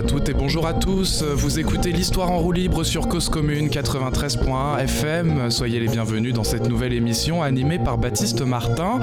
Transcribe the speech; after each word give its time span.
à 0.00 0.02
toutes 0.02 0.30
et 0.30 0.32
bonjour 0.52 0.66
à 0.66 0.74
tous. 0.74 1.22
Vous 1.22 1.60
écoutez 1.60 1.92
l'histoire 1.92 2.32
en 2.32 2.38
roue 2.38 2.50
libre 2.50 2.82
sur 2.82 3.06
Cause 3.06 3.28
Commune 3.28 3.68
93.1 3.68 4.80
FM. 4.80 5.48
Soyez 5.48 5.78
les 5.78 5.86
bienvenus 5.86 6.34
dans 6.34 6.42
cette 6.42 6.68
nouvelle 6.68 6.92
émission 6.92 7.40
animée 7.40 7.78
par 7.78 7.98
Baptiste 7.98 8.40
Martin, 8.42 8.98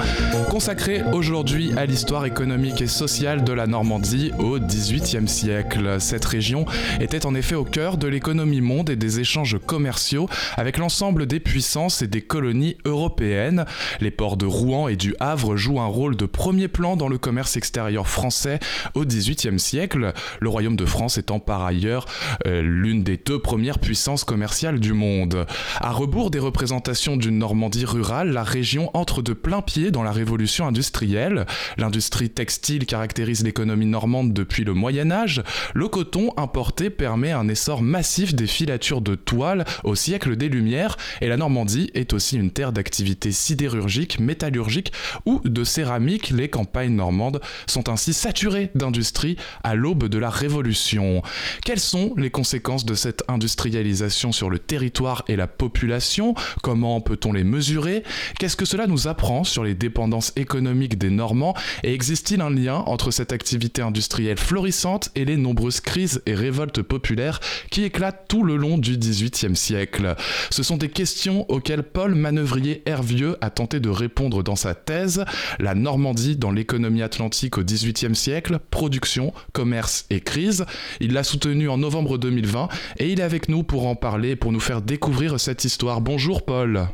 consacrée 0.49 1.03
aujourd'hui 1.13 1.71
à 1.77 1.85
l'histoire 1.85 2.25
économique 2.25 2.81
et 2.81 2.87
sociale 2.87 3.45
de 3.45 3.53
la 3.53 3.65
Normandie 3.65 4.33
au 4.39 4.59
XVIIIe 4.59 5.29
siècle. 5.29 6.01
Cette 6.01 6.25
région 6.25 6.65
était 6.99 7.25
en 7.25 7.33
effet 7.33 7.55
au 7.55 7.63
cœur 7.63 7.95
de 7.95 8.09
l'économie 8.09 8.59
monde 8.59 8.89
et 8.89 8.97
des 8.97 9.21
échanges 9.21 9.57
commerciaux 9.65 10.27
avec 10.57 10.77
l'ensemble 10.77 11.27
des 11.27 11.39
puissances 11.39 12.01
et 12.01 12.07
des 12.07 12.21
colonies 12.21 12.75
européennes. 12.83 13.63
Les 14.01 14.11
ports 14.11 14.35
de 14.35 14.45
Rouen 14.45 14.89
et 14.89 14.97
du 14.97 15.15
Havre 15.21 15.55
jouent 15.55 15.79
un 15.79 15.87
rôle 15.87 16.17
de 16.17 16.25
premier 16.25 16.67
plan 16.67 16.97
dans 16.97 17.07
le 17.07 17.17
commerce 17.17 17.55
extérieur 17.55 18.09
français 18.09 18.59
au 18.95 19.05
XVIIIe 19.05 19.61
siècle 19.61 20.11
le 20.41 20.49
Royaume 20.49 20.75
de 20.75 20.85
France 20.85 21.17
étant 21.17 21.36
par 21.39 21.63
ailleurs 21.63 22.05
euh, 22.45 22.61
l'une 22.61 23.03
des 23.03 23.17
deux 23.17 23.39
premières 23.39 23.79
puissances 23.79 24.23
commerciales 24.23 24.79
du 24.79 24.93
monde. 24.93 25.45
À 25.79 25.91
rebours 25.91 26.31
des 26.31 26.39
représentations 26.39 27.17
d'une 27.17 27.37
Normandie 27.37 27.85
rurale, 27.85 28.31
la 28.31 28.43
région 28.43 28.89
entre 28.93 29.21
de 29.21 29.33
plein 29.33 29.61
pied 29.61 29.91
dans 29.91 30.03
la 30.03 30.11
révolution 30.11 30.67
industrielle. 30.67 31.45
L'industrie 31.77 32.29
textile 32.29 32.85
caractérise 32.85 33.43
l'économie 33.43 33.85
normande 33.85 34.33
depuis 34.33 34.63
le 34.63 34.73
Moyen 34.73 35.11
Âge. 35.11 35.43
Le 35.73 35.87
coton 35.87 36.31
importé 36.37 36.89
permet 36.89 37.31
un 37.31 37.47
essor 37.47 37.81
massif 37.81 38.33
des 38.35 38.47
filatures 38.47 39.01
de 39.01 39.15
toile 39.15 39.65
au 39.83 39.95
siècle 39.95 40.35
des 40.35 40.49
Lumières 40.49 40.97
et 41.21 41.27
la 41.27 41.37
Normandie 41.37 41.89
est 41.93 42.13
aussi 42.13 42.37
une 42.37 42.51
terre 42.51 42.71
d'activité 42.71 43.31
sidérurgique, 43.31 44.19
métallurgique 44.19 44.91
ou 45.25 45.41
de 45.43 45.63
céramique. 45.63 46.29
Les 46.29 46.49
campagnes 46.49 46.95
normandes 46.95 47.41
sont 47.67 47.89
ainsi 47.89 48.13
saturées 48.13 48.71
d'industrie 48.75 49.37
à 49.63 49.75
l'aube 49.75 50.07
de 50.07 50.17
la 50.17 50.29
révolution. 50.29 51.16
Quelles 51.63 51.79
sont 51.79 52.13
les 52.17 52.29
conséquences 52.29 52.85
de 52.85 52.95
cette 52.95 53.23
industrialisation 53.27 54.31
sur 54.31 54.49
le 54.49 54.59
territoire 54.59 55.23
et 55.27 55.35
la 55.35 55.47
population? 55.47 56.35
Comment 56.63 57.01
peut-on 57.01 57.33
les 57.33 57.43
mesurer? 57.43 58.03
Qu'est-ce 58.39 58.55
que 58.55 58.65
cela 58.65 58.87
nous 58.87 59.07
apprend 59.07 59.43
sur 59.43 59.63
les 59.63 59.75
dépendances 59.75 60.33
économiques 60.35 60.97
des 60.97 61.09
Normands? 61.09 61.55
Et 61.83 61.93
existe-t-il 61.93 62.41
un 62.41 62.49
lien 62.49 62.83
entre 62.85 63.11
cette 63.11 63.31
activité 63.31 63.81
industrielle 63.81 64.37
florissante 64.37 65.09
et 65.15 65.25
les 65.25 65.37
nombreuses 65.37 65.81
crises 65.81 66.21
et 66.25 66.35
révoltes 66.35 66.81
populaires 66.81 67.39
qui 67.71 67.83
éclatent 67.83 68.25
tout 68.27 68.43
le 68.43 68.55
long 68.55 68.77
du 68.77 68.97
XVIIIe 68.97 69.55
siècle? 69.55 70.15
Ce 70.49 70.63
sont 70.63 70.77
des 70.77 70.89
questions 70.89 71.49
auxquelles 71.49 71.83
Paul 71.83 72.15
Manœuvrier 72.15 72.83
Hervieux 72.85 73.37
a 73.41 73.49
tenté 73.49 73.79
de 73.79 73.89
répondre 73.89 74.43
dans 74.43 74.55
sa 74.55 74.75
thèse 74.75 75.25
La 75.59 75.75
Normandie 75.75 76.35
dans 76.35 76.51
l'économie 76.51 77.01
atlantique 77.01 77.57
au 77.57 77.63
XVIIIe 77.63 78.15
siècle, 78.15 78.59
production, 78.71 79.33
commerce 79.53 80.05
et 80.09 80.21
crise. 80.21 80.65
L'a 81.13 81.23
soutenu 81.23 81.69
en 81.69 81.77
novembre 81.77 82.17
2020 82.17 82.69
et 82.99 83.09
il 83.09 83.19
est 83.19 83.23
avec 83.23 83.49
nous 83.49 83.63
pour 83.63 83.87
en 83.87 83.95
parler, 83.95 84.35
pour 84.35 84.51
nous 84.51 84.59
faire 84.59 84.81
découvrir 84.81 85.39
cette 85.39 85.65
histoire. 85.65 86.01
Bonjour 86.01 86.43
Paul. 86.43 86.87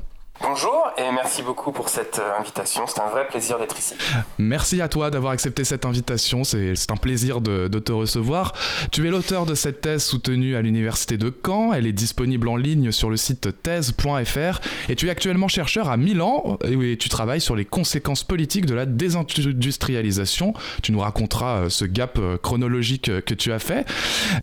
Bonjour 0.45 0.91
et 0.97 1.09
merci 1.13 1.41
beaucoup 1.41 1.71
pour 1.71 1.87
cette 1.87 2.19
euh, 2.19 2.37
invitation. 2.37 2.83
C'est 2.85 2.99
un 2.99 3.07
vrai 3.07 3.25
plaisir 3.25 3.57
d'être 3.57 3.79
ici. 3.79 3.95
Merci 4.37 4.81
à 4.81 4.89
toi 4.89 5.09
d'avoir 5.09 5.31
accepté 5.31 5.63
cette 5.63 5.85
invitation. 5.85 6.43
C'est 6.43 6.91
un 6.91 6.97
plaisir 6.97 7.39
de, 7.39 7.69
te 7.79 7.93
recevoir. 7.93 8.51
Tu 8.91 9.07
es 9.07 9.09
l'auteur 9.09 9.45
de 9.45 9.55
cette 9.55 9.79
thèse 9.79 10.03
soutenue 10.03 10.57
à 10.57 10.61
l'Université 10.61 11.17
de 11.17 11.33
Caen. 11.45 11.71
Elle 11.71 11.87
est 11.87 11.93
disponible 11.93 12.49
en 12.49 12.57
ligne 12.57 12.91
sur 12.91 13.09
le 13.09 13.15
site 13.15 13.63
thèse.fr. 13.63 14.59
Et 14.89 14.97
tu 14.97 15.07
es 15.07 15.09
actuellement 15.09 15.47
chercheur 15.47 15.89
à 15.89 15.95
Milan 15.95 16.57
et 16.65 16.97
tu 16.97 17.07
travailles 17.07 17.39
sur 17.39 17.55
les 17.55 17.65
conséquences 17.65 18.25
politiques 18.25 18.65
de 18.65 18.75
la 18.75 18.85
désindustrialisation. 18.85 20.53
Tu 20.81 20.91
nous 20.91 20.99
raconteras 20.99 21.55
euh, 21.55 21.69
ce 21.69 21.85
gap 21.85 22.17
euh, 22.19 22.37
chronologique 22.37 23.09
que 23.23 23.33
tu 23.33 23.53
as 23.53 23.59
fait. 23.59 23.85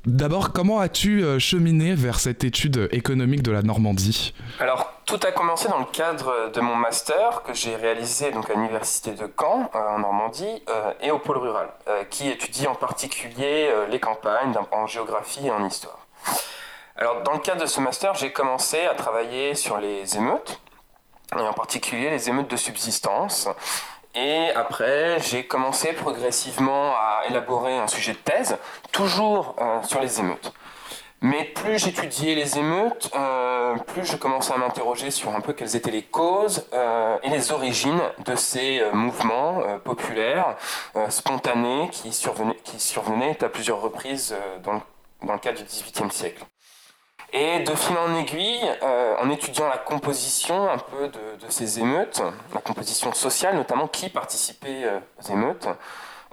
D'abord, 0.06 0.52
comment 0.52 0.80
as-tu 0.80 1.22
cheminé 1.38 1.94
vers 1.94 2.20
cette 2.20 2.42
étude 2.42 2.88
économique 2.90 3.42
de 3.42 3.50
la 3.50 3.60
Normandie? 3.60 4.32
Alors, 4.60 4.99
tout 5.10 5.26
a 5.26 5.32
commencé 5.32 5.68
dans 5.68 5.80
le 5.80 5.86
cadre 5.86 6.52
de 6.54 6.60
mon 6.60 6.76
master 6.76 7.42
que 7.42 7.52
j'ai 7.52 7.74
réalisé 7.74 8.30
donc 8.30 8.48
à 8.48 8.54
l'université 8.54 9.10
de 9.10 9.28
Caen 9.36 9.68
euh, 9.74 9.78
en 9.96 9.98
Normandie 9.98 10.62
euh, 10.68 10.92
et 11.00 11.10
au 11.10 11.18
pôle 11.18 11.38
rural, 11.38 11.68
euh, 11.88 12.04
qui 12.04 12.28
étudie 12.28 12.68
en 12.68 12.76
particulier 12.76 13.74
les 13.88 13.98
campagnes 13.98 14.54
en 14.70 14.86
géographie 14.86 15.48
et 15.48 15.50
en 15.50 15.66
histoire. 15.66 16.06
Alors 16.94 17.24
dans 17.24 17.32
le 17.32 17.40
cadre 17.40 17.60
de 17.60 17.66
ce 17.66 17.80
master, 17.80 18.14
j'ai 18.14 18.30
commencé 18.30 18.86
à 18.86 18.94
travailler 18.94 19.56
sur 19.56 19.78
les 19.78 20.16
émeutes 20.16 20.60
et 21.36 21.40
en 21.40 21.54
particulier 21.54 22.08
les 22.10 22.28
émeutes 22.28 22.48
de 22.48 22.56
subsistance. 22.56 23.48
Et 24.14 24.50
après, 24.54 25.18
j'ai 25.18 25.44
commencé 25.44 25.92
progressivement 25.92 26.94
à 26.94 27.22
élaborer 27.28 27.76
un 27.76 27.88
sujet 27.88 28.12
de 28.12 28.18
thèse, 28.18 28.58
toujours 28.92 29.56
sur 29.82 30.00
les 30.00 30.20
émeutes. 30.20 30.52
Mais 31.22 31.44
plus 31.44 31.78
j'étudiais 31.78 32.34
les 32.34 32.58
émeutes, 32.58 33.10
euh, 33.14 33.76
plus 33.76 34.06
je 34.06 34.16
commençais 34.16 34.54
à 34.54 34.56
m'interroger 34.56 35.10
sur 35.10 35.34
un 35.34 35.42
peu 35.42 35.52
quelles 35.52 35.76
étaient 35.76 35.90
les 35.90 36.02
causes 36.02 36.66
euh, 36.72 37.18
et 37.22 37.28
les 37.28 37.52
origines 37.52 38.00
de 38.24 38.34
ces 38.36 38.80
euh, 38.80 38.92
mouvements 38.92 39.60
populaires, 39.84 40.56
spontanés, 41.10 41.90
qui 41.92 42.12
survenaient, 42.12 42.56
qui 42.64 42.80
survenaient 42.80 43.42
à 43.44 43.50
plusieurs 43.50 43.82
reprises 43.82 44.34
dans 44.62 44.72
le, 44.72 44.80
dans, 45.22 45.34
le, 45.34 45.38
cadre 45.38 45.58
du 45.58 45.64
XVIIIe 45.64 46.10
siècle. 46.10 46.44
Et 47.32 47.60
de 47.60 47.74
fil 47.74 47.96
en 47.96 48.16
aiguille, 48.16 48.64
en 48.82 49.30
étudiant 49.30 49.68
la 49.68 49.78
composition 49.78 50.68
un 50.68 50.78
peu 50.78 51.08
de, 51.08 51.44
de, 51.44 51.50
ces 51.50 51.78
émeutes, 51.78 52.22
la 52.54 52.60
composition 52.60 53.12
sociale 53.12 53.56
notamment, 53.56 53.86
qui 53.86 54.08
participait 54.08 54.84
aux 55.20 55.32
émeutes, 55.32 55.68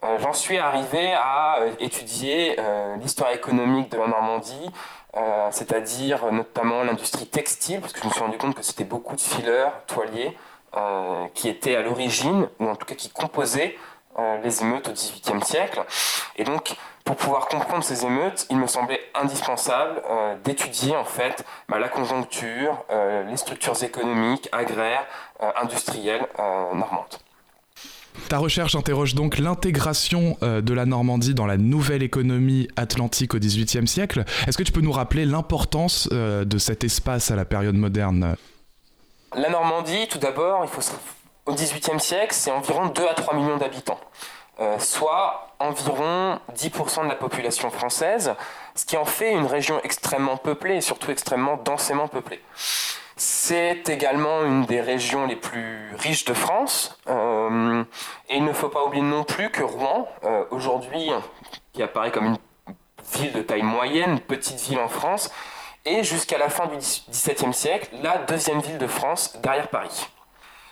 euh, 0.04 0.20
j'en 0.20 0.34
suis 0.34 0.60
arrivé 0.60 1.12
à 1.14 1.58
euh, 1.62 1.72
étudier 1.80 2.56
euh, 2.60 2.96
l'histoire 2.98 3.32
économique 3.32 3.90
de 3.90 3.98
la 3.98 4.08
Normandie, 4.08 4.72
c'est-à-dire 5.50 6.32
notamment 6.32 6.84
l'industrie 6.84 7.26
textile, 7.26 7.82
parce 7.82 7.92
que 7.92 8.02
je 8.02 8.06
me 8.06 8.12
suis 8.12 8.22
rendu 8.22 8.38
compte 8.38 8.54
que 8.54 8.62
c'était 8.62 8.84
beaucoup 8.84 9.16
de 9.16 9.22
fileurs, 9.22 9.74
toiliers, 9.88 10.38
qui 11.34 11.50
étaient 11.50 11.76
à 11.76 11.82
l'origine, 11.82 12.48
ou 12.60 12.68
en 12.68 12.76
tout 12.76 12.86
cas 12.86 12.94
qui 12.94 13.10
composaient 13.10 13.76
les 14.44 14.62
émeutes 14.62 14.90
au 14.90 14.92
XVIIIe 14.92 15.44
siècle. 15.44 15.84
Et 16.36 16.44
donc, 16.44 16.76
pour 17.04 17.16
pouvoir 17.16 17.48
comprendre 17.48 17.84
ces 17.84 18.06
émeutes, 18.06 18.46
il 18.52 18.58
me 18.58 18.68
semblait 18.68 19.02
indispensable 19.16 20.04
d'étudier 20.44 20.96
en 20.96 21.06
fait 21.06 21.44
bah, 21.68 21.80
la 21.80 21.90
conjoncture, 21.90 22.86
les 23.28 23.38
structures 23.38 23.82
économiques, 23.84 24.50
agraires, 24.52 25.08
industrielles 25.60 26.28
normandes. 26.38 27.18
Ta 28.30 28.40
recherche 28.40 28.76
interroge 28.76 29.16
donc 29.16 29.38
l'intégration 29.38 30.38
euh, 30.44 30.62
de 30.62 30.74
la 30.74 30.86
Normandie 30.86 31.34
dans 31.34 31.46
la 31.46 31.58
nouvelle 31.58 32.04
économie 32.04 32.68
atlantique 32.76 33.34
au 33.34 33.40
XVIIIe 33.40 33.88
siècle. 33.88 34.26
Est-ce 34.48 34.58
que 34.58 34.64
tu 34.64 34.72
peux 34.72 34.82
nous 34.82 34.92
rappeler 34.92 35.26
l'importance 35.26 36.10
euh, 36.12 36.44
de 36.44 36.58
cet 36.58 36.84
espace 36.84 37.32
à 37.32 37.36
la 37.36 37.46
période 37.46 37.76
moderne? 37.76 38.36
La 39.36 39.50
Normandie, 39.50 40.08
tout 40.10 40.20
d'abord, 40.20 40.64
il 40.64 40.70
faut 40.70 40.82
au 41.46 41.54
XVIIIe 41.54 42.00
siècle, 42.00 42.34
c'est 42.34 42.52
environ 42.52 42.88
2 42.88 43.08
à 43.08 43.14
3 43.14 43.36
millions 43.36 43.58
d'habitants, 43.58 44.00
euh, 44.60 44.78
soit 44.80 45.56
environ 45.60 46.40
10% 46.56 47.04
de 47.04 47.08
la 47.10 47.16
population 47.16 47.70
française, 47.70 48.34
ce 48.76 48.86
qui 48.86 48.98
en 48.98 49.06
fait 49.06 49.32
une 49.32 49.46
région 49.46 49.80
extrêmement 49.84 50.38
peuplée 50.38 50.76
et 50.76 50.82
surtout 50.82 51.12
extrêmement 51.12 51.58
densément 51.58 52.10
peuplée. 52.10 52.42
C'est 53.20 53.90
également 53.90 54.46
une 54.46 54.66
des 54.66 54.80
régions 54.80 55.26
les 55.26 55.36
plus 55.36 55.90
riches 55.98 56.26
de 56.26 56.36
France. 56.36 57.00
Euh, 57.08 57.84
et 58.30 58.38
il 58.38 58.46
ne 58.46 58.54
faut 58.54 58.70
pas 58.70 58.86
oublier 58.86 59.04
non 59.04 59.24
plus 59.24 59.50
que 59.50 59.64
Rouen, 59.64 60.08
euh, 60.24 60.46
aujourd'hui, 60.52 61.10
qui 61.74 61.82
apparaît 61.82 62.12
comme 62.12 62.28
une 62.28 62.38
ville 63.16 63.34
de 63.34 63.42
taille 63.42 63.64
moyenne, 63.64 64.20
petite 64.20 64.60
ville 64.62 64.78
en 64.80 64.88
France, 64.88 65.32
est 65.84 66.04
jusqu'à 66.04 66.38
la 66.38 66.50
fin 66.50 66.68
du 66.68 66.78
XVIIe 66.78 67.54
siècle 67.54 67.90
la 68.04 68.20
deuxième 68.20 68.60
ville 68.60 68.78
de 68.78 68.88
France 68.88 69.36
derrière 69.42 69.70
Paris. 69.70 70.08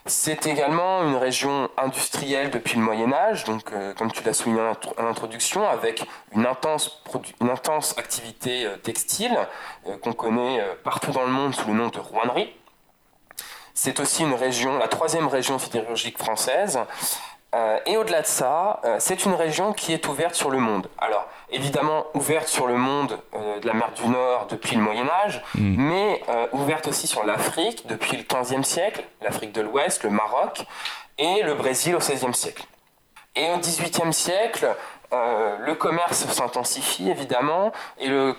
C'est 0.08 0.46
également 0.46 1.02
une 1.02 1.16
région 1.16 1.68
industrielle 1.78 2.52
depuis 2.52 2.78
le 2.78 2.84
Moyen 2.84 3.12
Âge, 3.12 3.44
donc 3.46 3.72
euh, 3.72 3.92
comme 3.96 4.12
tu 4.12 4.24
l'as 4.24 4.34
souligné 4.34 4.62
en 4.62 5.08
introduction, 5.08 5.68
avec 5.68 6.08
une 6.36 6.46
intense, 6.46 7.02
une 7.42 7.50
intense 7.50 7.98
activité 7.98 8.68
euh, 8.68 8.78
textile 8.78 9.36
euh, 9.88 9.98
qu'on 9.98 10.14
connaît 10.14 10.64
partout 10.84 11.10
dans 11.10 11.24
le 11.24 11.32
monde 11.32 11.56
sous 11.56 11.68
le 11.70 11.74
nom 11.74 11.88
de 11.88 11.98
rouennerie. 11.98 12.56
C'est 13.74 14.00
aussi 14.00 14.22
une 14.22 14.36
région, 14.36 14.78
la 14.78 14.88
troisième 14.88 15.28
région 15.28 15.58
sidérurgique 15.58 16.20
française, 16.20 16.80
et 17.86 17.96
au-delà 17.96 18.22
de 18.22 18.28
ça, 18.28 18.82
c'est 19.00 19.24
une 19.26 19.34
région 19.34 19.72
qui 19.72 19.94
est 19.94 20.08
ouverte 20.08 20.36
sur 20.36 20.50
le 20.50 20.60
monde. 20.60 20.90
Alors, 20.98 21.26
évidemment, 21.52 22.06
ouverte 22.14 22.48
sur 22.48 22.68
le 22.68 22.76
monde 22.76 23.20
euh, 23.34 23.60
de 23.60 23.68
la 23.68 23.74
mer 23.74 23.92
du 23.96 24.08
Nord 24.08 24.48
depuis 24.50 24.76
le 24.76 24.82
Moyen 24.82 25.08
Âge, 25.24 25.44
hmm. 25.56 25.76
mais 25.78 26.22
ouverte 26.52 26.88
aussi 26.88 27.08
sur 27.08 27.26
l'Afrique 27.26 27.88
depuis 27.88 28.18
le 28.18 28.24
XVe 28.24 28.64
siècle, 28.64 29.04
l'Afrique 29.22 29.52
de 29.52 29.62
l'Ouest, 29.62 30.04
le 30.04 30.10
Maroc, 30.10 30.66
et 31.18 31.44
le 31.44 31.54
Brésil 31.54 31.96
au 31.96 32.00
XVIe 32.00 32.34
siècle. 32.34 32.64
Et 33.36 33.50
au 33.52 33.58
XVIIIe 33.58 34.14
siècle, 34.14 34.68
le 35.12 35.74
commerce 35.76 36.26
s'intensifie, 36.28 37.10
évidemment, 37.10 37.72
et 37.98 38.08
le 38.08 38.36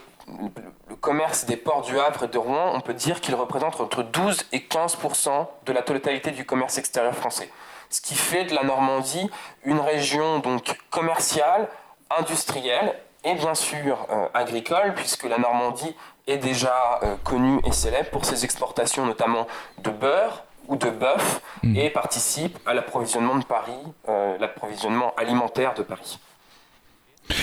le 0.89 0.97
commerce 0.97 1.45
des 1.45 1.57
ports 1.57 1.83
du 1.83 1.97
Havre 2.01 2.25
et 2.25 2.29
de 2.29 2.37
Rouen, 2.37 2.73
on 2.75 2.81
peut 2.81 2.95
dire 2.95 3.21
qu'il 3.21 3.37
représente 3.37 3.81
entre 3.81 4.03
12 4.03 4.47
et 4.51 4.59
15% 4.59 5.47
de 5.65 5.73
la 5.73 5.83
totalité 5.83 6.33
du 6.33 6.45
commerce 6.45 6.79
extérieur 6.79 7.15
français 7.15 7.49
ce 7.91 8.01
qui 8.01 8.15
fait 8.15 8.45
de 8.45 8.55
la 8.55 8.63
Normandie 8.63 9.31
une 9.65 9.81
région 9.81 10.39
donc 10.39 10.79
commerciale, 10.91 11.69
industrielle 12.17 12.95
et 13.25 13.35
bien 13.35 13.55
sûr 13.55 14.07
agricole, 14.35 14.95
puisque 14.95 15.25
la 15.25 15.39
Normandie 15.39 15.95
est 16.27 16.37
déjà 16.37 17.01
connue 17.25 17.61
et 17.65 17.73
célèbre 17.73 18.11
pour 18.11 18.25
ses 18.25 18.45
exportations 18.45 19.05
notamment 19.05 19.49
de 19.79 19.91
beurre, 19.91 20.45
ou 20.69 20.77
de 20.77 20.91
bœuf 20.91 21.41
mm. 21.63 21.77
et 21.77 21.91
participe 21.91 22.59
à 22.67 22.75
l'approvisionnement 22.75 23.39
de 23.39 23.45
Paris, 23.45 23.73
euh, 24.09 24.37
l'approvisionnement 24.39 25.15
alimentaire 25.17 25.75
de 25.75 25.83
Paris. 25.83 26.19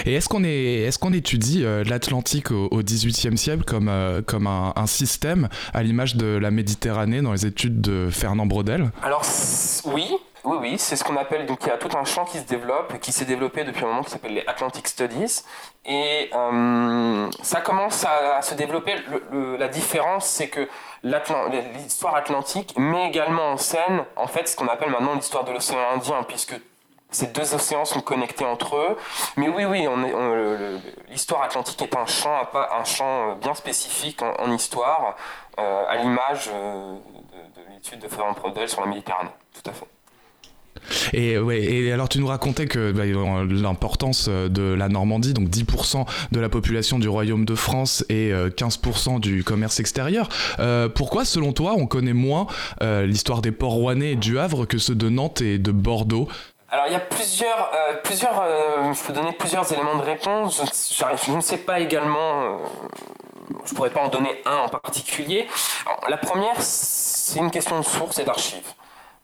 Et 0.05 0.13
est-ce 0.13 0.29
qu'on 0.29 0.45
est, 0.45 0.83
est 0.83 0.97
qu'on 0.97 1.11
étudie 1.11 1.65
euh, 1.65 1.83
l'Atlantique 1.83 2.51
au 2.51 2.81
XVIIIe 2.81 3.37
siècle 3.37 3.65
comme, 3.65 3.89
euh, 3.89 4.21
comme 4.21 4.47
un, 4.47 4.87
système 4.87 5.49
à 5.73 5.83
l'image 5.83 6.15
de 6.15 6.37
la 6.37 6.51
Méditerranée 6.51 7.21
dans 7.21 7.33
les 7.33 7.45
études 7.45 7.81
de 7.81 8.09
Fernand 8.09 8.45
Braudel? 8.45 8.91
Alors 9.01 9.23
oui, 9.85 10.07
oui, 10.45 10.57
oui, 10.59 10.77
c'est 10.77 10.95
ce 10.95 11.03
qu'on 11.03 11.15
appelle, 11.15 11.45
donc 11.45 11.59
il 11.61 11.67
y 11.67 11.71
a 11.71 11.77
tout 11.77 11.95
un 11.97 12.03
champ 12.03 12.25
qui 12.25 12.37
se 12.37 12.43
développe, 12.43 12.99
qui 12.99 13.13
s'est 13.13 13.25
développé 13.25 13.63
depuis 13.63 13.85
un 13.85 13.87
moment 13.87 14.03
qui 14.03 14.11
s'appelle 14.11 14.33
les 14.33 14.45
Atlantic 14.45 14.87
Studies. 14.87 15.43
Et 15.85 16.29
euh, 16.33 17.29
ça 17.41 17.61
commence 17.61 18.05
à, 18.05 18.41
se 18.41 18.53
développer. 18.53 18.95
la 19.31 19.67
différence, 19.69 20.25
c'est 20.25 20.49
que 20.49 20.67
l'histoire 21.03 22.15
atlantique 22.15 22.73
met 22.77 23.07
également 23.07 23.51
en 23.51 23.57
scène, 23.57 24.05
en 24.17 24.27
fait, 24.27 24.47
ce 24.49 24.55
qu'on 24.55 24.67
appelle 24.67 24.89
maintenant 24.89 25.15
l'histoire 25.15 25.45
de 25.45 25.51
l'océan 25.51 25.79
Indien, 25.95 26.23
puisque 26.23 26.55
ces 27.13 27.27
deux 27.27 27.53
océans 27.53 27.85
sont 27.85 28.01
connectés 28.01 28.45
entre 28.45 28.75
eux. 28.75 28.97
Mais 29.37 29.47
oui, 29.47 29.65
oui, 29.65 29.87
l'histoire 31.09 31.43
atlantique 31.43 31.81
est 31.81 31.95
un 31.95 32.05
champ, 32.05 32.49
un 32.53 32.83
champ 32.83 33.35
bien 33.35 33.53
spécifique 33.53 34.21
en, 34.21 34.51
histoire, 34.51 35.15
euh, 35.59 35.85
à 35.87 35.97
l'image 35.97 36.49
euh, 36.51 36.95
de, 37.55 37.73
l'étude 37.73 37.99
de 37.99 38.07
Fernand 38.07 38.33
Prodel 38.33 38.67
sur 38.67 38.81
la 38.81 38.87
Méditerranée. 38.87 39.29
Tout 39.53 39.69
à 39.69 39.73
fait. 39.73 39.87
Et, 41.13 41.37
ouais, 41.37 41.61
et 41.61 41.91
alors 41.91 42.09
tu 42.09 42.19
nous 42.19 42.27
racontais 42.27 42.67
que 42.67 42.91
bah, 42.91 43.03
l'importance 43.05 44.27
euh, 44.29 44.49
de 44.49 44.73
la 44.73 44.89
Normandie, 44.89 45.33
donc 45.33 45.49
10% 45.49 46.05
de 46.31 46.39
la 46.39 46.49
population 46.49 46.99
du 46.99 47.07
Royaume 47.07 47.45
de 47.45 47.55
France 47.55 48.05
et 48.09 48.31
15% 48.31 49.15
euh, 49.15 49.19
du 49.19 49.43
commerce 49.43 49.79
extérieur. 49.79 50.29
Euh, 50.59 50.89
pourquoi, 50.89 51.25
selon 51.25 51.53
toi, 51.53 51.73
on 51.77 51.85
connaît 51.85 52.13
moins 52.13 52.47
l'histoire 52.81 53.41
des 53.41 53.51
ports 53.51 53.73
rouennais 53.73 54.13
et 54.13 54.15
du 54.15 54.39
Havre 54.39 54.65
que 54.65 54.77
ceux 54.77 54.95
de 54.95 55.09
Nantes 55.09 55.41
et 55.41 55.57
de 55.57 55.71
Bordeaux? 55.71 56.27
Alors 56.69 56.85
il 56.87 56.93
y 56.93 56.95
a 56.95 56.99
plusieurs, 56.99 57.71
plusieurs 58.03 58.43
je 58.93 59.03
peux 59.05 59.13
donner 59.13 59.33
plusieurs 59.33 59.71
éléments 59.71 59.97
de 59.97 60.03
réponse. 60.03 60.61
Je, 61.27 61.31
ne 61.31 61.41
sais 61.41 61.57
pas 61.57 61.79
également, 61.79 62.59
je 63.65 63.73
pourrais 63.73 63.91
pas 63.91 64.01
en 64.01 64.09
donner 64.09 64.41
un 64.45 64.57
en 64.57 64.69
particulier. 64.69 65.47
la 66.09 66.17
première, 66.17 66.59
c'est 66.59 67.39
une 67.39 67.51
question 67.51 67.79
de 67.79 67.85
source 67.85 68.19
et 68.19 68.23
d'archives. 68.23 68.73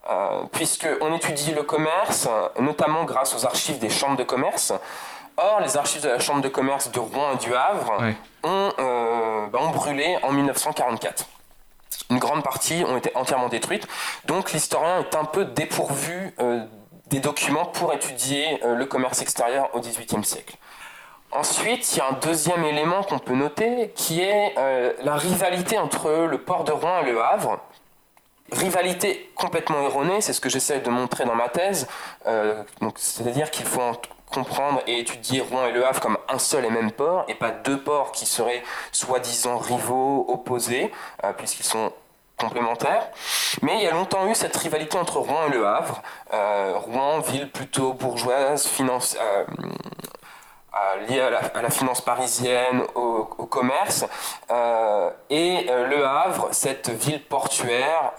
Euh, 0.09 0.41
puisqu'on 0.51 1.13
étudie 1.13 1.53
le 1.53 1.61
commerce, 1.61 2.27
notamment 2.59 3.03
grâce 3.03 3.35
aux 3.35 3.45
archives 3.45 3.77
des 3.77 3.89
chambres 3.89 4.17
de 4.17 4.23
commerce. 4.23 4.73
Or, 5.38 5.61
les 5.61 5.77
archives 5.77 6.01
de 6.01 6.09
la 6.09 6.19
chambre 6.19 6.41
de 6.41 6.50
commerce 6.50 6.91
de 6.91 7.00
Rouen 7.00 7.33
et 7.33 7.38
du 7.38 7.53
Havre 7.53 7.94
euh, 8.45 9.47
bah, 9.47 9.59
ont, 9.61 9.69
brûlé 9.69 10.17
en 10.23 10.31
1944 10.31 11.25
une 12.11 12.17
grande 12.17 12.44
partie 12.44 12.83
ont 12.88 12.97
été 12.97 13.11
entièrement 13.13 13.50
détruites. 13.50 13.88
Donc 14.25 14.51
l'historien 14.51 15.01
est 15.01 15.15
un 15.15 15.25
peu 15.25 15.45
dépourvu 15.45 16.33
euh, 16.39 16.65
des 17.05 17.19
documents 17.19 17.65
pour 17.65 17.94
étudier 17.94 18.59
le 18.63 18.83
commerce 18.85 19.21
extérieur 19.21 19.69
au 19.75 19.79
XVIIIe 19.79 20.25
siècle. 20.25 20.55
Ensuite, 21.31 21.95
il 21.95 22.00
y 22.00 22.01
a 22.01 22.07
un 22.07 22.13
deuxième 22.13 22.63
élément 22.63 23.03
qu'on 23.03 23.19
peut 23.19 23.35
noter 23.35 23.91
qui 23.95 24.21
est 24.21 24.55
la 25.03 25.15
rivalité 25.17 25.77
entre 25.77 26.09
le 26.09 26.39
port 26.39 26.63
de 26.63 26.71
Rouen 26.71 27.01
et 27.01 27.12
le 27.12 27.21
Havre 27.23 27.59
rivalité 28.51 29.31
complètement 29.36 29.81
erronée, 29.81 30.22
c'est 30.22 30.34
ce 30.34 30.42
que 30.42 30.50
j'essaie 30.50 30.80
de 30.80 30.90
montrer 30.90 31.25
dans 31.25 31.36
ma 31.36 31.50
thèse. 31.50 31.88
Euh, 32.28 32.63
c'est-à-dire 32.96 33.51
qu'il 33.51 33.66
faut 33.66 33.81
comprendre 34.31 34.81
et 34.88 35.00
étudier 35.00 35.42
Rouen 35.42 35.66
et 35.66 35.72
Le 35.72 35.86
Havre 35.86 36.00
comme 36.00 36.18
un 36.28 36.40
seul 36.40 36.66
et 36.66 36.69
même 36.69 36.92
port, 36.92 37.25
et 37.28 37.36
pas 37.36 37.51
deux 37.51 37.80
ports 37.80 38.12
qui 38.12 38.25
seraient 38.25 38.63
soi-disant 38.92 39.57
rivaux, 39.57 40.25
opposés, 40.30 40.92
euh, 41.24 41.34
puisqu'ils 41.34 41.66
sont 41.66 41.92
complémentaires. 42.38 43.07
Mais 43.62 43.78
il 43.78 43.84
y 43.84 43.88
a 43.88 43.92
longtemps 43.92 44.30
eu 44.30 44.36
cette 44.36 44.56
rivalité 44.56 44.98
entre 44.98 45.18
Rouen 45.18 45.48
et 45.48 45.50
Le 45.50 45.68
Havre. 45.68 46.01
Euh, 46.34 46.74
Rouen, 46.75 47.19
ville 47.19 47.51
plutôt 47.51 47.94
bourgeoise, 47.94 48.66
finance, 48.66 49.18
lié 51.07 51.19
à 51.21 51.61
la, 51.61 51.69
finance 51.69 52.01
parisienne, 52.01 52.83
au, 52.95 53.23
commerce, 53.45 54.05
euh, 54.51 55.09
et 55.29 55.67
euh, 55.69 55.87
Le 55.87 56.05
Havre, 56.05 56.49
cette 56.51 56.89
ville 56.89 57.23
portuaire 57.23 58.11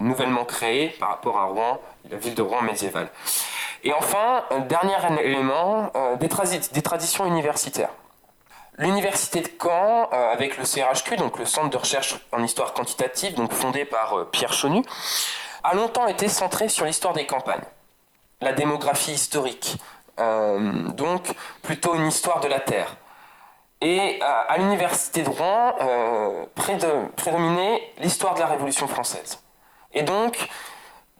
nouvellement 0.00 0.44
créée 0.44 0.88
par 1.00 1.10
rapport 1.10 1.38
à 1.38 1.44
Rouen, 1.44 1.80
la 2.10 2.16
ville 2.16 2.34
de 2.34 2.42
Rouen 2.42 2.62
médiévale. 2.62 3.08
Et 3.82 3.92
enfin, 3.92 4.44
dernier 4.68 4.96
élément, 5.22 5.92
des, 6.18 6.82
traditions 6.82 7.26
universitaires. 7.26 7.90
L'université 8.78 9.40
de 9.40 9.50
Caen, 9.60 10.08
avec 10.10 10.56
le 10.56 10.64
CRHQ, 10.64 11.16
donc 11.16 11.38
le 11.38 11.44
Centre 11.44 11.70
de 11.70 11.76
recherche 11.76 12.16
en 12.32 12.42
histoire 12.42 12.72
quantitative, 12.72 13.34
donc 13.34 13.52
fondé 13.52 13.84
par 13.84 14.26
Pierre 14.32 14.52
Chonu, 14.52 14.82
a 15.62 15.74
longtemps 15.74 16.06
été 16.06 16.28
centrée 16.28 16.68
sur 16.68 16.86
l'histoire 16.86 17.14
des 17.14 17.26
campagnes, 17.26 17.64
la 18.40 18.52
démographie 18.52 19.12
historique, 19.12 19.76
euh, 20.20 20.88
donc 20.90 21.34
plutôt 21.62 21.94
une 21.94 22.06
histoire 22.06 22.40
de 22.40 22.48
la 22.48 22.60
Terre. 22.60 22.96
Et 23.80 24.18
à, 24.22 24.56
l'université 24.56 25.22
de 25.22 25.28
Rouen 25.28 25.74
euh, 25.80 26.44
prédominait 26.54 27.82
l'histoire 28.00 28.34
de 28.34 28.40
la 28.40 28.46
Révolution 28.46 28.86
française. 28.86 29.40
Et 29.92 30.02
donc, 30.02 30.48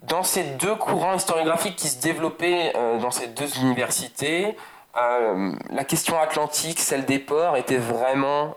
dans 0.02 0.22
ces 0.22 0.44
deux 0.44 0.74
courants 0.74 1.14
historiographiques 1.14 1.76
qui 1.76 1.88
se 1.88 2.00
développaient 2.00 2.72
euh, 2.74 2.98
dans 2.98 3.10
ces 3.10 3.26
deux 3.28 3.58
universités, 3.58 4.56
la 4.96 5.82
question 5.82 6.20
atlantique, 6.20 6.78
celle 6.78 7.04
des 7.04 7.18
ports, 7.18 7.56
était 7.56 7.78
vraiment 7.78 8.56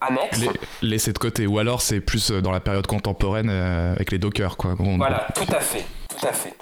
annexe. 0.00 0.40
laissée 0.82 1.12
de 1.12 1.18
côté, 1.18 1.46
ou 1.46 1.60
alors 1.60 1.80
c'est 1.80 2.00
plus 2.00 2.32
dans 2.32 2.50
la 2.50 2.58
période 2.58 2.88
contemporaine 2.88 3.48
avec 3.48 4.10
les 4.10 4.18
dockers, 4.18 4.56
quoi. 4.56 4.74
Voilà, 4.76 5.28
tout 5.32 5.46
à 5.54 5.60
fait, 5.60 5.84
tout 6.08 6.26
à 6.26 6.32
fait. 6.32 6.56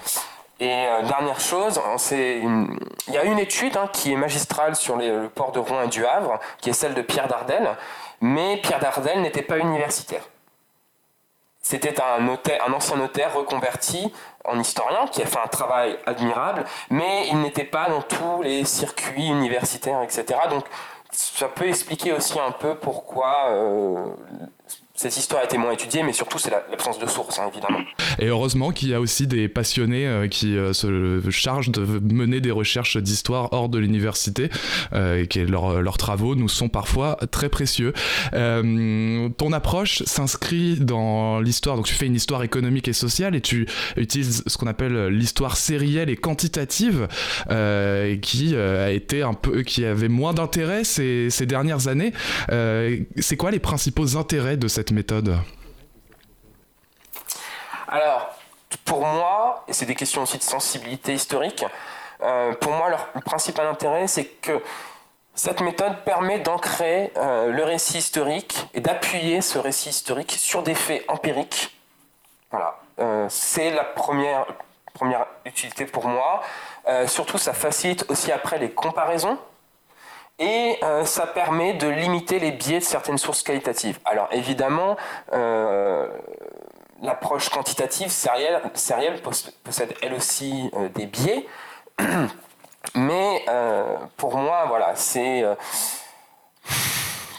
Et 0.61 0.71
euh, 0.71 1.03
dernière 1.03 1.41
chose, 1.41 1.81
il 2.11 3.15
y 3.15 3.17
a 3.17 3.25
une 3.25 3.38
étude 3.38 3.77
hein, 3.77 3.88
qui 3.93 4.12
est 4.12 4.17
magistrale 4.17 4.75
sur 4.75 4.97
le 4.97 5.29
port 5.29 5.53
de 5.53 5.61
Rouen 5.61 5.83
et 5.83 5.88
du 5.88 6.05
Havre, 6.05 6.41
qui 6.61 6.71
est 6.71 6.73
celle 6.73 6.95
de 6.95 7.03
Pierre 7.03 7.29
Dardel, 7.29 7.77
mais 8.21 8.57
Pierre 8.57 8.81
Dardel 8.81 9.23
n'était 9.23 9.43
pas 9.43 9.59
universitaire. 9.59 10.23
C'était 11.62 12.00
un, 12.00 12.27
un 12.27 12.73
ancien 12.73 12.97
notaire 12.97 13.35
reconverti 13.35 14.12
en 14.45 14.59
historien 14.59 15.07
qui 15.07 15.23
a 15.23 15.27
fait 15.27 15.38
un 15.38 15.49
travail 15.49 15.99
admirable, 16.07 16.65
mais 16.91 17.29
il 17.29 17.41
n'était 17.41 17.65
pas 17.65 17.88
dans 17.88 18.03
tous 18.03 18.43
les 18.43 18.65
circuits 18.65 19.29
universitaires, 19.29 20.03
etc. 20.03 20.25
Donc 20.50 20.65
ça 21.11 21.47
peut 21.49 21.69
expliquer 21.69 22.12
aussi 22.12 22.38
un 22.41 22.53
peu 22.53 22.75
pourquoi 22.75 23.50
euh, 23.50 24.07
cette 24.99 25.17
histoire 25.17 25.43
a 25.43 25.45
été 25.45 25.57
moins 25.59 25.71
étudiée, 25.71 26.02
mais 26.02 26.12
surtout 26.12 26.38
c'est 26.38 26.50
l'absence 26.50 26.99
de 26.99 27.07
sources, 27.07 27.38
hein, 27.38 27.49
évidemment. 27.52 27.78
Et 28.19 28.26
heureusement 28.26 28.73
qu'il 28.73 28.88
y 28.88 28.95
a 28.95 29.00
aussi 29.00 29.28
des 29.28 29.47
passionnés 29.47 30.09
euh, 30.09 30.26
qui 30.26 30.57
euh, 30.57 30.73
se 30.73 31.31
chargent 31.31 31.71
de 31.71 31.85
mener 32.12 32.40
des 32.40 32.50
recherches 32.50 32.97
d'histoire 32.97 33.52
hors 33.52 33.69
de 33.69 33.78
l'université, 33.78 34.50
euh, 34.93 35.23
et 35.23 35.28
que 35.28 35.38
leurs 35.38 35.99
travaux 35.99 36.35
nous 36.35 36.49
sont 36.49 36.69
parfois 36.69 37.17
très 37.31 37.49
précieux. 37.49 37.93
ton 38.33 39.52
approche 39.52 40.02
s'inscrit 40.02 40.78
dans 40.81 41.38
l'histoire, 41.38 41.76
donc 41.76 41.87
tu 41.87 41.95
fais 41.95 42.07
une 42.07 42.17
histoire 42.17 42.43
économique 42.43 42.88
et 42.88 42.93
sociale, 42.93 43.37
et 43.37 43.40
tu 43.40 43.69
utilises 43.97 44.43
ce 44.47 44.59
qu'on 44.59 44.67
appelle 44.67 45.07
l'histoire 45.09 45.57
sérielle 45.57 46.11
et 46.11 46.17
quantitative, 46.17 47.07
qui 48.23 48.57
a 48.57 48.90
été 48.90 49.23
un 49.23 49.35
peu, 49.35 49.62
qui 49.62 49.85
avait 49.85 50.09
moins 50.09 50.35
d'intérêt 50.35 50.83
ces, 50.83 51.31
ces 51.31 51.47
dernières 51.47 51.87
années. 51.87 52.12
c'est 52.49 53.37
quoi 53.37 53.52
les 53.52 53.61
principaux 53.61 54.17
intérêts 54.17 54.57
de 54.57 54.67
cette 54.67 54.88
méthode 54.92 55.38
Alors, 57.88 58.35
pour 58.85 59.04
moi, 59.07 59.64
et 59.68 59.73
c'est 59.73 59.87
des 59.87 59.95
questions 59.95 60.23
aussi 60.23 60.38
de 60.38 60.42
sensibilité 60.42 61.12
historique, 61.12 61.64
euh, 62.23 62.52
pour 62.54 62.73
moi, 62.73 62.88
leur 62.90 63.07
principal 63.25 63.66
intérêt, 63.66 64.07
c'est 64.07 64.25
que 64.25 64.62
cette 65.35 65.61
méthode 65.61 66.04
permet 66.04 66.40
d'ancrer 66.40 67.12
euh, 67.16 67.52
le 67.52 67.62
récit 67.62 67.99
historique 67.99 68.66
et 68.75 68.80
d'appuyer 68.80 69.40
ce 69.40 69.59
récit 69.59 69.90
historique 69.90 70.33
sur 70.33 70.62
des 70.62 70.75
faits 70.75 71.04
empiriques. 71.09 71.76
Voilà, 72.50 72.80
euh, 72.99 73.26
c'est 73.28 73.71
la 73.71 73.85
première, 73.85 74.47
première 74.95 75.26
utilité 75.45 75.85
pour 75.85 76.09
moi. 76.09 76.42
surtout, 77.07 77.37
ça 77.37 77.52
facilite 77.52 78.07
aussi 78.09 78.33
après 78.33 78.59
les 78.59 78.71
comparaisons 78.71 79.38
et 80.38 80.78
euh, 80.83 81.04
ça 81.04 81.26
permet 81.26 81.75
de 81.75 81.88
limiter 81.88 82.38
les 82.38 82.52
biais 82.52 82.78
de 82.78 82.85
certaines 82.85 83.18
sources 83.18 83.42
qualitatives. 83.42 83.99
Alors 84.04 84.28
évidemment, 84.30 84.97
euh, 85.33 86.07
l'approche 87.02 87.49
quantitative 87.49 88.11
sérielle, 88.11 88.62
possède 89.64 89.95
elle 90.02 90.14
aussi 90.14 90.71
euh, 90.75 90.88
des 90.90 91.07
biais, 91.07 91.47
mais 92.95 93.45
pour 94.16 94.37
moi, 94.37 94.66
voilà, 94.68 94.95
c'est 94.95 95.45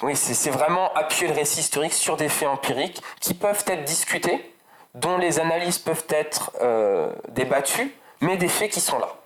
oui, 0.02 0.16
c'est 0.16 0.50
vraiment 0.50 0.94
appuyer 0.94 1.28
le 1.28 1.34
récit 1.34 1.60
historique 1.62 1.94
sur 1.94 2.18
des 2.18 2.30
faits 2.30 2.48
empiriques 2.48 3.02
qui 3.20 3.34
peuvent 3.34 3.64
être 3.68 3.84
discutés, 3.84 4.54
dont 4.96 5.18
les 5.18 5.40
analyses 5.40 5.78
peuvent 5.78 6.06
être 6.10 6.52
débattues, 7.30 7.94
mais 8.22 8.38
des 8.38 8.50
faits 8.50 8.72
qui 8.72 8.82
sont 8.82 9.00
là. 9.00 9.19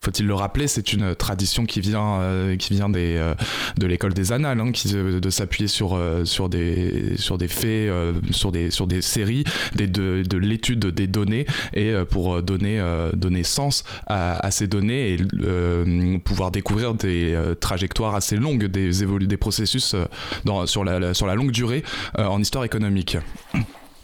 Faut-il 0.00 0.26
le 0.26 0.34
rappeler, 0.34 0.68
c'est 0.68 0.92
une 0.92 1.16
tradition 1.16 1.66
qui 1.66 1.80
vient, 1.80 2.20
euh, 2.20 2.56
qui 2.56 2.72
vient 2.72 2.88
des, 2.88 3.16
euh, 3.16 3.34
de 3.78 3.86
l'école 3.86 4.14
des 4.14 4.30
annales, 4.30 4.60
hein, 4.60 4.70
qui, 4.70 4.92
de 4.92 5.30
s'appuyer 5.30 5.66
sur, 5.66 5.96
euh, 5.96 6.24
sur, 6.24 6.48
des, 6.48 7.16
sur 7.16 7.36
des 7.36 7.48
faits, 7.48 7.90
sur, 8.30 8.52
des, 8.52 8.70
sur 8.70 8.86
des 8.86 9.02
séries, 9.02 9.42
des, 9.74 9.88
de, 9.88 10.22
de 10.22 10.36
l'étude 10.38 10.86
des 10.86 11.08
données, 11.08 11.46
et 11.74 11.92
pour 12.10 12.42
donner, 12.42 12.80
donner 13.14 13.42
sens 13.42 13.82
à, 14.06 14.38
à, 14.46 14.50
ces 14.50 14.68
données 14.68 15.14
et 15.14 16.18
pouvoir 16.18 16.52
découvrir 16.52 16.94
des 16.94 17.36
trajectoires 17.60 18.14
assez 18.14 18.36
longues, 18.36 18.66
des, 18.66 18.90
des 18.90 19.36
processus 19.36 19.96
dans, 20.44 20.66
sur, 20.66 20.84
la, 20.84 21.12
sur 21.12 21.26
la 21.26 21.34
longue 21.34 21.50
durée 21.50 21.82
en 22.16 22.40
histoire 22.40 22.64
économique. 22.64 23.16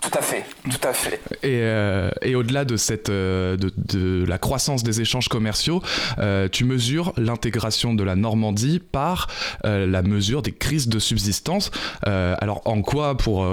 Tout 0.04 0.18
à 0.18 0.22
fait, 0.22 0.44
tout 0.70 0.86
à 0.86 0.92
fait. 0.92 1.20
Et, 1.42 1.60
euh, 1.62 2.10
et 2.20 2.34
au-delà 2.34 2.66
de, 2.66 2.76
cette, 2.76 3.08
euh, 3.08 3.56
de, 3.56 3.72
de, 3.76 4.26
la 4.26 4.36
croissance 4.36 4.82
des 4.82 5.00
échanges 5.00 5.28
commerciaux, 5.28 5.82
euh, 6.18 6.46
tu 6.50 6.66
mesures 6.66 7.14
l'intégration 7.16 7.94
de 7.94 8.04
la 8.04 8.14
Normandie 8.14 8.80
par 8.80 9.28
la 9.62 10.02
mesure 10.02 10.42
des 10.42 10.52
crises 10.52 10.88
de 10.88 10.98
subsistance. 10.98 11.70
alors 12.02 12.60
en 12.66 12.82
quoi, 12.82 13.16
pour, 13.16 13.46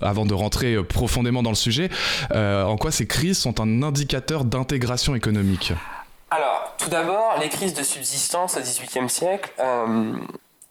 avant 0.00 0.26
de 0.26 0.34
rentrer 0.34 0.82
profondément 0.82 1.42
dans 1.42 1.50
le 1.50 1.56
sujet, 1.56 1.88
en 2.34 2.76
quoi 2.76 2.90
ces 2.90 3.06
crises 3.06 3.38
sont 3.38 3.60
un 3.60 3.82
indicateur 3.82 4.44
d'intégration 4.44 5.14
économique? 5.14 5.72
Alors, 6.30 6.74
tout 6.78 6.90
d'abord, 6.90 7.36
les 7.40 7.48
crises 7.48 7.74
de 7.74 7.82
subsistance 7.82 8.56
au 8.56 8.60
XVIIIe 8.60 9.08
siècle 9.08 9.50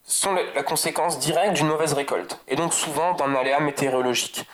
sont 0.04 0.36
la 0.56 0.64
conséquence 0.64 1.20
directe 1.20 1.54
d'une 1.54 1.68
mauvaise 1.68 1.94
récolte, 1.94 2.40
et 2.48 2.56
donc 2.56 2.74
souvent 2.74 3.14
d'un 3.14 3.34
aléa 3.36 3.60
météorologique 3.60 4.46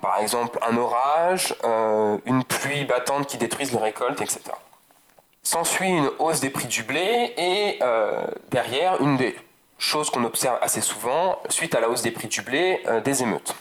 par 0.00 0.18
exemple 0.18 0.58
un 0.66 0.76
orage, 0.76 1.54
euh, 1.64 2.18
une 2.24 2.44
pluie 2.44 2.84
battante 2.84 3.26
qui 3.26 3.36
détruisent 3.36 3.72
les 3.72 3.78
récoltes, 3.78 4.20
etc. 4.20 4.40
S'ensuit 5.42 5.88
une 5.88 6.10
hausse 6.18 6.40
des 6.40 6.50
prix 6.50 6.66
du 6.66 6.82
blé 6.84 7.34
et 7.36 7.78
euh, 7.82 8.26
derrière, 8.50 9.00
une 9.02 9.16
des 9.16 9.36
choses 9.78 10.08
qu'on 10.10 10.24
observe 10.24 10.58
assez 10.62 10.80
souvent, 10.80 11.38
suite 11.50 11.74
à 11.74 11.80
la 11.80 11.90
hausse 11.90 12.02
des 12.02 12.10
prix 12.10 12.28
du 12.28 12.40
blé, 12.42 12.82
euh, 12.86 13.00
des 13.00 13.22
émeutes. 13.22 13.54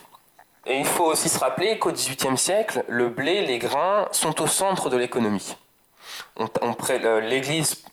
Et 0.65 0.77
il 0.77 0.85
faut 0.85 1.05
aussi 1.05 1.27
se 1.27 1.39
rappeler 1.39 1.77
qu'au 1.77 1.91
XVIIIe 1.91 2.37
siècle, 2.37 2.85
le 2.87 3.09
blé, 3.09 3.45
les 3.45 3.59
grains 3.59 4.07
sont 4.11 4.41
au 4.41 4.47
centre 4.47 4.89
de 4.89 4.95
l'économie. 4.95 5.57
L'Église 7.21 7.83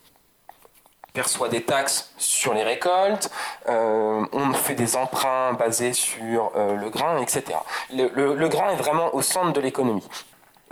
perçoit 1.12 1.48
des 1.48 1.62
taxes 1.62 2.12
sur 2.18 2.54
les 2.54 2.62
récoltes, 2.62 3.30
euh, 3.68 4.24
on 4.32 4.52
fait 4.52 4.74
des 4.74 4.96
emprunts 4.96 5.52
basés 5.54 5.92
sur 5.92 6.52
euh, 6.56 6.74
le 6.74 6.90
grain, 6.90 7.18
etc. 7.18 7.44
Le, 7.92 8.48
grain 8.48 8.70
est 8.70 8.76
vraiment 8.76 9.14
au 9.14 9.22
centre 9.22 9.52
de 9.52 9.60
l'économie. 9.60 10.06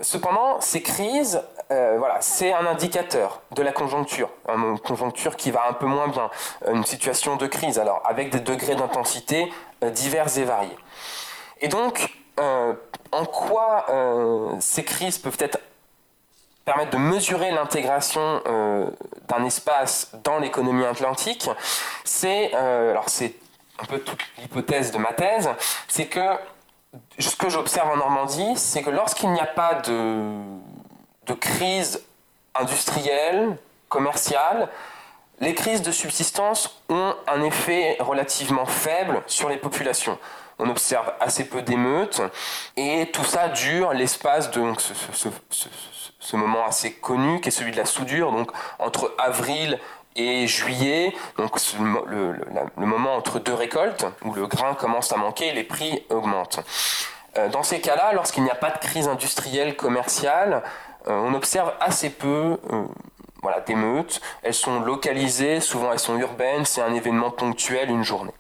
Cependant, 0.01 0.61
ces 0.61 0.81
crises, 0.81 1.43
euh, 1.73 1.97
voilà, 1.99 2.19
c'est 2.21 2.53
un 2.53 2.67
indicateur 2.67 3.43
de 3.51 3.63
la 3.63 3.73
conjoncture, 3.73 4.31
une 4.49 4.79
conjoncture 4.79 5.35
qui 5.37 5.51
va 5.51 5.65
un 5.69 5.73
peu 5.73 5.87
moins 5.87 6.09
bien, 6.09 6.31
une 6.69 6.85
situation 6.85 7.37
de 7.37 7.47
crise, 7.47 7.81
alors 7.81 8.01
avec 8.05 8.31
des 8.31 8.41
degrés 8.41 8.77
d'intensité 8.77 9.53
divers 9.83 10.39
et 10.39 10.45
variés. 10.45 10.79
Et 11.61 11.69
donc, 11.69 12.15
en 12.39 13.25
quoi 13.25 13.87
ces 14.61 14.85
crises 14.85 15.19
peuvent 15.19 15.37
être 15.41 15.59
permettre 16.69 16.91
de 16.91 16.99
mesurer 16.99 17.51
l'intégration 17.51 18.43
euh, 18.47 18.91
d'un 19.27 19.43
espace 19.47 20.11
dans 20.23 20.39
l'économie 20.39 20.85
atlantique, 20.85 21.49
c'est, 22.05 22.51
euh, 22.55 22.91
alors 22.91 23.09
c'est 23.09 23.37
un 23.79 23.87
peu 23.87 24.01
toute 24.01 24.21
l'hypothèse 24.37 24.93
de 24.93 24.99
ma 24.99 25.15
thèse, 25.15 25.49
c'est 25.89 26.09
que 26.09 26.21
ce 27.19 27.35
que 27.37 27.49
j'observe 27.49 27.89
en 27.89 27.97
Normandie, 27.97 28.55
c'est 28.57 28.83
que 28.83 28.91
lorsqu'il 28.91 29.31
n'y 29.31 29.41
a 29.41 29.47
pas 29.47 29.77
de, 29.77 30.29
de 31.27 31.33
crise 31.33 32.05
industrielle, 32.55 33.57
commerciale, 33.89 34.69
les 35.41 35.55
crises 35.55 35.81
de 35.81 35.91
subsistance 35.91 36.83
ont 36.91 37.15
un 37.29 37.43
effet 37.45 37.97
relativement 38.01 38.67
faible 38.67 39.23
sur 39.27 39.49
les 39.49 39.57
populations. 39.57 40.19
On 40.59 40.69
observe 40.69 41.15
assez 41.19 41.49
peu 41.49 41.63
d'émeutes 41.63 42.21
et 42.77 43.11
tout 43.11 43.25
ça 43.25 43.49
dure 43.49 43.95
l'espace 43.95 44.51
de 44.51 44.75
ce, 44.77 44.93
ce 45.13 45.29
moment 46.37 46.67
assez 46.67 46.93
connu 46.93 47.41
qui 47.41 47.49
est 47.49 47.53
celui 47.53 47.73
de 47.73 47.77
la 47.77 47.85
soudure, 47.85 48.33
donc 48.33 48.51
entre 48.79 49.15
avril 49.19 49.79
et 50.17 50.47
juillet, 50.47 51.15
donc 51.37 51.57
le, 51.79 52.87
moment 52.87 53.15
entre 53.15 53.39
deux 53.39 53.55
récoltes, 53.55 54.07
où 54.25 54.35
le 54.35 54.47
grain 54.47 54.75
commence 54.75 55.13
à 55.13 55.17
manquer 55.17 55.49
et 55.49 55.53
les 55.53 55.65
prix 55.65 56.05
augmentent. 56.11 56.61
Euh, 57.37 57.49
dans 57.49 57.63
ces 57.63 57.81
cas-là, 57.81 58.13
lorsqu'il 58.15 58.43
n'y 58.43 58.51
a 58.51 58.57
pas 58.57 58.71
de 58.71 58.79
crise 58.79 59.07
industrielle 59.07 59.77
commerciale, 59.77 60.63
euh, 61.07 61.13
on 61.13 61.35
observe 61.35 61.73
assez 61.81 62.11
peu 62.11 62.59
euh, 62.73 62.85
voilà, 63.43 63.61
d'émeutes. 63.61 64.21
Elles 64.43 64.55
sont 64.55 64.81
localisées, 64.81 65.61
souvent 65.61 65.93
elles 65.93 65.99
sont 66.01 66.19
urbaines, 66.19 66.65
c'est 66.65 66.83
un 66.83 66.95
événement 66.95 67.31
ponctuel, 67.31 67.91
une 67.91 68.03
journée. 68.03 68.35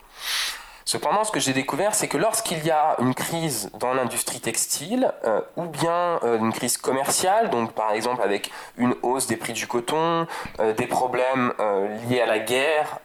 Cependant, 0.89 1.23
ce 1.23 1.31
que 1.31 1.39
j'ai 1.39 1.53
découvert, 1.53 1.95
c'est 1.95 2.09
que 2.09 2.17
lorsqu'il 2.17 2.65
y 2.65 2.71
a 2.71 2.97
une 2.99 3.15
crise 3.15 3.71
dans 3.75 3.93
l'industrie 3.93 4.41
textile, 4.41 5.13
euh, 5.25 5.43
ou 5.57 5.67
bien 5.67 6.19
euh, 6.23 6.39
une 6.39 6.51
crise 6.51 6.79
commerciale, 6.79 7.51
donc 7.51 7.73
par 7.73 7.93
exemple 7.93 8.23
avec 8.23 8.51
une 8.79 8.95
hausse 9.03 9.27
des 9.27 9.37
prix 9.37 9.53
du 9.53 9.67
coton, 9.67 10.27
euh, 10.61 10.73
des 10.73 10.87
problèmes 10.87 11.53
liés 12.09 12.23
à 12.23 12.27
la 12.27 12.39
guerre 12.39 13.01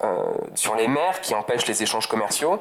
sur 0.55 0.75
les 0.75 0.87
mers 0.87 1.19
qui 1.19 1.35
empêchent 1.35 1.65
les 1.65 1.83
échanges 1.83 2.07
commerciaux, 2.07 2.57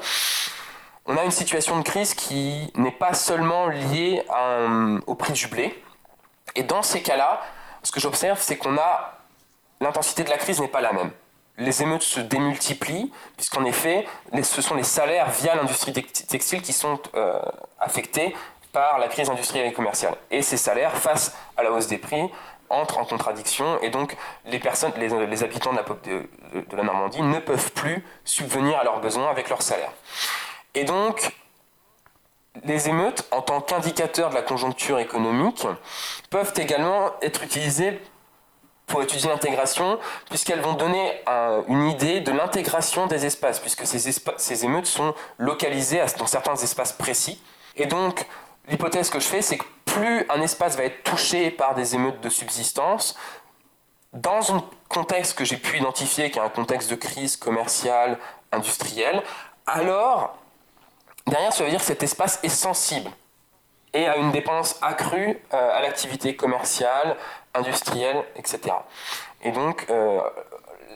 on 1.07 1.17
a 1.17 1.23
une 1.23 1.31
situation 1.31 1.79
de 1.79 1.85
crise 1.85 2.15
qui 2.15 2.73
n'est 2.75 2.91
pas 2.91 3.15
seulement 3.15 3.69
liée 3.69 4.25
au 5.07 5.15
prix 5.15 5.35
du 5.35 5.47
blé. 5.47 5.81
Et 6.57 6.65
dans 6.65 6.83
ces 6.83 7.01
cas-là, 7.01 7.41
ce 7.85 7.93
que 7.93 8.01
j'observe, 8.01 8.41
c'est 8.41 8.57
qu'on 8.57 8.77
a 8.77 9.21
l'intensité 9.81 10.25
de 10.25 10.31
la 10.31 10.39
crise 10.39 10.61
n'est 10.61 10.67
pas 10.67 10.81
la 10.81 10.93
même 10.93 11.13
les 11.59 11.83
émeutes 11.83 12.03
se 12.03 12.21
démultiplient, 12.21 13.13
puisqu'en 13.37 13.65
effet, 13.65 14.07
ce 14.43 14.63
sont 14.63 14.75
les 14.75 14.83
salaires 14.83 15.31
via 15.31 15.55
l'industrie 15.55 15.93
textile 15.93 16.63
qui 16.63 16.73
sont 16.73 16.99
euh, 17.15 17.41
affectés 17.79 18.35
par 18.73 18.99
la 18.99 19.09
crise 19.09 19.29
industrielle 19.29 19.67
et 19.67 19.73
commerciale. 19.73 20.17
Et 20.31 20.41
ces 20.43 20.57
salaires, 20.57 20.97
face 20.97 21.37
à 21.57 21.63
la 21.63 21.71
hausse 21.73 21.89
des 21.89 21.99
prix, 21.99 22.31
entrent 22.71 22.99
en 22.99 23.05
contradiction, 23.05 23.79
et 23.83 23.91
donc 23.91 24.17
les, 24.47 24.59
personnes, 24.59 24.93
les, 24.97 25.43
habitants 25.43 25.73
de 25.73 25.77
la, 25.77 25.83
de 25.83 26.77
la 26.77 26.83
Normandie 26.83 27.21
ne 27.21 27.39
peuvent 27.39 27.71
plus 27.73 28.03
subvenir 28.25 28.79
à 28.79 28.85
leurs 28.85 29.01
besoins 29.01 29.29
avec 29.29 29.51
leurs 29.51 29.61
salaires. 29.61 29.93
Et 30.75 30.85
donc, 30.85 31.35
les 32.65 32.89
émeutes, 32.89 33.27
en 33.31 33.43
tant 33.43 33.61
qu'indicateur 33.61 34.31
de 34.31 34.35
la 34.35 34.43
conjoncture 34.43 34.99
économique, 34.99 35.67
peuvent 36.31 36.53
également 36.57 37.13
être 37.21 37.43
utilisées 37.43 38.01
pour 38.93 39.03
étudier 39.03 39.31
l'intégration, 39.31 39.99
puisqu'elles 40.29 40.61
vont 40.61 40.75
donner 40.75 41.23
une 41.67 41.89
idée 41.89 42.21
de 42.21 42.31
l'intégration 42.31 43.07
des 43.07 43.25
espaces, 43.25 43.59
puisque 43.59 43.87
ces, 43.87 44.13
ces 44.37 44.65
émeutes 44.67 44.87
sont 44.87 45.15
localisées 45.39 46.05
dans 46.19 46.27
certains 46.27 46.57
espaces 46.57 46.93
précis. 46.93 47.43
Et 47.77 47.87
donc, 47.87 48.27
l'hypothèse 48.69 49.09
que 49.09 49.19
je 49.19 49.25
fais, 49.25 49.41
c'est 49.41 49.57
que 49.57 49.65
plus 49.87 50.27
un 50.29 50.43
espace 50.43 50.77
va 50.77 50.85
être 50.85 51.03
touché 51.05 51.51
par 51.51 51.75
des 51.75 51.95
émeutes 51.95 52.21
de 52.21 52.29
subsistance, 52.29 53.17
dans 54.13 54.55
un 54.55 54.63
contexte 54.91 55.39
que 55.39 55.47
j'ai 55.47 55.57
pu 55.57 55.79
identifier, 55.79 56.31
qui 56.31 56.39
est 56.39 56.43
un 56.43 56.51
contexte 56.51 56.91
de 56.91 56.97
crise 56.97 57.39
commerciale, 57.39 58.19
industrielle, 58.53 59.23
alors, 59.67 60.37
derrière, 61.27 61.55
ça 61.55 61.65
veut 61.65 61.71
dire 61.71 61.81
que 61.81 61.87
cet 61.87 62.03
espace 62.03 62.41
est 62.43 62.51
sensible 62.51 63.11
et 63.95 64.07
à 64.07 64.17
une 64.17 64.33
dépendance 64.33 64.79
accrue 64.83 65.39
euh, 65.53 65.79
à 65.79 65.83
l'activité 65.83 66.35
commerciale, 66.37 67.17
industrielle, 67.55 68.25
etc. 68.37 68.75
Et 69.43 69.51
donc, 69.51 69.87
euh, 69.91 70.21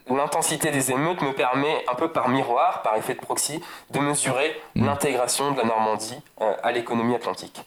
l'intensité 0.09 0.71
des 0.71 0.93
émeutes 0.93 1.23
me 1.23 1.33
permet, 1.33 1.85
un 1.89 1.95
peu 1.95 2.13
par 2.13 2.29
miroir, 2.29 2.83
par 2.83 2.97
effet 2.97 3.15
de 3.15 3.21
proxy, 3.21 3.63
de 3.91 3.99
mesurer 3.99 4.61
mmh. 4.75 4.87
l'intégration 4.87 5.53
de 5.53 5.59
la 5.59 5.65
Normandie 5.65 6.21
euh, 6.41 6.55
à 6.63 6.73
l'économie 6.73 7.15
atlantique. 7.15 7.63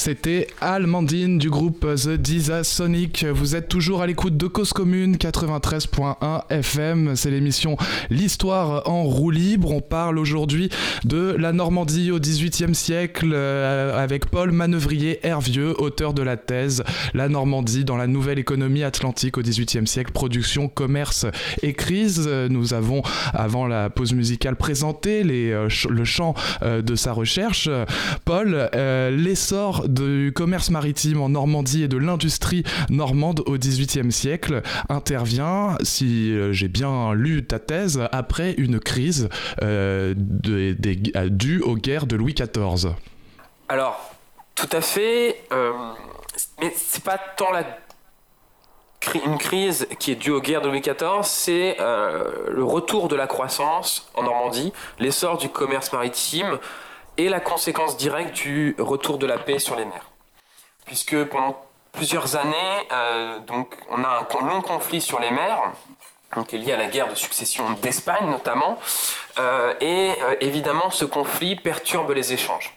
C'était 0.00 0.46
Almandine 0.62 1.36
du 1.36 1.50
groupe 1.50 1.86
The 1.94 2.16
Disa 2.16 2.64
Sonic. 2.64 3.26
Vous 3.26 3.54
êtes 3.54 3.68
toujours 3.68 4.00
à 4.00 4.06
l'écoute 4.06 4.34
de 4.34 4.46
Cause 4.46 4.72
Commune 4.72 5.16
93.1 5.16 6.44
FM. 6.48 7.16
C'est 7.16 7.30
l'émission 7.30 7.76
L'Histoire 8.08 8.88
en 8.88 9.02
roue 9.02 9.30
libre. 9.30 9.70
On 9.70 9.82
parle 9.82 10.18
aujourd'hui 10.18 10.70
de 11.04 11.36
la 11.38 11.52
Normandie 11.52 12.12
au 12.12 12.18
XVIIIe 12.18 12.74
siècle 12.74 13.32
euh, 13.34 14.02
avec 14.02 14.24
Paul 14.24 14.52
Manœuvrier 14.52 15.20
Hervieux, 15.22 15.78
auteur 15.78 16.14
de 16.14 16.22
la 16.22 16.38
thèse 16.38 16.82
La 17.12 17.28
Normandie 17.28 17.84
dans 17.84 17.98
la 17.98 18.06
nouvelle 18.06 18.38
économie 18.38 18.84
atlantique 18.84 19.36
au 19.36 19.42
XVIIIe 19.42 19.86
siècle, 19.86 20.12
production, 20.12 20.68
commerce 20.68 21.26
et 21.62 21.74
crise. 21.74 22.26
Nous 22.26 22.72
avons, 22.72 23.02
avant 23.34 23.66
la 23.66 23.90
pause 23.90 24.14
musicale, 24.14 24.56
présenté 24.56 25.24
euh, 25.26 25.68
le 25.90 26.04
champ 26.04 26.32
euh, 26.62 26.80
de 26.80 26.94
sa 26.94 27.12
recherche. 27.12 27.68
Paul, 28.24 28.70
l'essor 28.72 29.88
du 30.00 30.32
commerce 30.32 30.70
maritime 30.70 31.20
en 31.20 31.28
Normandie 31.28 31.84
et 31.84 31.88
de 31.88 31.96
l'industrie 31.96 32.64
normande 32.88 33.42
au 33.46 33.56
XVIIIe 33.56 34.12
siècle 34.12 34.62
intervient, 34.88 35.76
si 35.82 36.32
euh, 36.32 36.52
j'ai 36.52 36.68
bien 36.68 37.12
lu 37.14 37.46
ta 37.46 37.58
thèse, 37.58 38.00
après 38.12 38.52
une 38.52 38.80
crise 38.80 39.28
euh, 39.62 40.14
due 40.16 41.60
aux 41.60 41.76
guerres 41.76 42.06
de 42.06 42.16
Louis 42.16 42.34
XIV. 42.34 42.92
Alors, 43.68 44.14
tout 44.54 44.68
à 44.72 44.80
fait, 44.80 45.42
euh, 45.52 45.72
mais 46.60 46.72
c'est 46.76 47.04
pas 47.04 47.18
tant 47.18 47.52
la 47.52 47.64
une 49.24 49.38
crise 49.38 49.88
qui 49.98 50.12
est 50.12 50.16
due 50.16 50.30
aux 50.30 50.42
guerres 50.42 50.60
de 50.60 50.68
Louis 50.68 50.82
XIV, 50.82 51.22
c'est 51.22 51.78
le 51.78 52.62
retour 52.62 53.08
de 53.08 53.16
la 53.16 53.26
croissance 53.26 54.10
en 54.14 54.24
Normandie, 54.24 54.74
l'essor 54.98 55.38
du 55.38 55.48
commerce 55.48 55.90
maritime, 55.90 56.58
et 57.20 57.28
la 57.28 57.40
conséquence 57.40 57.96
directe 57.96 58.34
du 58.34 58.74
retour 58.78 59.18
de 59.18 59.26
la 59.26 59.36
paix 59.36 59.58
sur 59.58 59.76
les 59.76 59.84
mers. 59.84 60.10
Puisque 60.86 61.24
pendant 61.24 61.62
plusieurs 61.92 62.36
années, 62.36 62.88
euh, 62.92 63.38
donc, 63.40 63.76
on 63.90 64.02
a 64.04 64.08
un 64.08 64.46
long 64.46 64.62
conflit 64.62 65.00
sur 65.00 65.20
les 65.20 65.30
mers, 65.30 65.60
qui 66.46 66.56
est 66.56 66.58
lié 66.58 66.72
à 66.72 66.76
la 66.76 66.86
guerre 66.86 67.08
de 67.08 67.14
succession 67.14 67.70
d'Espagne 67.82 68.30
notamment, 68.30 68.78
euh, 69.38 69.74
et 69.80 70.12
euh, 70.22 70.36
évidemment 70.40 70.90
ce 70.90 71.04
conflit 71.04 71.56
perturbe 71.56 72.12
les 72.12 72.32
échanges. 72.32 72.76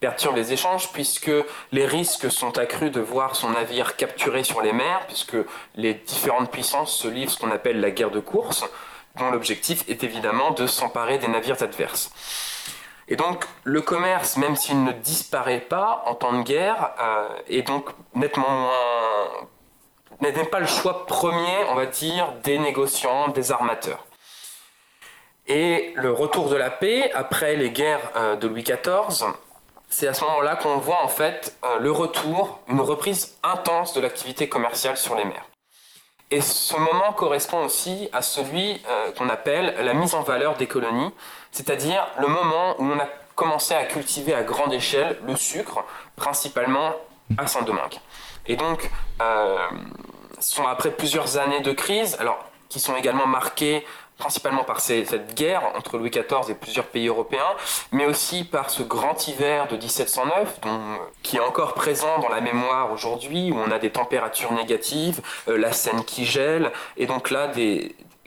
Perturbe 0.00 0.36
les 0.36 0.52
échanges 0.52 0.90
puisque 0.92 1.30
les 1.72 1.86
risques 1.86 2.30
sont 2.30 2.58
accrus 2.58 2.90
de 2.90 3.00
voir 3.00 3.36
son 3.36 3.50
navire 3.50 3.96
capturé 3.96 4.44
sur 4.44 4.62
les 4.62 4.72
mers, 4.72 5.06
puisque 5.06 5.36
les 5.74 5.94
différentes 5.94 6.50
puissances 6.50 6.96
se 6.96 7.08
livrent 7.08 7.30
ce 7.30 7.38
qu'on 7.38 7.50
appelle 7.50 7.80
la 7.80 7.90
guerre 7.90 8.10
de 8.10 8.20
course, 8.20 8.64
dont 9.16 9.30
l'objectif 9.30 9.84
est 9.88 10.02
évidemment 10.02 10.50
de 10.50 10.66
s'emparer 10.66 11.18
des 11.18 11.28
navires 11.28 11.62
adverses. 11.62 12.10
Et 13.08 13.16
donc 13.16 13.44
le 13.64 13.80
commerce, 13.80 14.36
même 14.36 14.56
s'il 14.56 14.82
ne 14.82 14.92
disparaît 14.92 15.60
pas 15.60 16.02
en 16.06 16.14
temps 16.14 16.32
de 16.32 16.42
guerre, 16.42 16.92
euh, 17.00 17.28
est 17.48 17.62
donc 17.62 17.90
nettement 18.14 18.48
moins 18.48 18.72
n'est 20.20 20.32
pas 20.44 20.60
le 20.60 20.66
choix 20.66 21.06
premier, 21.06 21.64
on 21.70 21.74
va 21.74 21.86
dire, 21.86 22.32
des 22.42 22.58
négociants, 22.58 23.28
des 23.28 23.52
armateurs. 23.52 24.04
Et 25.46 25.92
le 25.94 26.10
retour 26.10 26.48
de 26.48 26.56
la 26.56 26.70
paix, 26.70 27.12
après 27.12 27.54
les 27.54 27.70
guerres 27.70 28.10
euh, 28.16 28.34
de 28.34 28.48
Louis 28.48 28.64
XIV, 28.64 29.26
c'est 29.88 30.08
à 30.08 30.14
ce 30.14 30.24
moment-là 30.24 30.56
qu'on 30.56 30.78
voit 30.78 31.04
en 31.04 31.08
fait 31.08 31.56
euh, 31.64 31.78
le 31.78 31.92
retour, 31.92 32.58
une 32.66 32.80
reprise 32.80 33.36
intense 33.44 33.92
de 33.92 34.00
l'activité 34.00 34.48
commerciale 34.48 34.96
sur 34.96 35.14
les 35.14 35.24
mers. 35.24 35.44
Et 36.32 36.40
ce 36.40 36.74
moment 36.74 37.12
correspond 37.12 37.64
aussi 37.64 38.08
à 38.12 38.20
celui 38.20 38.82
qu'on 39.16 39.28
appelle 39.28 39.76
la 39.78 39.94
mise 39.94 40.16
en 40.16 40.22
valeur 40.22 40.56
des 40.56 40.66
colonies, 40.66 41.12
c'est-à-dire 41.56 42.06
le 42.20 42.28
moment 42.28 42.74
où 42.78 42.84
on 42.84 42.98
a 42.98 43.08
commencé 43.34 43.72
à 43.72 43.84
cultiver 43.84 44.34
à 44.34 44.42
grande 44.42 44.74
échelle 44.74 45.18
le 45.26 45.36
sucre, 45.36 45.82
principalement 46.14 46.92
à 47.38 47.46
Saint-Domingue. 47.46 47.98
Et 48.46 48.56
donc, 48.56 48.90
euh, 49.22 49.56
ce 50.38 50.54
sont 50.54 50.66
après 50.66 50.90
plusieurs 50.90 51.38
années 51.38 51.60
de 51.60 51.72
crise, 51.72 52.18
alors 52.20 52.38
qui 52.68 52.78
sont 52.78 52.94
également 52.94 53.26
marquées 53.26 53.86
principalement 54.18 54.64
par 54.64 54.80
cette 54.80 55.34
guerre 55.34 55.62
entre 55.74 55.96
Louis 55.96 56.10
XIV 56.10 56.50
et 56.50 56.54
plusieurs 56.54 56.86
pays 56.86 57.08
européens, 57.08 57.54
mais 57.90 58.04
aussi 58.04 58.44
par 58.44 58.68
ce 58.68 58.82
grand 58.82 59.26
hiver 59.26 59.66
de 59.68 59.76
1709, 59.76 60.60
qui 61.22 61.36
est 61.38 61.40
encore 61.40 61.72
présent 61.72 62.18
dans 62.18 62.28
la 62.28 62.42
mémoire 62.42 62.92
aujourd'hui, 62.92 63.50
où 63.50 63.58
on 63.58 63.70
a 63.70 63.78
des 63.78 63.90
températures 63.90 64.52
négatives, 64.52 65.22
euh, 65.48 65.56
la 65.56 65.72
Seine 65.72 66.04
qui 66.04 66.26
gèle, 66.26 66.70
et 66.98 67.06
donc 67.06 67.30
là, 67.30 67.50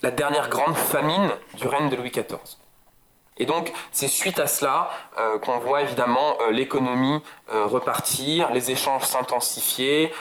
la 0.01 0.11
dernière 0.11 0.49
grande 0.49 0.75
famine 0.75 1.29
du 1.57 1.67
règne 1.67 1.89
de 1.89 1.95
Louis 1.95 2.09
XIV. 2.09 2.57
Et 3.39 3.45
donc, 3.45 3.71
c'est 3.91 4.07
suite 4.07 4.39
à 4.39 4.47
cela 4.47 4.89
euh, 5.17 5.39
qu'on 5.39 5.57
voit 5.59 5.81
évidemment 5.81 6.37
euh, 6.41 6.51
l'économie 6.51 7.21
euh, 7.51 7.65
repartir, 7.65 8.51
les 8.51 8.69
échanges 8.71 9.03
s'intensifier, 9.03 10.11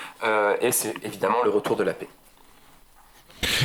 et 0.60 0.72
c'est 0.72 0.94
évidemment 1.04 1.42
le 1.44 1.50
retour 1.50 1.76
de 1.76 1.82
la 1.82 1.94
paix. 1.94 2.08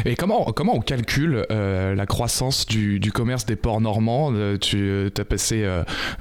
Et 0.06 0.16
comment, 0.16 0.46
comment 0.52 0.76
on 0.76 0.82
calcule 0.82 1.46
la 1.50 2.06
croissance 2.06 2.66
du, 2.66 3.12
commerce 3.14 3.46
des 3.46 3.56
ports 3.56 3.82
normands 3.82 4.32
Tu 4.60 5.12
as 5.18 5.26
passé, 5.26 5.68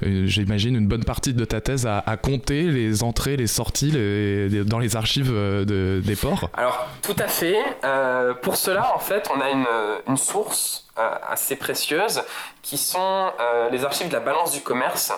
j'imagine, 0.01 0.75
une 0.75 0.87
bonne 0.87 1.03
partie 1.03 1.33
de 1.33 1.45
ta 1.45 1.61
thèse 1.61 1.87
à, 1.87 2.17
compter 2.17 2.63
les 2.63 3.03
entrées, 3.03 3.37
les 3.37 3.47
sorties 3.47 3.91
dans 3.91 4.79
les 4.79 4.95
archives 4.95 5.31
des 5.65 6.15
ports? 6.15 6.49
Alors, 6.53 6.87
tout 7.01 7.15
à 7.19 7.27
fait. 7.27 7.57
pour 8.41 8.55
cela, 8.55 8.93
en 8.95 8.99
fait, 8.99 9.29
on 9.35 9.41
a 9.41 9.49
une, 9.49 9.65
une 10.07 10.17
source 10.17 10.83
euh, 10.99 11.15
assez 11.27 11.55
précieuses, 11.55 12.21
qui 12.61 12.77
sont 12.77 13.31
euh, 13.39 13.69
les 13.71 13.83
archives 13.83 14.09
de 14.09 14.13
la 14.13 14.19
balance 14.19 14.51
du 14.51 14.61
commerce, 14.61 15.11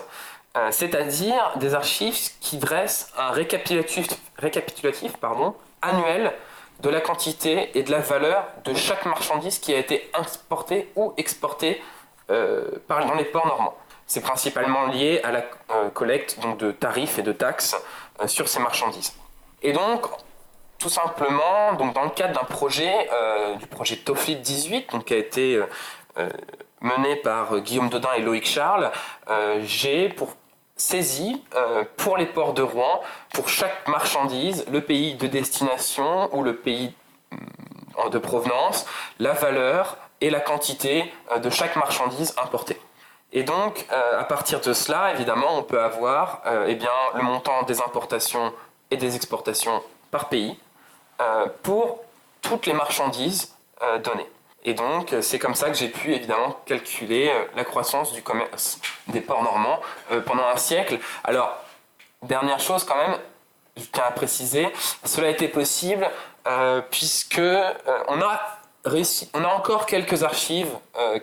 euh, 0.56 0.68
c'est-à-dire 0.70 1.52
des 1.56 1.74
archives 1.74 2.16
qui 2.40 2.56
dressent 2.56 3.12
un 3.18 3.30
récapitulatif, 3.30 4.08
récapitulatif 4.38 5.18
pardon, 5.18 5.54
annuel 5.82 6.32
de 6.80 6.90
la 6.90 7.00
quantité 7.00 7.70
et 7.78 7.82
de 7.82 7.90
la 7.90 8.00
valeur 8.00 8.46
de 8.64 8.74
chaque 8.74 9.06
marchandise 9.06 9.58
qui 9.58 9.74
a 9.74 9.78
été 9.78 10.10
importée 10.14 10.90
ou 10.96 11.14
exportée 11.16 11.82
par, 12.26 13.06
dans 13.06 13.14
les 13.14 13.24
ports 13.24 13.46
normands. 13.46 13.76
C'est 14.06 14.20
principalement 14.20 14.86
lié 14.86 15.20
à 15.24 15.32
la 15.32 15.42
collecte 15.94 16.38
donc, 16.40 16.58
de 16.58 16.72
tarifs 16.72 17.18
et 17.18 17.22
de 17.22 17.32
taxes 17.32 17.76
sur 18.26 18.48
ces 18.48 18.60
marchandises. 18.60 19.14
Et 19.62 19.72
donc, 19.72 20.06
tout 20.78 20.88
simplement, 20.88 21.72
donc 21.74 21.94
dans 21.94 22.04
le 22.04 22.10
cadre 22.10 22.34
d'un 22.34 22.44
projet, 22.46 23.08
euh, 23.12 23.54
du 23.56 23.66
projet 23.66 23.96
Toflit 23.96 24.36
18, 24.36 24.90
donc, 24.92 25.06
qui 25.06 25.14
a 25.14 25.16
été 25.16 25.54
euh, 25.54 25.66
euh, 26.18 26.28
mené 26.80 27.16
par 27.16 27.58
Guillaume 27.60 27.88
Dodin 27.88 28.12
et 28.16 28.22
Loïc 28.22 28.46
Charles, 28.46 28.90
j'ai 29.62 30.08
pour 30.10 30.36
saisi 30.76 31.42
pour 31.96 32.16
les 32.16 32.26
ports 32.26 32.52
de 32.52 32.62
Rouen, 32.62 33.00
pour 33.32 33.48
chaque 33.48 33.88
marchandise, 33.88 34.66
le 34.70 34.80
pays 34.80 35.14
de 35.14 35.26
destination 35.26 36.28
ou 36.36 36.42
le 36.42 36.56
pays 36.56 36.94
mm, 37.30 38.10
de 38.10 38.18
provenance, 38.18 38.86
la 39.18 39.32
valeur 39.32 39.96
et 40.20 40.30
la 40.30 40.40
quantité 40.40 41.12
de 41.42 41.50
chaque 41.50 41.76
marchandise 41.76 42.34
importée. 42.42 42.80
Et 43.32 43.42
donc, 43.42 43.86
à 43.90 44.24
partir 44.24 44.60
de 44.60 44.72
cela, 44.72 45.12
évidemment, 45.12 45.58
on 45.58 45.62
peut 45.62 45.80
avoir 45.80 46.42
eh 46.66 46.74
bien, 46.74 46.90
le 47.14 47.22
montant 47.22 47.62
des 47.64 47.80
importations 47.80 48.52
et 48.90 48.96
des 48.96 49.16
exportations 49.16 49.82
par 50.10 50.28
pays, 50.28 50.56
euh, 51.20 51.46
pour 51.62 52.04
toutes 52.42 52.66
les 52.66 52.74
marchandises 52.74 53.54
euh, 53.82 53.98
données. 53.98 54.26
Et 54.66 54.74
donc, 54.74 55.14
c'est 55.22 55.38
comme 55.38 55.54
ça 55.54 55.70
que 55.70 55.76
j'ai 55.76 55.88
pu 55.88 56.12
évidemment 56.12 56.60
calculer 56.66 57.30
euh, 57.30 57.44
la 57.56 57.64
croissance 57.64 58.12
du 58.12 58.22
commerce 58.22 58.78
des 59.08 59.22
ports 59.22 59.42
normands 59.42 59.80
pendant 60.26 60.46
un 60.46 60.56
siècle. 60.56 60.98
Alors, 61.24 61.56
dernière 62.22 62.60
chose 62.60 62.84
quand 62.84 62.96
même, 62.96 63.16
je 63.76 63.84
tiens 63.92 64.04
à 64.06 64.10
préciser, 64.10 64.68
cela 65.04 65.28
a 65.28 65.30
été 65.30 65.48
possible 65.48 66.08
puisque 66.90 67.40
on 67.40 68.20
a 68.20 68.40
réussi, 68.84 69.28
on 69.34 69.44
a 69.44 69.48
encore 69.48 69.86
quelques 69.86 70.22
archives 70.22 70.70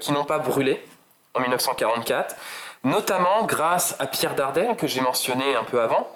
qui 0.02 0.12
n'ont 0.12 0.26
pas 0.26 0.38
brûlé 0.38 0.86
en 1.34 1.40
1944, 1.40 2.36
notamment 2.84 3.46
grâce 3.46 3.96
à 4.00 4.08
Pierre 4.08 4.36
Dardenne 4.36 4.76
que 4.76 4.88
j'ai 4.88 5.02
mentionné 5.02 5.56
un 5.56 5.64
peu 5.64 5.82
avant, 5.82 6.08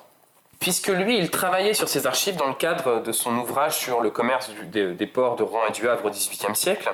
puisque 0.59 0.87
lui, 0.87 1.17
il 1.17 1.29
travaillait 1.29 1.73
sur 1.73 1.87
ses 1.87 2.07
archives 2.07 2.35
dans 2.35 2.47
le 2.47 2.53
cadre 2.53 3.01
de 3.01 3.11
son 3.11 3.35
ouvrage 3.37 3.77
sur 3.77 4.01
le 4.01 4.09
commerce 4.09 4.49
des, 4.71 5.07
ports 5.07 5.35
de 5.35 5.43
Rouen 5.43 5.61
et 5.69 5.71
du 5.71 5.87
Havre 5.87 6.05
au 6.05 6.09
XVIIIe 6.09 6.55
siècle. 6.55 6.91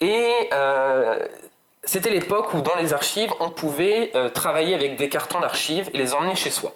Et 0.00 0.48
euh, 0.52 1.18
c'était 1.84 2.10
l'époque 2.10 2.54
où 2.54 2.60
dans 2.60 2.76
les 2.76 2.92
archives, 2.92 3.32
on 3.40 3.50
pouvait 3.50 4.12
euh, 4.14 4.28
travailler 4.28 4.74
avec 4.74 4.96
des 4.96 5.08
cartons 5.08 5.40
d'archives 5.40 5.90
et 5.92 5.98
les 5.98 6.14
emmener 6.14 6.36
chez 6.36 6.50
soi. 6.50 6.72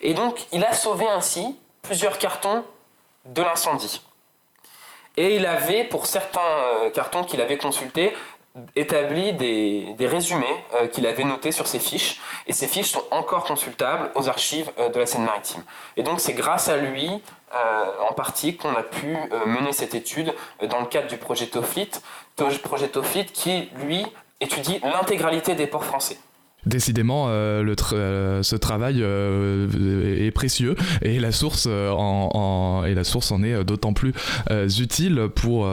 Et 0.00 0.14
donc, 0.14 0.46
il 0.52 0.64
a 0.64 0.72
sauvé 0.72 1.06
ainsi 1.08 1.56
plusieurs 1.82 2.18
cartons 2.18 2.64
de 3.24 3.42
l'incendie. 3.42 4.02
Et 5.16 5.36
il 5.36 5.46
avait, 5.46 5.84
pour 5.84 6.06
certains 6.06 6.40
euh, 6.40 6.90
cartons 6.90 7.24
qu'il 7.24 7.40
avait 7.40 7.58
consultés, 7.58 8.14
établi 8.74 9.32
des, 9.32 10.06
résumés 10.06 10.46
euh, 10.74 10.88
qu'il 10.88 11.06
avait 11.06 11.24
notés 11.24 11.52
sur 11.52 11.66
ses 11.66 11.78
fiches, 11.78 12.20
et 12.46 12.52
ces 12.52 12.66
fiches 12.66 12.90
sont 12.90 13.04
encore 13.10 13.44
consultables 13.44 14.10
aux 14.14 14.28
archives 14.28 14.70
euh, 14.78 14.88
de 14.88 14.98
la 14.98 15.06
Seine-Maritime. 15.06 15.62
Et 15.96 16.02
donc 16.02 16.20
c'est 16.20 16.32
grâce 16.32 16.68
à 16.68 16.76
lui, 16.76 17.08
euh, 17.54 17.84
en 18.08 18.12
partie, 18.12 18.56
qu'on 18.56 18.74
a 18.74 18.82
pu 18.82 19.16
mener 19.46 19.72
cette 19.72 19.94
étude 19.94 20.34
dans 20.68 20.80
le 20.80 20.86
cadre 20.86 21.08
du 21.08 21.16
projet 21.16 21.46
Toflit, 21.46 21.90
projet 22.62 22.88
Toflit 22.88 23.26
qui, 23.26 23.70
lui, 23.84 24.04
étudie 24.40 24.80
l'intégralité 24.82 25.54
des 25.54 25.66
ports 25.66 25.84
français. 25.84 26.18
Décidément, 26.66 27.26
euh, 27.28 27.74
euh, 27.92 28.42
ce 28.42 28.56
travail 28.56 28.96
euh, 29.00 30.26
est 30.26 30.30
précieux 30.30 30.74
et 31.00 31.18
la 31.18 31.32
source 31.32 31.66
en, 31.66 32.84
est 32.84 33.64
d'autant 33.64 33.94
plus 33.94 34.12
utile 34.78 35.28
pour, 35.34 35.66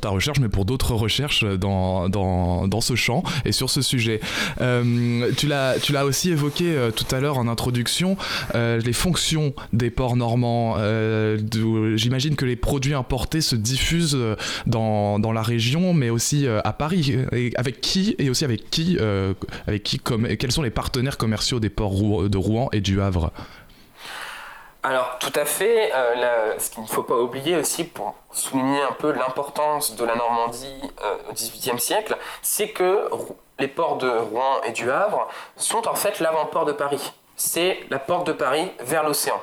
ta 0.00 0.08
recherche, 0.10 0.40
mais 0.40 0.48
pour 0.48 0.64
d'autres 0.64 0.94
recherches 0.94 1.44
dans, 1.44 2.80
ce 2.80 2.94
champ 2.94 3.22
et 3.44 3.52
sur 3.52 3.70
ce 3.70 3.82
sujet. 3.82 4.20
tu 4.58 5.46
l'as 5.46 6.04
aussi 6.04 6.30
évoqué 6.30 6.76
tout 6.94 7.14
à 7.14 7.20
l'heure 7.20 7.38
en 7.38 7.48
introduction, 7.48 8.16
les 8.54 8.92
fonctions 8.92 9.54
des 9.72 9.90
ports 9.90 10.16
normands. 10.16 10.76
J'imagine 11.94 12.36
que 12.36 12.44
les 12.44 12.56
produits 12.56 12.94
importés 12.94 13.40
se 13.40 13.56
diffusent 13.56 14.18
dans, 14.66 15.32
la 15.32 15.42
région, 15.42 15.94
mais 15.94 16.10
aussi 16.10 16.46
à 16.46 16.72
Paris. 16.72 17.16
Avec 17.56 17.80
qui 17.80 18.14
et 18.18 18.28
aussi 18.28 18.44
avec 18.44 18.68
qui 18.70 18.98
quels 20.38 20.52
sont 20.52 20.62
les 20.62 20.70
partenaires 20.70 21.18
commerciaux 21.18 21.60
des 21.60 21.70
ports 21.70 22.28
de 22.28 22.38
Rouen 22.38 22.68
et 22.72 22.80
du 22.80 23.00
Havre? 23.00 23.32
Alors 24.82 25.18
tout 25.18 25.32
à 25.34 25.44
fait, 25.44 25.92
euh, 25.94 26.58
ce 26.58 26.70
qu'il 26.70 26.82
ne 26.82 26.88
faut 26.88 27.02
pas 27.02 27.16
oublier 27.16 27.56
aussi 27.56 27.84
pour 27.84 28.14
souligner 28.32 28.80
un 28.80 28.92
peu 28.92 29.12
l'importance 29.12 29.94
de 29.94 30.04
la 30.04 30.14
Normandie 30.14 30.80
euh, 31.04 31.16
au 31.28 31.34
XVIIIe 31.34 31.78
siècle, 31.78 32.16
c'est 32.40 32.70
que 32.70 33.10
les 33.58 33.68
ports 33.68 33.98
de 33.98 34.08
Rouen 34.08 34.62
et 34.66 34.72
du 34.72 34.90
Havre 34.90 35.28
sont 35.56 35.86
en 35.86 35.94
fait 35.94 36.18
l'avant-port 36.20 36.64
de 36.64 36.72
Paris. 36.72 37.12
C'est 37.36 37.80
la 37.90 37.98
porte 37.98 38.26
de 38.26 38.32
Paris 38.32 38.70
vers 38.80 39.04
l'océan. 39.04 39.40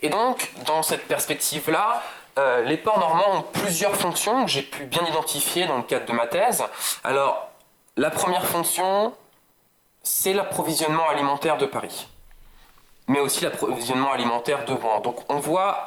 Et 0.00 0.08
donc, 0.08 0.50
dans 0.66 0.82
cette 0.82 1.06
perspective-là, 1.06 2.02
euh, 2.38 2.62
les 2.62 2.78
ports 2.78 2.98
normands 2.98 3.38
ont 3.38 3.60
plusieurs 3.60 3.94
fonctions 3.94 4.44
que 4.46 4.50
j'ai 4.50 4.62
pu 4.62 4.84
bien 4.84 5.04
identifier 5.06 5.66
dans 5.66 5.76
le 5.76 5.82
cadre 5.82 6.06
de 6.06 6.12
ma 6.12 6.26
thèse. 6.26 6.62
Alors, 7.04 7.50
la 7.96 8.10
première 8.10 8.46
fonction, 8.46 9.12
c'est 10.06 10.32
l'approvisionnement 10.32 11.08
alimentaire 11.08 11.58
de 11.58 11.66
Paris, 11.66 12.06
mais 13.08 13.18
aussi 13.18 13.42
l'approvisionnement 13.42 14.12
alimentaire 14.12 14.64
de 14.64 14.72
Rouen. 14.72 15.00
Donc 15.00 15.16
on 15.28 15.40
voit, 15.40 15.84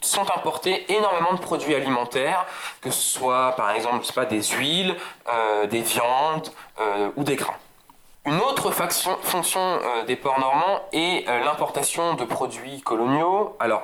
sont 0.00 0.22
importés 0.22 0.90
énormément 0.90 1.34
de 1.34 1.38
produits 1.40 1.74
alimentaires, 1.74 2.46
que 2.80 2.90
ce 2.90 3.18
soit 3.18 3.52
par 3.56 3.70
exemple 3.72 4.06
pas, 4.14 4.24
des 4.24 4.42
huiles, 4.42 4.96
euh, 5.30 5.66
des 5.66 5.82
viandes 5.82 6.48
euh, 6.80 7.10
ou 7.16 7.24
des 7.24 7.36
grains. 7.36 7.58
Une 8.24 8.40
autre 8.40 8.70
fonction 8.70 9.60
euh, 9.60 10.04
des 10.06 10.16
ports 10.16 10.40
normands 10.40 10.80
est 10.92 11.26
l'importation 11.26 12.14
de 12.14 12.24
produits 12.24 12.80
coloniaux. 12.80 13.54
Alors, 13.60 13.82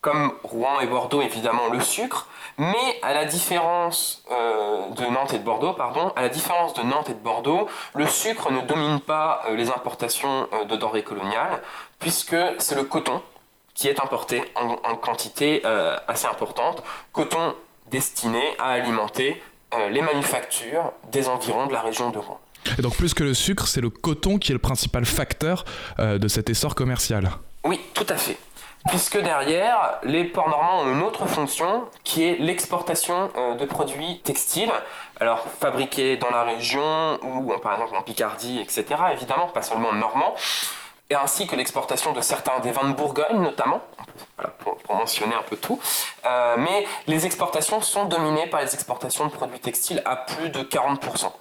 comme 0.00 0.32
Rouen 0.44 0.80
et 0.80 0.86
Bordeaux, 0.86 1.20
évidemment, 1.20 1.68
le 1.70 1.80
sucre, 1.80 2.26
mais 2.56 2.98
à 3.02 3.12
la 3.12 3.26
différence 3.26 4.22
euh, 4.30 4.88
de 4.96 5.04
Nantes 5.04 5.34
et 5.34 5.38
de 5.38 5.44
Bordeaux, 5.44 5.74
pardon, 5.74 6.12
à 6.16 6.22
la 6.22 6.28
différence 6.28 6.74
de 6.74 6.82
Nantes 6.82 7.10
et 7.10 7.14
de 7.14 7.18
Bordeaux, 7.18 7.68
le 7.94 8.06
sucre 8.06 8.50
ne 8.50 8.62
domine 8.62 9.00
pas 9.00 9.42
euh, 9.48 9.56
les 9.56 9.68
importations 9.68 10.48
euh, 10.52 10.64
de 10.64 10.76
denrées 10.76 11.02
coloniales, 11.02 11.62
puisque 11.98 12.36
c'est 12.58 12.74
le 12.74 12.84
coton 12.84 13.20
qui 13.74 13.88
est 13.88 14.00
importé 14.00 14.42
en, 14.56 14.78
en 14.84 14.96
quantité 14.96 15.62
assez 16.06 16.26
importante, 16.26 16.82
coton 17.12 17.54
destiné 17.90 18.42
à 18.58 18.72
alimenter 18.72 19.42
les 19.90 20.02
manufactures 20.02 20.92
des 21.12 21.28
environs 21.28 21.66
de 21.66 21.72
la 21.72 21.80
région 21.80 22.10
de 22.10 22.18
Rouen. 22.18 22.40
Et 22.78 22.82
donc 22.82 22.96
plus 22.96 23.14
que 23.14 23.22
le 23.22 23.32
sucre, 23.32 23.68
c'est 23.68 23.80
le 23.80 23.88
coton 23.88 24.38
qui 24.38 24.52
est 24.52 24.54
le 24.54 24.58
principal 24.58 25.06
facteur 25.06 25.64
de 25.98 26.28
cet 26.28 26.50
essor 26.50 26.74
commercial. 26.74 27.30
Oui, 27.64 27.80
tout 27.94 28.06
à 28.08 28.16
fait 28.16 28.36
puisque 28.88 29.18
derrière, 29.18 29.98
les 30.02 30.24
ports 30.24 30.48
normands 30.48 30.80
ont 30.80 30.92
une 30.92 31.02
autre 31.02 31.26
fonction 31.26 31.86
qui 32.04 32.24
est 32.24 32.36
l'exportation 32.38 33.30
euh, 33.36 33.54
de 33.54 33.64
produits 33.64 34.20
textiles, 34.20 34.72
alors 35.20 35.46
fabriqués 35.60 36.16
dans 36.16 36.30
la 36.30 36.44
région 36.44 37.18
ou 37.22 37.52
par 37.58 37.74
exemple 37.74 37.96
en 37.96 38.02
Picardie, 38.02 38.58
etc. 38.60 38.84
Évidemment, 39.12 39.48
pas 39.48 39.62
seulement 39.62 39.92
normand, 39.92 40.34
et 41.10 41.14
ainsi 41.14 41.46
que 41.46 41.56
l'exportation 41.56 42.12
de 42.12 42.20
certains 42.20 42.60
des 42.60 42.70
vins 42.70 42.88
de 42.88 42.94
Bourgogne 42.94 43.40
notamment, 43.40 43.82
voilà, 44.36 44.52
pour, 44.58 44.78
mentionner 44.94 45.34
un 45.34 45.42
peu 45.42 45.56
tout. 45.56 45.80
Euh, 46.26 46.56
mais 46.58 46.86
les 47.06 47.26
exportations 47.26 47.80
sont 47.80 48.04
dominées 48.06 48.46
par 48.46 48.60
les 48.60 48.74
exportations 48.74 49.26
de 49.26 49.30
produits 49.30 49.60
textiles 49.60 50.02
à 50.04 50.16
plus 50.16 50.50
de 50.50 50.62
40%. 50.62 51.32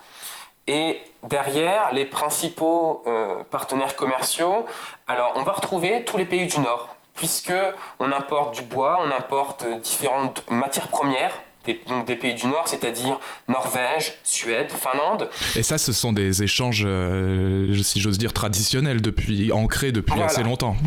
Et 0.67 1.01
derrière, 1.23 1.91
les 1.93 2.05
principaux 2.05 3.03
euh, 3.07 3.43
partenaires 3.49 3.95
commerciaux, 3.95 4.65
alors 5.07 5.33
on 5.35 5.43
va 5.43 5.53
retrouver 5.53 6.05
tous 6.05 6.17
les 6.17 6.25
pays 6.25 6.45
du 6.45 6.59
Nord, 6.59 6.95
puisque 7.19 7.53
on 7.99 8.11
importe 8.11 8.55
du 8.55 8.61
bois, 8.61 8.99
on 9.05 9.11
importe 9.11 9.65
différentes 9.81 10.43
matières 10.49 10.87
premières 10.87 11.33
des, 11.65 11.81
donc 11.87 12.05
des 12.05 12.15
pays 12.15 12.33
du 12.33 12.47
Nord, 12.47 12.67
c'est-à-dire 12.67 13.19
Norvège, 13.49 14.13
Suède, 14.23 14.71
Finlande. 14.71 15.29
Et 15.57 15.63
ça, 15.63 15.77
ce 15.77 15.91
sont 15.91 16.13
des 16.13 16.41
échanges, 16.41 16.83
euh, 16.85 17.75
si 17.83 17.99
j'ose 17.99 18.17
dire, 18.17 18.31
traditionnels, 18.31 19.01
depuis, 19.01 19.51
ancrés 19.51 19.91
depuis 19.91 20.21
assez 20.21 20.43
longtemps. 20.43 20.77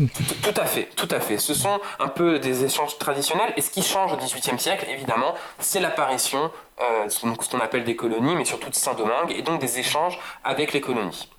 Tout, 0.41 0.59
à 0.59 0.65
fait, 0.65 0.89
tout 0.95 1.07
à 1.11 1.19
fait. 1.19 1.37
Ce 1.37 1.53
sont 1.53 1.79
un 1.99 2.07
peu 2.07 2.39
des 2.39 2.63
échanges 2.65 2.97
traditionnels. 2.97 3.53
Et 3.55 3.61
ce 3.61 3.69
qui 3.69 3.83
change 3.83 4.13
au 4.13 4.17
XVIIIe 4.17 4.59
siècle, 4.59 4.87
évidemment, 4.89 5.35
c'est 5.59 5.79
l'apparition 5.79 6.51
euh, 6.81 7.05
de 7.05 7.09
ce 7.09 7.49
qu'on 7.49 7.59
appelle 7.59 7.83
des 7.83 7.95
colonies, 7.95 8.35
mais 8.35 8.45
surtout 8.45 8.71
de 8.71 8.75
Saint-Domingue, 8.75 9.31
et 9.31 9.43
donc 9.43 9.61
des 9.61 9.77
échanges 9.77 10.19
avec 10.43 10.73
les 10.73 10.81
colonies. 10.81 11.29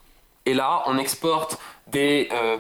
Et 0.46 0.54
là, 0.54 0.83
on 0.87 0.96
exporte 0.98 1.59
des 1.88 2.28
euh, 2.33 2.59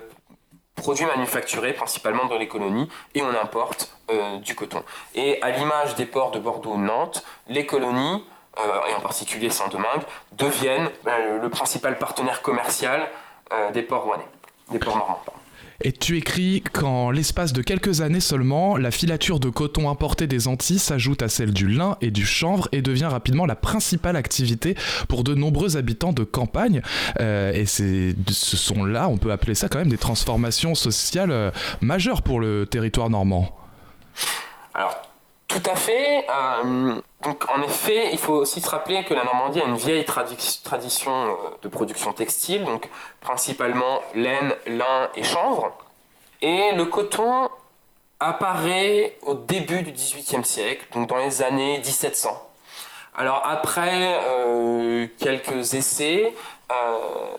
produits 0.74 1.06
manufacturés 1.06 1.72
principalement 1.72 2.26
dans 2.26 2.38
les 2.38 2.48
colonies 2.48 2.88
et 3.14 3.22
on 3.22 3.30
importe 3.30 3.96
euh, 4.10 4.38
du 4.38 4.54
coton. 4.54 4.82
Et 5.14 5.40
à 5.42 5.50
l'image 5.50 5.94
des 5.94 6.06
ports 6.06 6.30
de 6.30 6.38
Bordeaux 6.38 6.76
Nantes, 6.76 7.24
les 7.48 7.66
colonies, 7.66 8.24
euh, 8.58 8.86
et 8.90 8.94
en 8.94 9.00
particulier 9.00 9.50
Saint-Domingue, 9.50 10.02
deviennent 10.32 10.90
euh, 11.06 11.40
le 11.40 11.48
principal 11.48 11.98
partenaire 11.98 12.42
commercial 12.42 13.08
des 13.72 13.82
ports 13.82 14.04
rouennais, 14.04 14.26
des 14.70 14.80
ports 14.80 14.96
normands. 14.96 15.22
Et 15.82 15.92
tu 15.92 16.16
écris 16.16 16.62
qu'en 16.72 17.10
l'espace 17.10 17.52
de 17.52 17.62
quelques 17.62 18.00
années 18.00 18.20
seulement, 18.20 18.76
la 18.76 18.90
filature 18.90 19.40
de 19.40 19.48
coton 19.48 19.90
importé 19.90 20.26
des 20.26 20.48
Antilles 20.48 20.78
s'ajoute 20.78 21.22
à 21.22 21.28
celle 21.28 21.52
du 21.52 21.68
lin 21.68 21.96
et 22.00 22.10
du 22.10 22.24
chanvre 22.24 22.68
et 22.72 22.82
devient 22.82 23.06
rapidement 23.06 23.46
la 23.46 23.56
principale 23.56 24.16
activité 24.16 24.76
pour 25.08 25.24
de 25.24 25.34
nombreux 25.34 25.76
habitants 25.76 26.12
de 26.12 26.24
campagne. 26.24 26.82
Euh, 27.20 27.52
et 27.52 27.66
ce 27.66 28.56
sont 28.56 28.84
là, 28.84 29.08
on 29.08 29.16
peut 29.16 29.32
appeler 29.32 29.54
ça 29.54 29.68
quand 29.68 29.78
même 29.78 29.88
des 29.88 29.98
transformations 29.98 30.74
sociales 30.74 31.30
euh, 31.30 31.50
majeures 31.80 32.22
pour 32.22 32.40
le 32.40 32.66
territoire 32.66 33.10
normand. 33.10 33.56
Alors, 34.74 35.13
tout 35.54 35.70
à 35.70 35.76
fait. 35.76 36.26
Euh, 36.28 37.00
donc, 37.22 37.44
en 37.48 37.62
effet, 37.62 38.10
il 38.12 38.18
faut 38.18 38.34
aussi 38.34 38.60
se 38.60 38.68
rappeler 38.68 39.04
que 39.04 39.14
la 39.14 39.24
Normandie 39.24 39.60
a 39.60 39.64
une 39.64 39.76
vieille 39.76 40.04
tradition 40.04 41.12
euh, 41.12 41.34
de 41.62 41.68
production 41.68 42.12
textile, 42.12 42.64
donc 42.64 42.88
principalement 43.20 44.00
laine, 44.14 44.52
lin 44.66 45.08
et 45.14 45.22
chanvre. 45.22 45.72
Et 46.42 46.72
le 46.72 46.84
coton 46.86 47.48
apparaît 48.18 49.16
au 49.22 49.34
début 49.34 49.82
du 49.82 49.92
XVIIIe 49.92 50.44
siècle, 50.44 50.86
donc 50.92 51.08
dans 51.08 51.18
les 51.18 51.42
années 51.42 51.78
1700. 51.78 52.30
Alors 53.16 53.42
après 53.44 54.18
euh, 54.24 55.06
quelques 55.20 55.74
essais, 55.74 56.34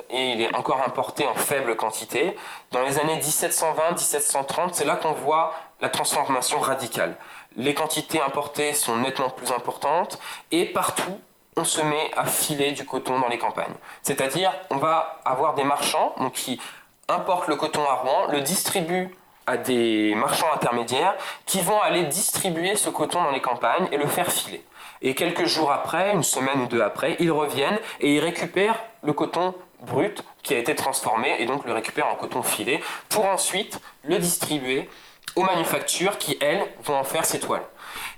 et 0.10 0.32
il 0.32 0.42
est 0.42 0.56
encore 0.56 0.82
importé 0.86 1.28
en 1.28 1.34
faible 1.34 1.76
quantité, 1.76 2.38
dans 2.72 2.84
les 2.84 2.98
années 3.00 3.20
1720-1730, 3.20 4.70
c'est 4.72 4.86
là 4.86 4.96
qu'on 4.96 5.12
voit 5.12 5.54
la 5.82 5.90
transformation 5.90 6.60
radicale 6.60 7.18
les 7.56 7.74
quantités 7.74 8.22
importées 8.22 8.74
sont 8.74 8.98
nettement 8.98 9.30
plus 9.30 9.52
importantes 9.52 10.20
et 10.52 10.66
partout 10.66 11.20
on 11.58 11.64
se 11.64 11.82
met 11.82 12.12
à 12.18 12.26
filer 12.26 12.74
du 12.74 12.86
coton 12.86 13.20
dans 13.20 13.30
les 13.30 13.38
campagnes. 13.38 13.74
C'est-à-dire 14.04 14.52
on 14.70 14.78
va 14.78 15.22
avoir 15.24 15.56
des 15.56 15.64
marchands 15.64 16.14
qui 16.34 16.60
importent 17.08 17.48
le 17.48 17.56
coton 17.56 17.82
à 17.88 17.94
Rouen, 17.94 18.28
le 18.32 18.42
distribuent 18.42 19.16
à 19.48 19.58
des 19.58 20.16
marchands 20.16 20.52
intermédiaires 20.54 21.16
qui 21.46 21.62
vont 21.62 21.80
aller 21.80 22.04
distribuer 22.04 22.76
ce 22.76 22.90
coton 22.90 23.24
dans 23.24 23.32
les 23.32 23.42
campagnes 23.42 23.88
et 23.92 23.98
le 23.98 24.08
faire 24.08 24.32
filer. 24.32 24.66
Et 25.02 25.14
quelques 25.14 25.46
jours 25.46 25.72
après, 25.72 26.14
une 26.14 26.24
semaine 26.24 26.62
ou 26.62 26.66
deux 26.68 26.82
après, 26.82 27.16
ils 27.20 27.32
reviennent 27.32 27.78
et 28.00 28.16
ils 28.16 28.20
récupèrent 28.20 28.80
le 29.04 29.14
coton 29.14 29.54
brut 29.82 30.24
qui 30.42 30.56
a 30.56 30.58
été 30.58 30.74
transformé 30.74 31.36
et 31.40 31.46
donc 31.46 31.66
le 31.66 31.74
récupèrent 31.74 32.08
en 32.08 32.16
coton 32.16 32.42
filé 32.42 32.82
pour 33.10 33.26
ensuite 33.26 33.80
le 34.04 34.18
distribuer 34.18 34.90
aux 35.36 35.44
manufactures 35.44 36.18
qui, 36.18 36.38
elles, 36.42 36.64
vont 36.84 36.96
en 36.96 37.04
faire 37.04 37.26
ces 37.26 37.40
toiles. 37.40 37.66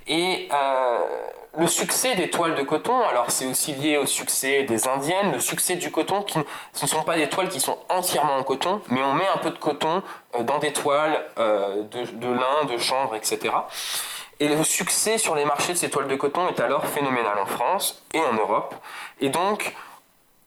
Et 0.06 0.48
euh, 0.52 0.98
le 1.58 1.66
succès 1.66 2.14
des 2.14 2.30
toiles 2.30 2.54
de 2.54 2.62
coton, 2.62 3.00
alors 3.06 3.30
c'est 3.30 3.46
aussi 3.46 3.74
lié 3.74 3.96
au 3.96 4.06
succès 4.06 4.62
des 4.62 4.88
indiennes, 4.88 5.32
le 5.32 5.40
succès 5.40 5.76
du 5.76 5.90
coton, 5.90 6.22
qui, 6.22 6.38
ce 6.72 6.84
ne 6.84 6.88
sont 6.88 7.02
pas 7.02 7.16
des 7.16 7.28
toiles 7.28 7.48
qui 7.48 7.60
sont 7.60 7.78
entièrement 7.88 8.36
en 8.36 8.42
coton, 8.42 8.80
mais 8.88 9.02
on 9.02 9.14
met 9.14 9.26
un 9.28 9.38
peu 9.38 9.50
de 9.50 9.58
coton 9.58 10.02
euh, 10.36 10.42
dans 10.42 10.58
des 10.58 10.72
toiles 10.72 11.24
euh, 11.38 11.82
de, 11.82 12.04
de, 12.04 12.28
lin, 12.28 12.64
de 12.72 12.78
chanvre, 12.78 13.14
etc. 13.16 13.54
Et 14.40 14.48
le 14.48 14.62
succès 14.62 15.18
sur 15.18 15.34
les 15.34 15.44
marchés 15.44 15.72
de 15.72 15.78
ces 15.78 15.90
toiles 15.90 16.06
de 16.06 16.16
coton 16.16 16.48
est 16.48 16.60
alors 16.60 16.86
phénoménal 16.86 17.38
en 17.38 17.46
France 17.46 18.02
et 18.14 18.20
en 18.20 18.34
Europe. 18.34 18.74
Et 19.20 19.30
donc, 19.30 19.74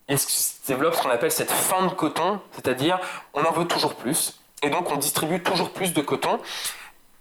il 0.08 0.18
se 0.18 0.66
développe 0.66 0.94
ce 0.94 1.02
qu'on 1.02 1.10
appelle 1.10 1.30
cette 1.30 1.50
fin 1.50 1.86
de 1.86 1.92
coton, 1.92 2.40
c'est-à-dire 2.52 2.98
on 3.34 3.44
en 3.44 3.52
veut 3.52 3.66
toujours 3.66 3.94
plus, 3.94 4.40
et 4.62 4.70
donc 4.70 4.90
on 4.90 4.96
distribue 4.96 5.42
toujours 5.42 5.70
plus 5.70 5.92
de 5.92 6.00
coton. 6.00 6.38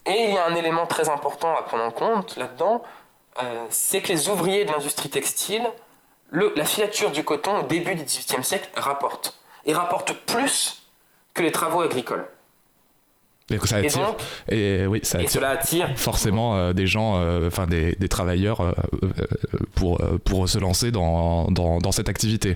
Et 0.05 0.25
il 0.29 0.33
y 0.33 0.37
a 0.37 0.45
un 0.45 0.55
élément 0.55 0.87
très 0.87 1.09
important 1.09 1.55
à 1.55 1.61
prendre 1.63 1.83
en 1.83 1.91
compte 1.91 2.35
là-dedans, 2.37 2.81
euh, 3.41 3.65
c'est 3.69 4.01
que 4.01 4.09
les 4.09 4.29
ouvriers 4.29 4.65
de 4.65 4.71
l'industrie 4.71 5.09
textile 5.09 5.63
la 6.31 6.63
filature 6.63 7.11
du 7.11 7.25
coton 7.25 7.59
au 7.59 7.63
début 7.63 7.93
du 7.93 8.03
XVIIIe 8.03 8.43
siècle 8.43 8.69
rapporte. 8.75 9.37
Et 9.65 9.73
rapporte 9.73 10.13
plus 10.25 10.83
que 11.33 11.43
les 11.43 11.51
travaux 11.51 11.81
agricoles. 11.81 12.25
Et 13.49 13.59
ça 13.59 13.77
attire, 13.77 14.15
et, 14.47 14.87
oui, 14.87 15.01
ça 15.03 15.19
cela 15.27 15.49
attire 15.49 15.89
forcément 15.97 16.55
euh, 16.55 16.71
des 16.71 16.87
gens, 16.87 17.17
euh, 17.17 17.47
enfin 17.47 17.67
des, 17.67 17.95
des, 17.95 18.07
travailleurs 18.07 18.73
pour, 19.75 20.01
pour 20.23 20.47
se 20.47 20.57
lancer 20.57 20.91
dans, 20.91 21.51
dans, 21.51 21.79
dans 21.79 21.91
cette 21.91 22.07
activité. 22.07 22.55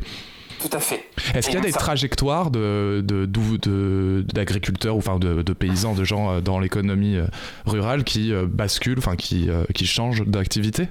Tout 0.70 0.78
à 0.78 0.80
fait. 0.80 1.10
Est-ce 1.34 1.48
qu'il 1.48 1.56
y 1.56 1.62
a 1.62 1.66
des 1.66 1.72
trajectoires 1.72 2.50
d'agriculteurs 2.50 4.66
de, 4.78 4.82
de, 4.82 4.90
ou 4.90 4.98
enfin 4.98 5.20
de, 5.20 5.54
paysans, 5.54 5.94
de 5.94 6.04
gens 6.04 6.42
dans 6.42 6.60
l'économie 6.60 7.18
rurale 7.66 8.04
qui 8.04 8.34
basculent, 8.46 9.00
enfin 9.00 9.16
qui, 9.16 9.50
qui 9.74 9.86
changent 9.86 10.26
d'activité? 10.26 10.88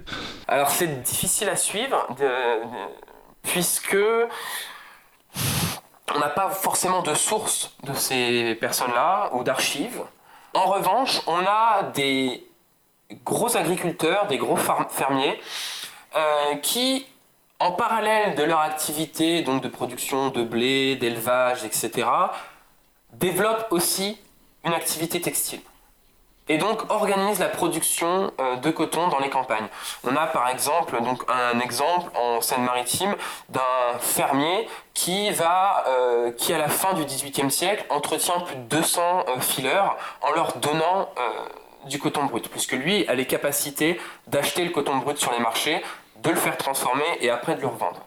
Alors 0.49 0.71
c'est 0.71 1.03
difficile 1.03 1.49
à 1.49 1.57
suivre 1.57 2.07
puisque 3.43 3.97
on 6.15 6.19
n'a 6.19 6.29
pas 6.29 6.51
forcément 6.51 7.03
de 7.03 7.15
source 7.15 7.75
de 7.85 7.95
ces 7.95 8.57
personnes-là 8.61 9.31
ou 9.35 9.45
d'archives. 9.45 10.01
En 10.55 10.67
revanche, 10.67 11.21
on 11.27 11.41
a 11.47 11.91
des 11.95 12.47
gros 13.25 13.57
agriculteurs, 13.57 14.27
des 14.27 14.39
gros 14.39 14.57
fermiers 14.57 15.41
euh, 16.17 16.57
qui, 16.63 17.07
en 17.61 17.73
parallèle 17.73 18.35
de 18.35 18.43
leur 18.43 18.61
activité 18.61 19.43
donc 19.43 19.63
de 19.63 19.69
production 19.69 20.31
de 20.31 20.43
blé, 20.43 20.97
d'élevage, 20.97 21.65
etc., 21.65 22.07
développent 23.13 23.69
aussi 23.71 24.19
une 24.65 24.73
activité 24.73 25.21
textile 25.21 25.61
et 26.49 26.59
donc 26.59 26.91
organise 26.91 27.39
la 27.39 27.49
production 27.49 28.33
euh, 28.41 28.57
de 28.57 28.71
coton 28.71 29.09
dans 29.09 29.19
les 29.19 29.31
campagnes. 29.31 29.67
On 30.05 30.15
a 30.17 30.27
par 30.27 30.49
exemple 30.49 31.01
donc 31.03 31.23
un 31.29 31.59
exemple 31.61 32.11
en 32.19 32.41
Seine-Maritime 32.41 33.15
d'un 33.49 33.99
fermier 33.99 34.69
qui 34.93 35.31
va 35.31 35.85
euh, 35.89 36.33
qui 36.33 36.53
à 36.53 36.59
la 36.59 36.69
fin 36.69 36.93
du 36.95 37.05
XVIIIe 37.05 37.51
siècle 37.51 37.85
entretient 37.89 38.41
plus 38.41 38.57
de 38.57 38.63
200 38.63 39.25
euh, 39.29 39.41
fileurs 39.41 39.97
en 40.23 40.33
leur 40.33 40.57
donnant 40.57 41.09
du 41.87 41.99
coton 41.99 42.25
brut, 42.25 42.49
puisque 42.49 42.73
lui 42.73 43.07
a 43.09 43.15
les 43.15 43.27
capacités 43.27 44.01
d'acheter 44.27 44.65
le 44.65 44.71
coton 44.71 44.97
brut 44.97 45.19
sur 45.19 45.33
les 45.33 45.39
marchés, 45.39 45.83
de 46.25 46.31
le 46.31 46.37
faire 46.37 46.57
transformer 46.57 47.05
et 47.21 47.31
après 47.31 47.55
de 47.57 47.61
le 47.61 47.69
revendre. 47.69 48.07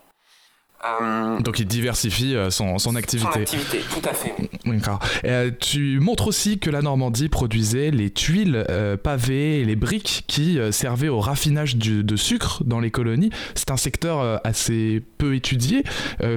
Euh, 0.86 1.40
Donc 1.40 1.60
il 1.60 1.66
diversifie 1.66 2.36
euh, 2.36 2.52
son, 2.52 2.78
son, 2.78 2.96
activité. 2.96 3.32
Son 3.32 3.40
activité, 3.40 3.80
tout 3.80 4.08
à 4.08 4.14
fait. 4.14 4.36
D'accord. 4.66 5.00
Euh, 5.26 5.50
tu 5.60 6.00
montres 6.00 6.28
aussi 6.28 6.60
que 6.60 6.70
la 6.70 6.82
Normandie 6.82 7.30
produisait 7.30 7.90
les 7.90 8.12
tuiles 8.12 8.66
pavées 9.04 9.62
et 9.62 9.66
les 9.66 9.76
briques 9.76 10.26
qui 10.28 10.60
servaient 10.72 11.10
au 11.10 11.20
raffinage 11.20 11.78
de 11.78 12.16
sucre 12.16 12.64
dans 12.64 12.80
les 12.80 12.92
colonies. 12.92 13.32
C'est 13.56 13.72
un 13.72 13.78
secteur 13.78 14.42
assez 14.46 15.04
peu 15.18 15.36
étudié. 15.36 15.84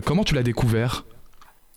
comment 0.06 0.24
tu 0.24 0.34
l'as 0.34 0.42
découvert? 0.42 1.04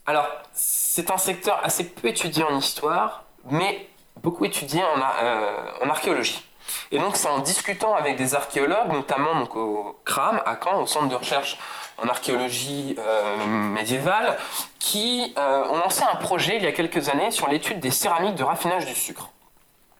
Alors, 0.06 0.28
c'est 0.52 1.10
un 1.10 1.18
secteur 1.18 1.60
assez 1.62 1.84
peu 1.84 2.08
étudié 2.08 2.44
en 2.44 2.58
histoire, 2.58 3.24
mais 3.50 3.88
beaucoup 4.22 4.44
étudié 4.44 4.80
en, 4.82 5.86
en 5.86 5.90
archéologie. 5.90 6.42
Et 6.90 6.98
donc 6.98 7.16
c'est 7.16 7.28
en 7.28 7.38
discutant 7.38 7.94
avec 7.94 8.16
des 8.16 8.34
archéologues, 8.34 8.92
notamment 8.92 9.34
donc, 9.40 9.56
au 9.56 9.98
CRAM, 10.04 10.40
à 10.46 10.56
Caen, 10.62 10.82
au 10.82 10.86
centre 10.86 11.08
de 11.08 11.14
recherche 11.14 11.58
en 12.02 12.08
archéologie 12.08 12.96
euh, 12.98 13.46
médiévale, 13.46 14.36
qui 14.78 15.32
euh, 15.38 15.64
ont 15.70 15.78
lancé 15.78 16.02
un 16.02 16.16
projet 16.16 16.56
il 16.56 16.64
y 16.64 16.66
a 16.66 16.72
quelques 16.72 17.08
années 17.08 17.30
sur 17.30 17.48
l'étude 17.48 17.80
des 17.80 17.90
céramiques 17.90 18.34
de 18.34 18.44
raffinage 18.44 18.86
du 18.86 18.94
sucre. 18.94 19.30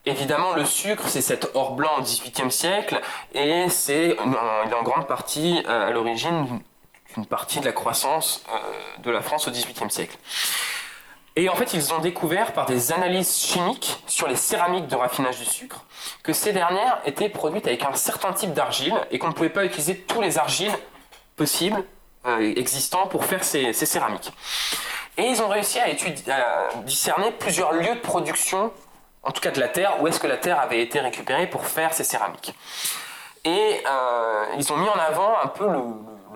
Évidemment, 0.05 0.53
le 0.53 0.65
sucre, 0.65 1.07
c'est 1.07 1.21
cet 1.21 1.49
or 1.55 1.71
blanc 1.71 1.91
au 1.97 2.01
XVIIIe 2.01 2.51
siècle, 2.51 3.01
et 3.33 3.69
c'est 3.69 4.17
il 4.23 4.71
est 4.71 4.75
en 4.75 4.83
grande 4.83 5.07
partie 5.07 5.63
euh, 5.67 5.87
à 5.87 5.91
l'origine 5.91 6.61
d'une 7.15 7.25
partie 7.25 7.59
de 7.59 7.65
la 7.65 7.71
croissance 7.71 8.43
de 8.99 9.09
la 9.09 9.21
France 9.21 9.47
au 9.47 9.51
XVIIIe 9.51 9.89
siècle. 9.89 10.17
Et 11.37 11.49
en 11.49 11.55
fait, 11.55 11.73
ils 11.73 11.93
ont 11.93 11.99
découvert 11.99 12.53
par 12.53 12.65
des 12.65 12.93
analyses 12.93 13.37
chimiques 13.37 14.01
sur 14.07 14.27
les 14.27 14.37
céramiques 14.37 14.87
de 14.87 14.95
raffinage 14.95 15.37
du 15.37 15.45
sucre 15.45 15.83
que 16.23 16.31
ces 16.31 16.53
dernières 16.53 16.99
étaient 17.05 17.27
produites 17.27 17.67
avec 17.67 17.83
un 17.83 17.93
certain 17.93 18.31
type 18.31 18.53
d'argile 18.53 18.95
et 19.11 19.19
qu'on 19.19 19.27
ne 19.27 19.33
pouvait 19.33 19.49
pas 19.49 19.65
utiliser 19.65 19.97
tous 19.97 20.21
les 20.21 20.37
argiles 20.37 20.71
possibles 21.35 21.83
euh, 22.25 22.53
existants 22.55 23.07
pour 23.07 23.25
faire 23.25 23.43
ces, 23.43 23.73
céramiques. 23.73 24.31
Et 25.17 25.23
ils 25.23 25.41
ont 25.41 25.49
réussi 25.49 25.79
à, 25.79 25.87
discerner 26.83 27.31
plusieurs 27.31 27.73
lieux 27.73 27.95
de 27.95 27.99
production, 27.99 28.71
en 29.21 29.31
tout 29.31 29.41
cas 29.41 29.51
de 29.51 29.59
la 29.59 29.67
terre, 29.67 30.01
où 30.01 30.07
est-ce 30.07 30.19
que 30.19 30.27
la 30.27 30.37
terre 30.37 30.59
avait 30.59 30.81
été 30.81 30.99
récupérée 31.01 31.47
pour 31.47 31.65
faire 31.65 31.93
ces 31.93 32.03
céramiques. 32.03 32.55
Et 33.43 33.83
euh, 33.85 34.45
ils 34.57 34.71
ont 34.73 34.77
mis 34.77 34.87
en 34.87 34.97
avant 34.97 35.37
un 35.43 35.47
peu 35.47 35.67
le, 35.67 35.81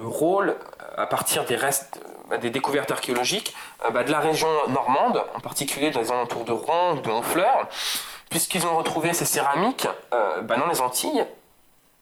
rôle, 0.06 0.58
à 0.98 1.08
partir 1.08 1.46
des 1.46 1.56
restes, 1.56 2.00
euh, 2.06 2.19
des 2.42 2.50
découvertes 2.50 2.92
archéologiques, 2.92 3.56
bah, 3.92 4.04
de 4.04 4.12
la 4.12 4.20
région 4.20 4.50
normande, 4.68 5.24
en 5.36 5.40
particulier 5.40 5.92
dans 5.92 6.02
les 6.02 6.12
alentours 6.12 6.46
de 6.46 6.52
Rouen 6.52 6.96
ou 6.96 7.02
de 7.02 7.10
Honfleur, 7.10 7.68
puisqu'ils 8.30 8.66
ont 8.66 8.78
retrouvé 8.78 9.14
ces 9.14 9.26
céramiques 9.26 9.88
bah, 10.12 10.58
dans 10.58 10.68
les 10.68 10.82
Antilles, 10.82 11.26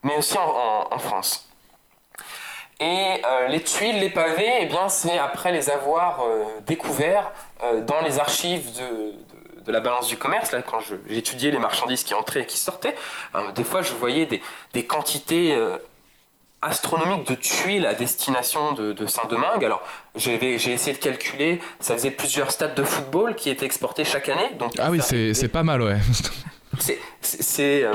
mais 0.04 0.18
aussi 0.18 0.38
en 0.38 1.00
France. 1.00 1.48
Et 2.80 3.22
euh, 3.26 3.48
les 3.48 3.64
tuiles, 3.64 4.00
les 4.00 4.12
pavés, 4.12 4.62
eh 4.62 4.70
c'est 4.90 5.18
après 5.18 5.52
les 5.52 5.70
avoir 5.70 6.22
euh, 6.22 6.46
découverts 6.68 7.32
euh, 7.64 7.82
dans 7.82 8.02
les 8.02 8.20
archives 8.20 8.72
de, 8.78 9.72
la 9.72 9.80
balance 9.80 10.08
du 10.08 10.16
commerce, 10.16 10.52
là, 10.52 10.62
quand 10.62 10.80
j'étudiais 11.10 11.52
les 11.52 11.58
marchandises 11.58 12.04
qui 12.04 12.14
entraient 12.14 12.42
et 12.42 12.46
qui 12.46 12.58
sortaient, 12.58 12.96
des 13.54 13.66
fois 13.66 13.82
je 13.82 13.92
voyais 13.92 14.26
des 14.72 14.86
quantités 14.86 15.62
astronomiques 16.62 17.28
de 17.28 17.36
tuiles 17.36 17.86
à 17.86 17.94
destination 17.94 18.74
de, 18.74 18.94
de 18.94 19.06
Saint-Domingue. 19.06 19.64
Alors 19.64 19.82
j'ai 20.16 20.44
essayé 20.54 20.94
de 20.94 21.02
calculer, 21.02 21.62
ça 21.80 21.94
faisait 21.94 22.12
plusieurs 22.12 22.52
stades 22.52 22.76
de 22.76 22.84
football 22.84 23.36
qui 23.36 23.50
étaient 23.50 23.66
exportés 23.66 24.04
chaque 24.04 24.30
année. 24.30 24.52
Donc, 24.58 24.74
ah 24.80 24.90
oui, 24.90 25.00
c'est 25.02 25.48
pas 25.52 25.64
mal, 25.64 25.82
ouais. 25.82 25.98
c'est 27.22 27.86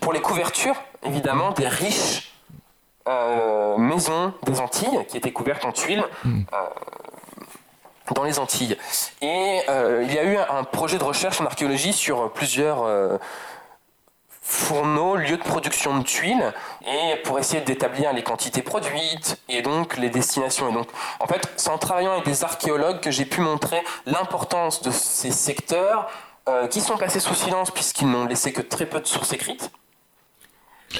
pour 0.00 0.12
les 0.12 0.20
couvertures, 0.20 0.76
évidemment, 1.04 1.52
des 1.52 1.68
riches 1.68 2.32
euh, 3.08 3.78
maison 3.78 4.34
des 4.42 4.58
Antilles 4.58 5.06
qui 5.08 5.16
était 5.16 5.30
couverte 5.30 5.64
en 5.64 5.70
tuiles. 5.70 6.04
Hmm. 6.24 6.40
Euh, 6.52 6.56
dans 8.14 8.22
les 8.22 8.38
Antilles. 8.38 8.76
Et 9.20 9.60
euh, 9.68 10.04
il 10.06 10.14
y 10.14 10.18
a 10.18 10.22
eu 10.22 10.36
un, 10.36 10.62
projet 10.62 10.96
de 10.96 11.02
recherche 11.02 11.40
en 11.40 11.44
archéologie 11.44 11.92
sur 11.92 12.32
plusieurs 12.32 12.86
fourneaux, 14.48 15.16
lieux 15.16 15.36
de 15.36 15.42
production 15.42 15.98
de 15.98 16.04
tuiles, 16.04 16.54
et 16.86 17.16
pour 17.24 17.38
essayer 17.38 17.62
d'établir 17.62 18.12
les 18.12 18.22
quantités 18.22 18.62
produites 18.62 19.38
et 19.48 19.60
donc 19.60 19.96
les 19.96 20.08
destinations. 20.08 20.68
Et 20.68 20.72
donc, 20.72 20.88
en 21.18 21.26
fait, 21.26 21.42
c'est 21.56 21.70
en 21.70 21.78
travaillant 21.78 22.12
avec 22.12 22.24
des 22.24 22.44
archéologues 22.44 23.00
que 23.00 23.10
j'ai 23.10 23.24
pu 23.24 23.40
montrer 23.40 23.82
l'importance 24.06 24.82
de 24.82 24.90
ces 24.90 25.32
secteurs 25.32 26.08
qui 26.70 26.80
sont 26.80 26.96
passés 26.96 27.18
sous 27.18 27.34
silence 27.34 27.72
puisqu'ils 27.72 28.08
n'ont 28.08 28.24
laissé 28.24 28.52
que 28.52 28.62
très 28.62 28.86
peu 28.86 29.00
de 29.00 29.06
sources 29.06 29.32
écrites 29.32 29.68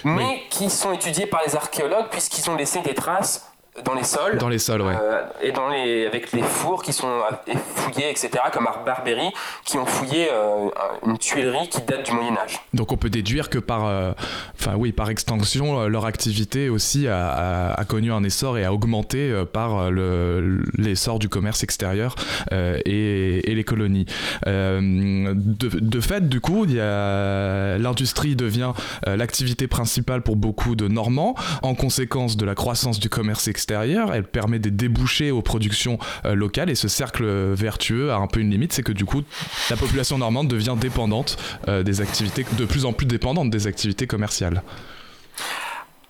mais 0.05 0.43
qui 0.51 0.71
sont 0.71 0.93
étudiés 0.93 1.27
par 1.27 1.43
les 1.47 1.57
archéologues 1.57 2.09
puisqu'ils 2.11 2.51
ont 2.51 2.57
laissé 2.57 2.81
des 2.81 2.95
traces 2.95 3.51
dans 3.85 3.95
les 3.95 4.05
sols. 4.05 4.39
Dans 4.39 4.49
les 4.49 4.59
sols, 4.59 4.83
ouais. 4.83 4.95
Euh, 4.95 5.23
et 5.43 5.53
dans 5.53 5.69
les, 5.69 6.07
avec 6.07 6.33
les 6.33 6.43
fours 6.43 6.83
qui 6.83 6.93
sont 6.93 7.09
euh, 7.09 7.55
fouillés, 7.75 8.11
etc., 8.11 8.31
comme 8.53 8.67
à 8.67 8.83
Barbery, 8.85 9.31
qui 9.65 9.79
ont 9.79 9.87
fouillé 9.87 10.29
euh, 10.31 10.69
une 11.07 11.19
tuilerie 11.19 11.69
qui 11.69 11.83
date 11.83 12.07
du 12.07 12.13
Moyen-Âge. 12.13 12.61
Donc 12.75 12.93
on 12.93 12.97
peut 12.97 13.11
déduire 13.11 13.51
que 13.51 13.59
par, 13.59 14.15
enfin 14.55 14.75
oui, 14.77 14.93
par 14.93 15.11
extension, 15.11 15.87
leur 15.87 16.07
activité 16.07 16.69
aussi 16.69 17.09
a, 17.09 17.73
a, 17.73 17.85
connu 17.85 18.13
un 18.13 18.23
essor 18.25 18.59
et 18.59 18.65
a 18.65 18.73
augmenté 18.73 19.33
par 19.53 19.91
l'essor 19.91 21.19
du 21.19 21.29
commerce 21.29 21.63
extérieur 21.63 22.15
et, 22.53 23.46
les 23.57 23.65
colonies. 23.65 24.07
De, 24.47 25.35
de, 25.35 26.01
fait, 26.01 26.29
du 26.29 26.41
coup, 26.41 26.65
l'industrie 26.67 28.37
devient 28.37 28.73
l'activité 29.07 29.67
principale 29.67 30.23
pour 30.23 30.37
beaucoup 30.37 30.77
de 30.77 30.89
Normands, 30.89 31.35
en 31.63 31.75
conséquence 31.75 32.37
de 32.37 32.45
la 32.45 32.55
croissance 32.55 33.01
du 33.01 33.09
commerce 33.09 33.49
extérieur 33.49 33.97
elle 34.13 34.25
permet 34.25 34.59
des 34.59 34.71
débouchés 34.71 35.31
aux 35.31 35.43
productions 35.43 35.99
euh, 36.25 36.35
locales 36.35 36.71
et 36.71 36.75
ce 36.75 36.89
cercle 36.89 37.27
vertueux 37.27 38.13
a 38.13 38.17
un 38.17 38.27
peu 38.27 38.41
une 38.41 38.51
limite, 38.51 38.73
c'est 38.73 38.83
que 38.83 38.93
du 38.93 39.05
coup 39.05 39.23
la 39.71 39.77
population 39.77 40.19
normande 40.19 40.49
devient 40.49 40.75
dépendante 40.77 41.37
euh, 41.69 41.83
des 41.83 42.01
activités, 42.01 42.45
de 42.53 42.65
plus 42.65 42.85
en 42.85 42.93
plus 42.93 43.07
dépendante 43.07 43.51
des 43.51 43.67
activités 43.67 44.07
commerciales. 44.07 44.63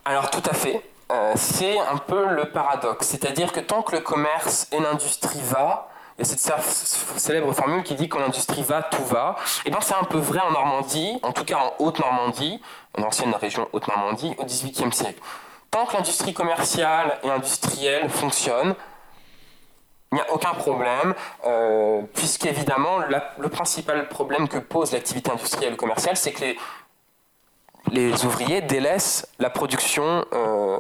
Alors 0.04 0.30
tout 0.30 0.42
à 0.48 0.54
fait. 0.54 0.82
Euh, 1.12 1.32
c'est 1.37 1.78
un 1.78 1.98
peu 1.98 2.35
le 2.35 2.46
paradoxe. 2.46 3.06
C'est-à-dire 3.06 3.52
que 3.52 3.61
tant 3.61 3.82
que 3.82 3.94
le 3.94 4.02
commerce 4.02 4.68
et 4.72 4.80
l'industrie 4.80 5.40
va, 5.48 5.88
il 6.18 6.26
y 6.26 6.31
a 6.31 6.35
cette 6.35 7.18
célèbre 7.18 7.52
formule 7.52 7.83
qui 7.83 7.94
dit 7.94 8.09
que 8.09 8.18
l'industrie 8.18 8.62
va, 8.62 8.83
tout 8.83 9.05
va. 9.05 9.37
Et 9.64 9.70
bien 9.70 9.81
c'est 9.81 9.94
un 9.94 10.05
peu 10.05 10.18
vrai 10.18 10.40
en 10.40 10.50
Normandie, 10.50 11.18
en 11.22 11.33
tout 11.33 11.44
cas 11.44 11.59
en 11.59 11.85
Haute-Normandie, 11.85 12.61
en 12.98 13.02
ancienne 13.02 13.35
région 13.35 13.68
Haute-Normandie, 13.72 14.35
au 14.38 14.44
XVIIIe 14.44 14.92
siècle 14.92 15.20
tant 15.76 15.85
que 15.85 15.94
l'industrie 15.94 16.33
commerciale 16.33 17.18
et 17.22 17.29
industrielle 17.29 18.09
fonctionne, 18.09 18.74
il 20.12 20.14
n'y 20.14 20.20
a 20.22 20.33
aucun 20.33 20.55
problème, 20.55 21.14
euh, 21.44 22.00
puisqu'évidemment, 22.14 23.00
le 23.38 23.48
principal 23.48 24.09
problème 24.09 24.48
que 24.48 24.57
pose 24.57 24.92
l'activité 24.92 25.31
industrielle 25.31 25.74
et 25.74 25.76
commerciale, 25.76 26.16
c'est 26.16 26.33
que 26.33 26.44
les, 27.90 28.24
ouvriers 28.24 28.62
délaissent 28.62 29.29
la 29.38 29.50
production 29.50 30.24
euh, 30.33 30.79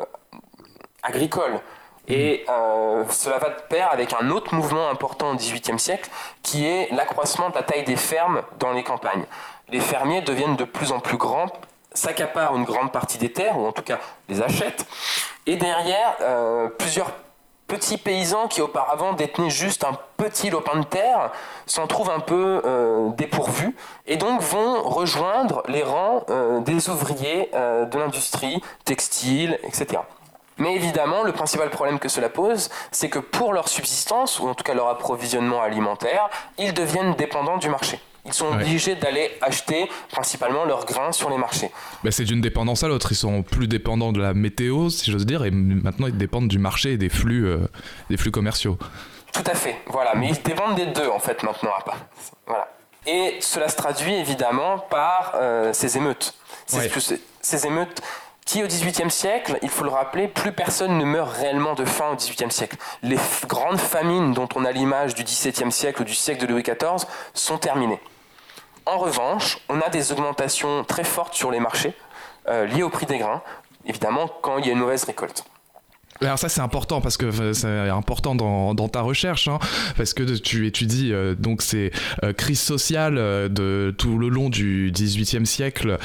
agricole. 1.02 1.60
Et 2.08 2.44
euh, 2.48 3.04
cela 3.10 3.38
va 3.38 3.50
de 3.50 3.60
pair 3.68 3.90
avec 3.92 4.12
un 4.12 4.30
autre 4.30 4.54
mouvement 4.54 4.88
important 4.88 5.30
au 5.30 5.34
XVIIIe 5.34 5.78
siècle, 5.78 6.08
qui 6.42 6.66
est 6.66 6.88
l'accroissement 6.92 7.50
de 7.50 7.54
la 7.54 7.62
taille 7.62 7.84
des 7.84 7.96
fermes 7.96 8.42
dans 8.58 8.72
les 8.72 8.84
campagnes. 8.84 9.24
Les 9.68 9.80
fermiers 9.80 10.22
deviennent 10.22 10.56
de 10.56 10.64
plus 10.64 10.92
en 10.92 11.00
plus 11.00 11.16
grands, 11.16 11.50
s'accaparent 11.92 12.54
une 12.54 12.64
grande 12.64 12.92
partie 12.92 13.18
des 13.18 13.32
terres, 13.32 13.58
ou 13.58 13.66
en 13.66 13.72
tout 13.72 13.82
cas 13.82 13.98
les 14.28 14.40
achètent. 14.40 14.86
Et 15.46 15.56
derrière, 15.56 16.14
euh, 16.20 16.68
plusieurs 16.68 17.10
petits 17.66 17.98
paysans 17.98 18.46
qui 18.46 18.60
auparavant 18.60 19.14
détenaient 19.14 19.50
juste 19.50 19.82
un 19.82 19.98
petit 20.16 20.50
lopin 20.50 20.78
de 20.78 20.84
terre 20.84 21.32
s'en 21.66 21.88
trouvent 21.88 22.10
un 22.10 22.20
peu 22.20 22.62
euh, 22.64 23.08
dépourvus 23.16 23.74
et 24.06 24.16
donc 24.16 24.40
vont 24.40 24.84
rejoindre 24.84 25.64
les 25.66 25.82
rangs 25.82 26.24
des 26.60 26.88
ouvriers 26.88 27.50
de 27.52 27.98
l'industrie 27.98 28.62
textile, 28.84 29.58
etc. 29.64 29.98
Mais 30.58 30.74
évidemment, 30.74 31.22
le 31.22 31.32
principal 31.32 31.70
problème 31.70 31.98
que 31.98 32.08
cela 32.08 32.28
pose, 32.28 32.70
c'est 32.90 33.08
que 33.08 33.18
pour 33.18 33.52
leur 33.52 33.68
subsistance, 33.68 34.40
ou 34.40 34.48
en 34.48 34.54
tout 34.54 34.64
cas 34.64 34.74
leur 34.74 34.88
approvisionnement 34.88 35.60
alimentaire, 35.60 36.28
ils 36.58 36.72
deviennent 36.72 37.14
dépendants 37.14 37.58
du 37.58 37.68
marché. 37.68 38.00
Ils 38.24 38.32
sont 38.32 38.46
obligés 38.46 38.96
d'aller 38.96 39.30
acheter 39.40 39.88
principalement 40.10 40.64
leurs 40.64 40.84
grains 40.84 41.12
sur 41.12 41.30
les 41.30 41.38
marchés. 41.38 41.70
Mais 42.02 42.10
c'est 42.10 42.24
d'une 42.24 42.40
dépendance 42.40 42.82
à 42.82 42.88
l'autre. 42.88 43.12
Ils 43.12 43.16
sont 43.16 43.42
plus 43.42 43.68
dépendants 43.68 44.12
de 44.12 44.20
la 44.20 44.34
météo, 44.34 44.90
si 44.90 45.12
j'ose 45.12 45.26
dire, 45.26 45.44
et 45.44 45.50
maintenant 45.52 46.08
ils 46.08 46.16
dépendent 46.16 46.48
du 46.48 46.58
marché 46.58 46.94
et 46.94 46.96
des 46.96 47.08
flux, 47.08 47.46
euh, 47.46 47.68
des 48.10 48.16
flux 48.16 48.32
commerciaux. 48.32 48.78
Tout 49.32 49.44
à 49.46 49.54
fait, 49.54 49.76
voilà. 49.86 50.14
Mais 50.16 50.30
ils 50.30 50.42
dépendent 50.42 50.74
des 50.74 50.86
deux 50.86 51.08
en 51.08 51.20
fait 51.20 51.42
maintenant. 51.44 51.70
Voilà. 52.46 52.68
Et 53.06 53.36
cela 53.40 53.68
se 53.68 53.76
traduit 53.76 54.14
évidemment 54.14 54.78
par 54.78 55.34
euh, 55.36 55.72
ces 55.72 55.96
émeutes. 55.96 56.34
Ces, 56.66 56.90
ces 57.40 57.66
émeutes 57.66 58.02
qui 58.46 58.62
au 58.62 58.68
XVIIIe 58.68 59.10
siècle, 59.10 59.58
il 59.60 59.68
faut 59.68 59.84
le 59.84 59.90
rappeler, 59.90 60.28
plus 60.28 60.52
personne 60.52 60.96
ne 60.96 61.04
meurt 61.04 61.36
réellement 61.36 61.74
de 61.74 61.84
faim 61.84 62.10
au 62.12 62.16
XVIIIe 62.16 62.50
siècle. 62.50 62.76
Les 63.02 63.18
grandes 63.46 63.80
famines 63.80 64.32
dont 64.32 64.48
on 64.54 64.64
a 64.64 64.70
l'image 64.70 65.14
du 65.14 65.24
XVIIe 65.24 65.72
siècle 65.72 66.02
ou 66.02 66.04
du 66.04 66.14
siècle 66.14 66.46
de 66.46 66.52
Louis 66.52 66.62
XIV 66.62 67.06
sont 67.34 67.58
terminées. 67.58 68.00
En 68.86 68.98
revanche, 68.98 69.58
on 69.68 69.80
a 69.80 69.88
des 69.88 70.12
augmentations 70.12 70.84
très 70.84 71.02
fortes 71.02 71.34
sur 71.34 71.50
les 71.50 71.58
marchés 71.58 71.92
euh, 72.48 72.66
liées 72.66 72.84
au 72.84 72.88
prix 72.88 73.06
des 73.06 73.18
grains, 73.18 73.42
évidemment 73.84 74.28
quand 74.42 74.58
il 74.58 74.66
y 74.66 74.68
a 74.68 74.72
une 74.72 74.78
mauvaise 74.78 75.02
récolte. 75.02 75.44
Alors 76.22 76.38
ça 76.38 76.48
c'est 76.48 76.60
important 76.60 77.00
parce 77.00 77.16
que 77.16 77.52
c'est 77.52 77.88
important 77.88 78.34
dans, 78.34 78.88
ta 78.88 79.00
recherche 79.00 79.48
hein, 79.48 79.58
parce 79.96 80.14
que 80.14 80.22
tu 80.22 80.66
étudies 80.66 81.12
euh, 81.12 81.34
donc 81.34 81.60
ces 81.60 81.90
euh, 82.22 82.32
crises 82.32 82.60
sociales 82.60 83.18
euh, 83.18 83.48
de 83.48 83.94
tout 83.96 84.16
le 84.18 84.28
long 84.28 84.48
du 84.48 84.90
XVIIIe 84.94 85.46
siècle 85.46 85.98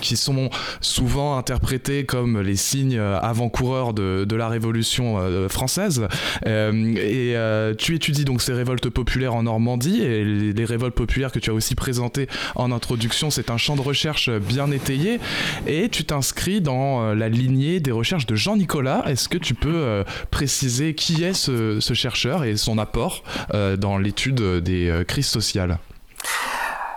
qui 0.00 0.16
sont 0.16 0.50
souvent 0.80 1.36
interprétées 1.36 2.04
comme 2.04 2.40
les 2.40 2.56
signes 2.56 2.98
avant-coureurs 2.98 3.92
de, 3.94 4.34
la 4.34 4.48
Révolution 4.48 5.48
française. 5.48 6.06
Et 6.46 7.34
tu 7.78 7.94
étudies 7.94 8.24
donc 8.24 8.42
ces 8.42 8.52
révoltes 8.52 8.88
populaires 8.88 9.34
en 9.34 9.42
Normandie 9.42 10.02
et 10.02 10.24
les, 10.24 10.52
les 10.52 10.64
révoltes 10.64 10.94
populaires 10.94 11.32
que 11.32 11.38
tu 11.38 11.50
as 11.50 11.54
aussi 11.54 11.74
présentées 11.74 12.28
en 12.54 12.72
introduction 12.72 13.30
c'est 13.30 13.50
un 13.50 13.56
champ 13.56 13.76
de 13.76 13.80
recherche 13.80 14.30
bien 14.30 14.70
étayé 14.70 15.20
et 15.66 15.88
tu 15.88 16.04
t'inscris 16.04 16.60
dans 16.60 17.14
la 17.14 17.28
lignée 17.28 17.80
des 17.80 17.92
recherches 17.92 18.26
de 18.26 18.34
Jean 18.34 18.56
Nicolas 18.56 19.04
est-ce 19.20 19.28
que 19.28 19.36
tu 19.36 19.52
peux 19.54 19.68
euh, 19.74 20.04
préciser 20.30 20.94
qui 20.94 21.24
est 21.24 21.34
ce, 21.34 21.78
chercheur 21.92 22.44
et 22.44 22.56
son 22.56 22.78
apport 22.78 23.22
euh, 23.52 23.76
dans 23.76 23.98
l'étude 23.98 24.40
des 24.62 24.88
euh, 24.88 25.04
crises 25.04 25.28
sociales? 25.28 25.76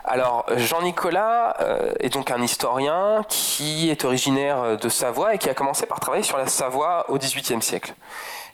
Alors, 0.06 0.46
Jean-Nicolas 0.56 1.58
est 2.00 2.14
donc 2.14 2.30
un 2.30 2.42
historien 2.42 3.26
qui 3.28 3.90
est 3.90 4.06
originaire 4.06 4.78
de 4.78 4.90
Savoie 4.90 5.34
et 5.34 5.38
qui 5.38 5.50
a 5.50 5.54
commencé 5.54 5.86
par 5.86 6.00
travailler 6.00 6.24
sur 6.24 6.38
la 6.38 6.48
Savoie 6.48 7.10
au 7.10 7.18
XVIIIe 7.18 7.62
siècle. 7.62 7.94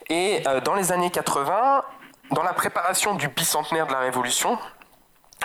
Et 0.08 0.42
dans 0.64 0.74
les 0.74 0.90
années 0.90 1.10
80, 1.10 1.82
dans 2.30 2.44
la 2.44 2.54
préparation 2.54 3.14
du 3.14 3.28
bicentenaire 3.28 3.88
de 3.88 3.92
la 3.92 3.98
Révolution, 3.98 4.58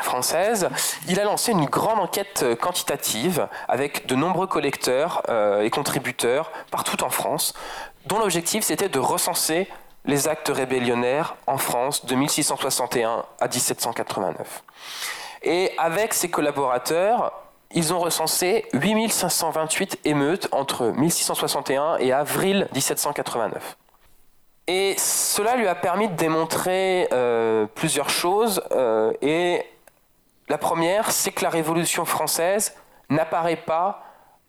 française, 0.01 0.69
il 1.07 1.19
a 1.19 1.23
lancé 1.23 1.51
une 1.51 1.65
grande 1.65 1.99
enquête 1.99 2.45
quantitative 2.61 3.47
avec 3.67 4.05
de 4.05 4.15
nombreux 4.15 4.47
collecteurs 4.47 5.23
et 5.61 5.69
contributeurs 5.71 6.51
partout 6.69 7.03
en 7.03 7.09
France, 7.09 7.55
dont 8.05 8.19
l'objectif 8.19 8.63
c'était 8.63 8.89
de 8.89 8.99
recenser 8.99 9.67
les 10.05 10.27
actes 10.27 10.49
rébellionnaires 10.49 11.35
en 11.47 11.57
France 11.57 12.05
de 12.05 12.15
1661 12.15 13.25
à 13.39 13.47
1789. 13.47 14.63
Et 15.43 15.71
avec 15.77 16.13
ses 16.13 16.29
collaborateurs, 16.29 17.33
ils 17.71 17.93
ont 17.93 17.99
recensé 17.99 18.65
8528 18.73 19.99
émeutes 20.05 20.47
entre 20.51 20.85
1661 20.85 21.97
et 21.97 22.13
avril 22.13 22.67
1789. 22.73 23.77
Et 24.67 24.95
cela 24.97 25.55
lui 25.55 25.67
a 25.67 25.75
permis 25.75 26.07
de 26.07 26.15
démontrer 26.15 27.07
euh, 27.11 27.65
plusieurs 27.75 28.09
choses 28.09 28.61
et 29.21 29.63
la 30.47 30.57
première, 30.57 31.11
c'est 31.11 31.31
que 31.31 31.43
la 31.43 31.49
Révolution 31.49 32.05
française 32.05 32.75
n'apparaît 33.09 33.55
pas 33.55 34.03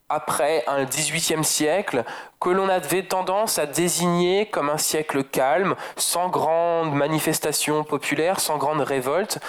après 0.09 0.63
un 0.67 0.85
XVIIIe 0.85 1.43
siècle 1.43 2.03
que 2.39 2.49
l'on 2.49 2.69
avait 2.69 3.03
tendance 3.03 3.59
à 3.59 3.65
désigner 3.65 4.45
comme 4.45 4.69
un 4.69 4.77
siècle 4.77 5.23
calme, 5.23 5.75
sans 5.95 6.29
grandes 6.29 6.93
manifestations 6.93 7.83
populaires, 7.83 8.39
sans 8.39 8.57
grandes 8.57 8.81
révoltes 8.81 9.39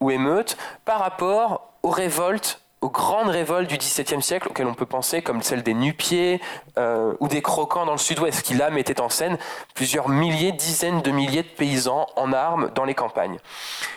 ou 0.00 0.10
émeutes, 0.10 0.56
par 0.84 1.00
rapport 1.00 1.72
aux 1.82 1.90
révoltes 1.90 2.60
aux 2.80 2.90
grandes 2.90 3.28
révoltes 3.28 3.68
du 3.68 3.76
XVIIe 3.76 4.22
siècle 4.22 4.48
auxquelles 4.48 4.66
on 4.66 4.74
peut 4.74 4.86
penser, 4.86 5.20
comme 5.20 5.42
celle 5.42 5.62
des 5.62 5.74
Nupiers 5.74 6.40
euh, 6.78 7.12
ou 7.18 7.28
des 7.28 7.42
Croquants 7.42 7.86
dans 7.86 7.92
le 7.92 7.98
sud-ouest, 7.98 8.42
qui 8.42 8.54
là 8.54 8.70
mettaient 8.70 9.00
en 9.00 9.08
scène 9.08 9.36
plusieurs 9.74 10.08
milliers, 10.08 10.52
dizaines 10.52 11.02
de 11.02 11.10
milliers 11.10 11.42
de 11.42 11.48
paysans 11.48 12.06
en 12.14 12.32
armes 12.32 12.70
dans 12.74 12.84
les 12.84 12.94
campagnes. 12.94 13.38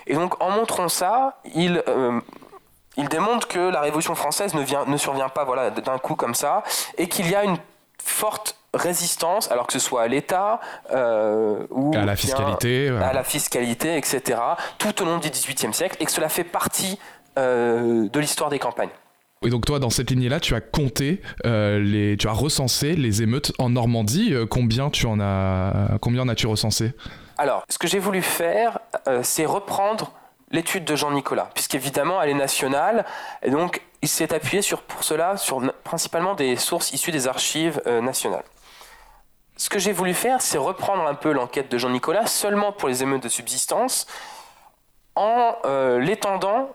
Et 0.08 0.16
donc 0.16 0.42
en 0.42 0.50
montrant 0.50 0.90
ça, 0.90 1.40
il, 1.54 1.84
euh, 1.88 2.20
il 2.98 3.08
démontre 3.08 3.48
que 3.48 3.60
la 3.60 3.82
Révolution 3.82 4.16
française 4.16 4.54
ne, 4.54 4.62
vient, 4.62 4.86
ne 4.86 4.98
survient 4.98 5.30
pas 5.30 5.46
voilà, 5.46 5.70
d'un 5.70 5.98
coup 5.98 6.16
comme 6.16 6.36
ça, 6.36 6.64
et 6.98 7.08
qu'il 7.08 7.30
y 7.30 7.36
a 7.36 7.44
une 7.44 7.58
forte 8.04 8.58
résistance, 8.74 9.52
alors 9.52 9.68
que 9.68 9.74
ce 9.74 9.80
soit 9.80 10.02
à 10.02 10.08
l'État 10.08 10.60
euh, 10.92 11.66
ou 11.70 11.92
à 11.96 12.06
la 12.06 12.16
fiscalité, 12.16 12.90
à 12.90 13.14
la 13.14 13.24
fiscalité, 13.24 13.98
etc., 13.98 14.40
tout 14.78 15.02
au 15.02 15.06
long 15.06 15.18
du 15.18 15.30
XVIIIe 15.30 15.74
siècle, 15.74 15.98
et 16.00 16.06
que 16.06 16.12
cela 16.12 16.30
fait 16.30 16.44
partie 16.44 16.98
euh, 17.38 18.08
de 18.10 18.20
l'histoire 18.20 18.50
des 18.50 18.60
campagnes. 18.60 18.90
Et 19.44 19.50
donc 19.50 19.66
toi, 19.66 19.80
dans 19.80 19.90
cette 19.90 20.12
lignée-là, 20.12 20.40
tu 20.40 20.54
as 20.54 20.62
compté, 20.62 21.22
euh, 21.46 21.80
les, 21.80 22.16
tu 22.16 22.28
as 22.28 22.32
recensé 22.32 22.96
les 22.96 23.24
émeutes 23.24 23.52
en 23.58 23.72
Normandie. 23.72 24.36
Combien 24.50 24.92
tu 24.92 25.08
en 25.08 25.20
as, 25.20 25.98
combien 26.00 26.22
en 26.22 26.30
as-tu 26.30 26.46
recensé? 26.46 26.94
Alors, 27.40 27.64
ce 27.68 27.80
que 27.80 27.88
j'ai 27.88 27.98
voulu 27.98 28.22
faire, 28.22 28.80
c'est 29.24 29.48
reprendre 29.48 30.14
l'étude 30.52 30.86
de 30.86 30.96
Jean 30.96 31.12
Nicolas, 31.12 31.50
puisqu'évidemment, 31.54 32.22
elle 32.22 32.30
est 32.30 32.34
nationale, 32.34 33.06
et 33.42 33.50
donc 33.50 33.82
il 34.02 34.08
s'est 34.08 34.34
appuyé 34.34 34.62
sur, 34.62 34.82
pour 34.82 35.04
cela 35.04 35.38
sur 35.38 35.62
principalement 35.84 36.36
des 36.36 36.56
sources 36.56 36.92
issues 36.94 37.12
des 37.12 37.28
archives 37.28 37.82
nationales. 37.86 38.44
Ce 39.58 39.70
que 39.70 39.80
j'ai 39.80 39.92
voulu 39.92 40.14
faire, 40.14 40.42
c'est 40.42 40.58
reprendre 40.58 41.06
un 41.06 41.14
peu 41.14 41.32
l'enquête 41.32 41.70
de 41.70 41.78
Jean 41.78 41.90
Nicolas 41.90 42.26
seulement 42.26 42.72
pour 42.72 42.90
les 42.90 43.04
émeutes 43.04 43.24
de 43.24 43.30
subsistance, 43.30 44.08
en 45.16 45.56
l'étendant 46.00 46.70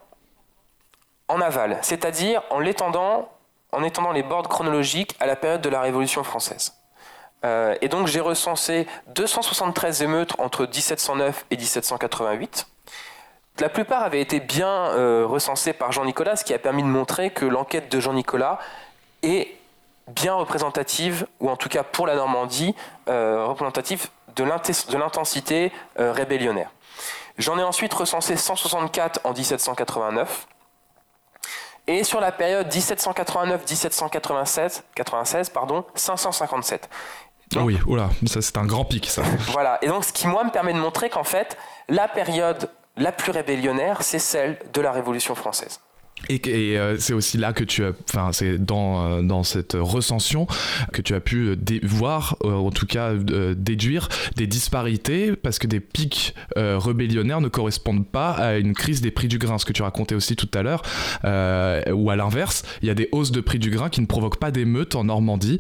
en 1.29 1.41
aval, 1.41 1.79
c'est-à-dire 1.83 2.43
en 2.51 2.61
l'étendant, 2.61 3.29
en 3.73 3.83
étendant 3.83 4.13
les 4.13 4.23
bords 4.23 4.49
chronologiques 4.49 5.17
à 5.21 5.27
la 5.27 5.37
période 5.37 5.61
de 5.61 5.69
la 5.69 5.81
Révolution 5.81 6.23
française. 6.23 6.75
Euh, 7.45 7.77
et 7.81 7.89
donc 7.89 8.07
j'ai 8.07 8.21
recensé 8.21 8.87
273 9.09 10.03
émeutes 10.03 10.33
entre 10.39 10.67
1709 10.67 11.47
et 11.51 11.57
1788. 11.57 12.67
La 13.59 13.69
plupart 13.69 14.03
avaient 14.03 14.21
été 14.21 14.41
bien 14.41 14.69
euh, 14.69 15.25
recensées 15.27 15.73
par 15.73 15.93
Jean-Nicolas, 15.93 16.37
ce 16.37 16.45
qui 16.45 16.53
a 16.53 16.59
permis 16.59 16.83
de 16.83 16.89
montrer 16.89 17.31
que 17.31 17.45
l'enquête 17.45 17.91
de 17.91 18.01
Jean-Nicolas 18.01 18.59
est 19.23 19.57
bien 20.09 20.35
représentative, 20.35 21.27
ou 21.41 21.51
en 21.51 21.57
tout 21.57 21.69
cas 21.69 21.83
pour 21.83 22.07
la 22.07 22.15
Normandie, 22.15 22.75
euh, 23.09 23.47
représentative 23.47 24.09
de 24.37 24.45
l'intensité 24.45 25.73
rébellionnaire. 25.97 26.71
J'en 27.39 27.59
ai 27.59 27.63
ensuite 27.63 27.95
recensé 27.95 28.37
164 28.37 29.21
en 29.25 29.33
1789, 29.33 30.47
et 31.87 32.05
sur 32.05 32.21
la 32.21 32.33
période 32.33 32.69
1789-1796, 32.69 34.83
96, 34.95 35.51
pardon, 35.51 35.85
557. 35.95 36.89
oui, 37.57 37.79
oula, 37.87 38.11
ça 38.27 38.43
c'est 38.43 38.59
un 38.59 38.67
grand 38.67 38.85
pic 38.85 39.07
ça. 39.07 39.23
voilà, 39.53 39.79
et 39.83 39.89
donc 39.89 40.05
ce 40.05 40.13
qui 40.13 40.27
moi 40.27 40.43
me 40.45 40.51
permet 40.51 40.73
de 40.73 40.79
montrer 40.79 41.11
qu'en 41.11 41.25
fait, 41.25 41.57
la 41.89 42.09
période 42.09 42.71
la 42.97 43.13
plus 43.13 43.31
rébellionnaire, 43.31 44.03
c'est 44.03 44.19
celle 44.19 44.59
de 44.73 44.81
la 44.81 44.93
Révolution 44.93 45.35
française. 45.35 45.81
Et, 46.29 46.41
euh, 46.77 46.97
c'est 46.99 47.13
aussi 47.13 47.39
là 47.39 47.53
que 47.53 47.63
tu 47.63 47.85
as, 47.85 47.93
enfin, 48.09 48.31
c'est 48.33 48.59
dans, 48.59 49.07
euh, 49.07 49.23
dans 49.23 49.43
cette 49.43 49.77
recension 49.79 50.47
que 50.93 51.03
tu 51.03 51.15
as 51.15 51.21
pu 51.21 51.49
euh, 51.49 51.81
voir, 51.85 52.37
en 52.43 52.71
tout 52.71 52.87
cas 52.87 53.13
déduire 53.57 54.09
des 54.35 54.47
disparités, 54.47 55.37
parce 55.37 55.59
que 55.59 55.67
des 55.67 55.81
pics 55.81 56.35
rébellionnaires 56.57 57.41
ne 57.41 57.49
correspondent 57.49 58.07
pas 58.07 58.31
à 58.33 58.57
une 58.57 58.75
crise 58.75 59.01
des 59.01 59.11
prix 59.11 59.29
du 59.29 59.39
grain, 59.39 59.59
ce 59.59 59.65
que 59.65 59.73
tu 59.73 59.83
racontais 59.83 60.15
aussi 60.15 60.37
tout 60.37 60.49
à 60.55 60.63
l'heure, 60.63 60.83
ou 61.93 62.11
à 62.11 62.17
l'inverse, 62.17 62.63
il 62.83 62.89
y 62.89 62.91
a 62.91 62.95
des 62.95 63.09
hausses 63.13 63.31
de 63.31 63.41
prix 63.41 63.59
du 63.59 63.71
grain 63.71 63.89
qui 63.89 64.01
ne 64.01 64.07
provoquent 64.07 64.39
pas 64.39 64.51
d'émeutes 64.51 64.95
en 64.95 65.05
Normandie, 65.05 65.59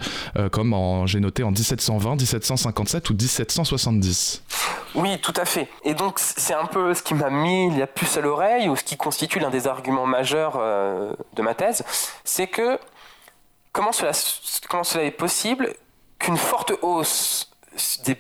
comme 0.53 0.75
j'ai 1.07 1.21
noté 1.21 1.43
en 1.43 1.51
1720, 1.51 2.17
1757 2.17 3.11
ou 3.11 3.15
1770. 3.15 4.43
Oui, 4.95 5.19
tout 5.21 5.35
à 5.37 5.45
fait. 5.45 5.69
Et 5.85 5.95
donc 5.95 6.19
c'est 6.19 6.55
un 6.55 6.65
peu 6.65 6.95
ce 6.95 7.03
qui 7.03 7.15
m'a 7.15 7.29
mis 7.31 7.77
la 7.77 7.87
puce 7.87 8.17
à 8.17 8.21
l'oreille, 8.21 8.69
ou 8.69 8.77
ce 8.77 8.85
qui 8.85 8.97
constitue 8.97 9.39
l'un 9.39 9.51
des 9.51 9.67
arguments 9.67 10.07
majeurs 10.07 10.46
euh, 10.57 11.13
de 11.35 11.43
ma 11.43 11.55
thèse, 11.55 11.85
c'est 12.25 12.47
que 12.47 12.79
comment 13.73 13.93
cela, 13.93 14.13
est 15.05 15.11
possible 15.11 15.75
qu'une 16.19 16.37
forte 16.37 16.73
hausse 16.83 17.53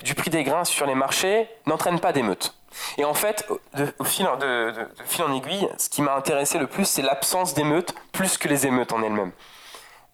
du 0.02 0.14
prix 0.14 0.30
des 0.30 0.44
grains 0.44 0.64
sur 0.64 0.86
les 0.86 0.94
marchés 0.94 1.48
n'entraîne 1.66 1.98
pas 1.98 2.12
d'émeutes? 2.12 2.54
Et 2.98 3.04
en 3.04 3.14
fait, 3.14 3.48
de, 3.74 3.92
au 3.98 4.04
fil, 4.04 4.26
en 4.26 5.32
aiguille, 5.32 5.68
ce 5.78 5.88
qui 5.88 6.02
m'a 6.02 6.14
intéressé 6.14 6.58
le 6.58 6.66
plus, 6.66 6.84
c'est 6.84 7.02
l'absence 7.02 7.54
d'émeutes 7.54 7.94
plus 8.12 8.36
que 8.36 8.48
les 8.48 8.66
émeutes 8.66 8.92
en 8.92 9.02
elles-mêmes. 9.02 9.32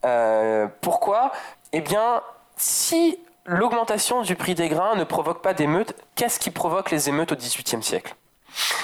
Euh, 0.05 0.69
pourquoi? 0.81 1.33
Eh 1.73 1.81
bien, 1.81 2.23
si 2.57 3.19
l'augmentation 3.47 4.23
du 4.23 4.37
prix 4.37 4.55
des 4.55 4.69
grains 4.69 4.95
ne 4.95 5.05
provoque 5.05 5.43
pas 5.43 5.55
d'émeutes, 5.55 5.95
qu'est-ce 6.15 6.39
qui 6.39 6.51
provoque 6.51 6.91
les 6.91 7.09
émeutes 7.09 7.33
au 7.33 7.37
XVIIIe 7.37 7.83
siècle? 7.83 8.15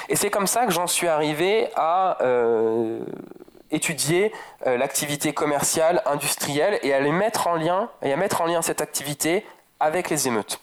Et 0.09 0.17
c'est 0.17 0.31
comme 0.31 0.47
ça 0.47 0.67
que 0.67 0.73
j'en 0.73 0.87
suis 0.87 1.09
arrivé 1.09 1.69
à 1.77 2.19
euh, 2.23 3.01
étudier 3.71 4.33
euh, 4.67 4.77
l'activité 4.77 5.33
commerciale, 5.33 6.03
industrielle 6.07 6.79
et 6.83 6.95
à 6.95 7.01
les 7.01 7.13
mettre 7.13 7.47
en 7.47 7.55
lien 7.55 7.91
et 8.03 8.13
à 8.13 8.17
mettre 8.17 8.41
en 8.41 8.47
lien 8.47 8.63
cette 8.63 8.81
activité 8.81 9.45
avec 9.81 10.11
les 10.11 10.29
émeutes. 10.29 10.61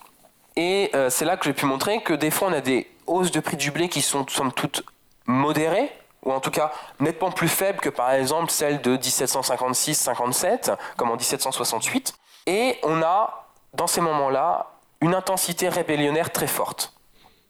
Et 0.55 0.89
euh, 0.95 1.09
c'est 1.09 1.25
là 1.25 1.37
que 1.37 1.45
j'ai 1.45 1.53
pu 1.53 1.65
montrer 1.65 2.01
que 2.01 2.13
des 2.13 2.31
fois 2.31 2.47
on 2.49 2.53
a 2.53 2.61
des 2.61 2.89
hausses 3.07 3.31
de 3.31 3.39
prix 3.39 3.57
du 3.57 3.71
blé 3.71 3.89
qui 3.89 4.01
sont 4.01 4.25
somme 4.27 4.51
toute 4.51 4.83
modérées, 5.25 5.91
ou 6.23 6.31
en 6.31 6.39
tout 6.39 6.51
cas 6.51 6.71
nettement 6.99 7.31
plus 7.31 7.47
faibles 7.47 7.79
que 7.79 7.89
par 7.89 8.11
exemple 8.11 8.51
celles 8.51 8.81
de 8.81 8.97
1756-57, 8.97 10.75
comme 10.97 11.11
en 11.11 11.15
1768. 11.15 12.15
Et 12.47 12.77
on 12.83 13.01
a, 13.01 13.47
dans 13.73 13.87
ces 13.87 14.01
moments-là, 14.01 14.71
une 15.01 15.13
intensité 15.13 15.69
rébellionnaire 15.69 16.31
très 16.31 16.47
forte. 16.47 16.94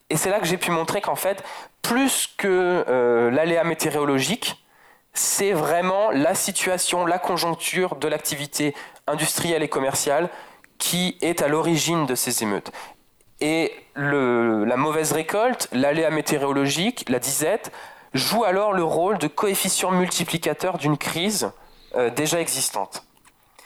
Et 0.10 0.18
c'est 0.18 0.30
là 0.30 0.40
que 0.40 0.46
j'ai 0.46 0.58
pu 0.58 0.72
montrer 0.72 1.02
qu'en 1.02 1.16
fait, 1.16 1.44
plus 1.82 2.30
que 2.38 2.86
euh, 2.88 3.32
l'aléa 3.32 3.64
météorologique, 3.64 4.64
c'est 5.14 5.54
vraiment 5.54 6.12
la 6.12 6.36
situation, 6.36 7.06
la 7.06 7.20
conjoncture 7.20 7.96
de 7.96 8.08
l'activité 8.08 8.76
industrielle 9.08 9.64
et 9.64 9.70
commerciale 9.70 10.30
qui 10.78 11.18
est 11.22 11.42
à 11.42 11.48
l'origine 11.48 12.06
de 12.06 12.16
ces 12.16 12.44
émeutes. 12.44 12.72
Et 13.42 13.72
la 13.96 14.78
mauvaise 14.78 15.12
récolte, 15.12 15.70
l'aléa 15.72 16.10
météorologique, 16.10 17.06
la 17.10 17.20
disette, 17.20 17.72
jouent 18.14 18.44
alors 18.44 18.74
le 18.74 18.84
rôle 18.84 19.18
de 19.18 19.28
coefficient 19.28 19.92
multiplicateur 19.92 20.78
d'une 20.78 20.98
crise 20.98 21.52
euh, 21.96 22.10
déjà 22.10 22.40
existante. 22.40 23.06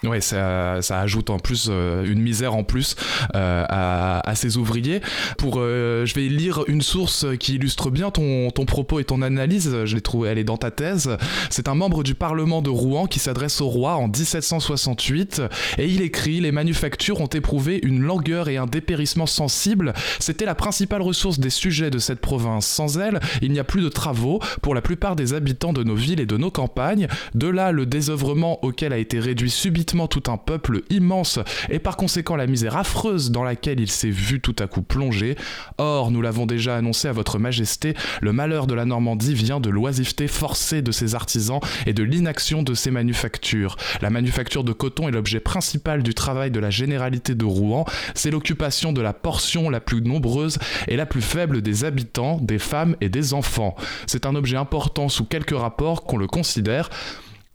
Oui, 0.06 0.22
ça, 0.22 0.82
ça, 0.82 1.02
ajoute 1.02 1.30
en 1.30 1.40
plus 1.40 1.68
euh, 1.70 2.06
une 2.06 2.22
misère 2.22 2.56
en 2.56 2.64
plus 2.64 2.96
euh, 3.36 3.66
à, 3.68 4.30
à, 4.30 4.36
ces 4.36 4.56
ouvriers. 4.56 5.02
Pour, 5.38 5.56
euh, 5.58 6.06
je 6.06 6.16
vais 6.16 6.30
lire 6.30 6.64
une 6.68 6.82
source 6.82 7.26
qui 7.38 7.56
illustre 7.56 7.90
bien 7.90 8.10
ton, 8.10 8.50
ton 8.50 8.64
propos 8.64 9.02
et 9.02 9.04
ton 9.04 9.22
analyse. 9.22 9.84
Je 9.84 9.96
l'ai 9.96 10.02
trouvée, 10.02 10.30
elle 10.30 10.38
est 10.38 10.46
dans 10.46 10.56
ta 10.56 10.72
thèse. 10.72 11.18
C'est 11.50 11.68
un 11.68 11.76
membre 11.76 12.04
du 12.04 12.16
Parlement 12.16 12.62
de 12.62 12.70
Rouen 12.70 13.08
qui 13.08 13.20
s'adresse 13.20 13.60
au 13.60 13.68
roi 13.68 13.96
en 13.96 14.08
1768 14.08 15.42
et 15.78 15.88
il 15.88 16.02
écrit 16.02 16.40
Les 16.40 16.54
manufactures 16.54 17.20
ont 17.20 17.28
éprouvé 17.28 17.82
une 17.84 18.02
langueur 18.02 18.48
et 18.48 18.56
un 18.56 18.68
dépérissement 18.68 19.26
sensible. 19.26 19.94
C'était 20.20 20.46
la 20.46 20.56
principale 20.56 21.02
ressource 21.02 21.40
des 21.40 21.50
sujets 21.50 21.90
de 21.90 22.00
cette 22.00 22.22
province. 22.22 22.66
Sans 22.66 23.00
elle, 23.00 23.20
il 23.42 23.52
n'y 23.52 23.60
a 23.60 23.66
plus 23.66 23.82
de 23.82 23.90
travaux 23.90 24.40
pour 24.62 24.76
la 24.76 24.82
plupart 24.82 25.18
des 25.18 25.34
habitants 25.34 25.74
de 25.74 25.84
nos 25.84 25.96
villes 25.96 26.22
et 26.22 26.26
de 26.26 26.38
nos 26.38 26.52
campagnes. 26.52 27.10
De 27.36 27.48
là, 27.48 27.74
le 27.74 27.86
désœuvrement 27.86 28.64
auquel 28.64 28.94
a 28.94 28.98
été 28.98 29.20
réduit 29.20 29.50
subitement 29.50 29.89
tout 30.08 30.32
un 30.32 30.38
peuple 30.38 30.82
immense 30.90 31.40
et 31.70 31.80
par 31.80 31.98
conséquent 31.98 32.36
la 32.36 32.48
misère 32.48 32.78
affreuse 32.78 33.32
dans 33.32 33.44
laquelle 33.44 33.80
il 33.80 33.90
s'est 33.90 34.10
vu 34.10 34.40
tout 34.40 34.56
à 34.60 34.68
coup 34.68 34.82
plongé. 34.82 35.36
Or, 35.78 36.12
nous 36.12 36.22
l'avons 36.22 36.46
déjà 36.46 36.76
annoncé 36.76 37.08
à 37.08 37.12
votre 37.12 37.40
majesté, 37.40 37.96
le 38.22 38.32
malheur 38.32 38.68
de 38.68 38.76
la 38.76 38.86
Normandie 38.86 39.34
vient 39.34 39.60
de 39.60 39.70
l'oisiveté 39.70 40.28
forcée 40.28 40.82
de 40.82 40.92
ses 40.92 41.16
artisans 41.16 41.60
et 41.86 41.94
de 41.94 42.04
l'inaction 42.04 42.62
de 42.62 42.74
ses 42.74 42.92
manufactures. 42.92 43.78
La 44.02 44.10
manufacture 44.10 44.64
de 44.64 44.74
coton 44.74 45.08
est 45.08 45.12
l'objet 45.12 45.40
principal 45.40 46.04
du 46.04 46.14
travail 46.14 46.52
de 46.52 46.60
la 46.60 46.70
généralité 46.70 47.34
de 47.34 47.46
Rouen, 47.46 47.86
c'est 48.14 48.32
l'occupation 48.32 48.94
de 48.94 49.02
la 49.02 49.14
portion 49.14 49.70
la 49.70 49.80
plus 49.80 50.02
nombreuse 50.02 50.60
et 50.88 50.96
la 50.96 51.06
plus 51.06 51.22
faible 51.22 51.62
des 51.62 51.84
habitants, 51.84 52.38
des 52.42 52.60
femmes 52.60 52.96
et 53.02 53.10
des 53.10 53.34
enfants. 53.34 53.76
C'est 54.06 54.26
un 54.26 54.36
objet 54.36 54.58
important 54.58 55.10
sous 55.10 55.26
quelques 55.26 55.58
rapports 55.58 56.04
qu'on 56.04 56.18
le 56.18 56.28
considère. 56.28 56.90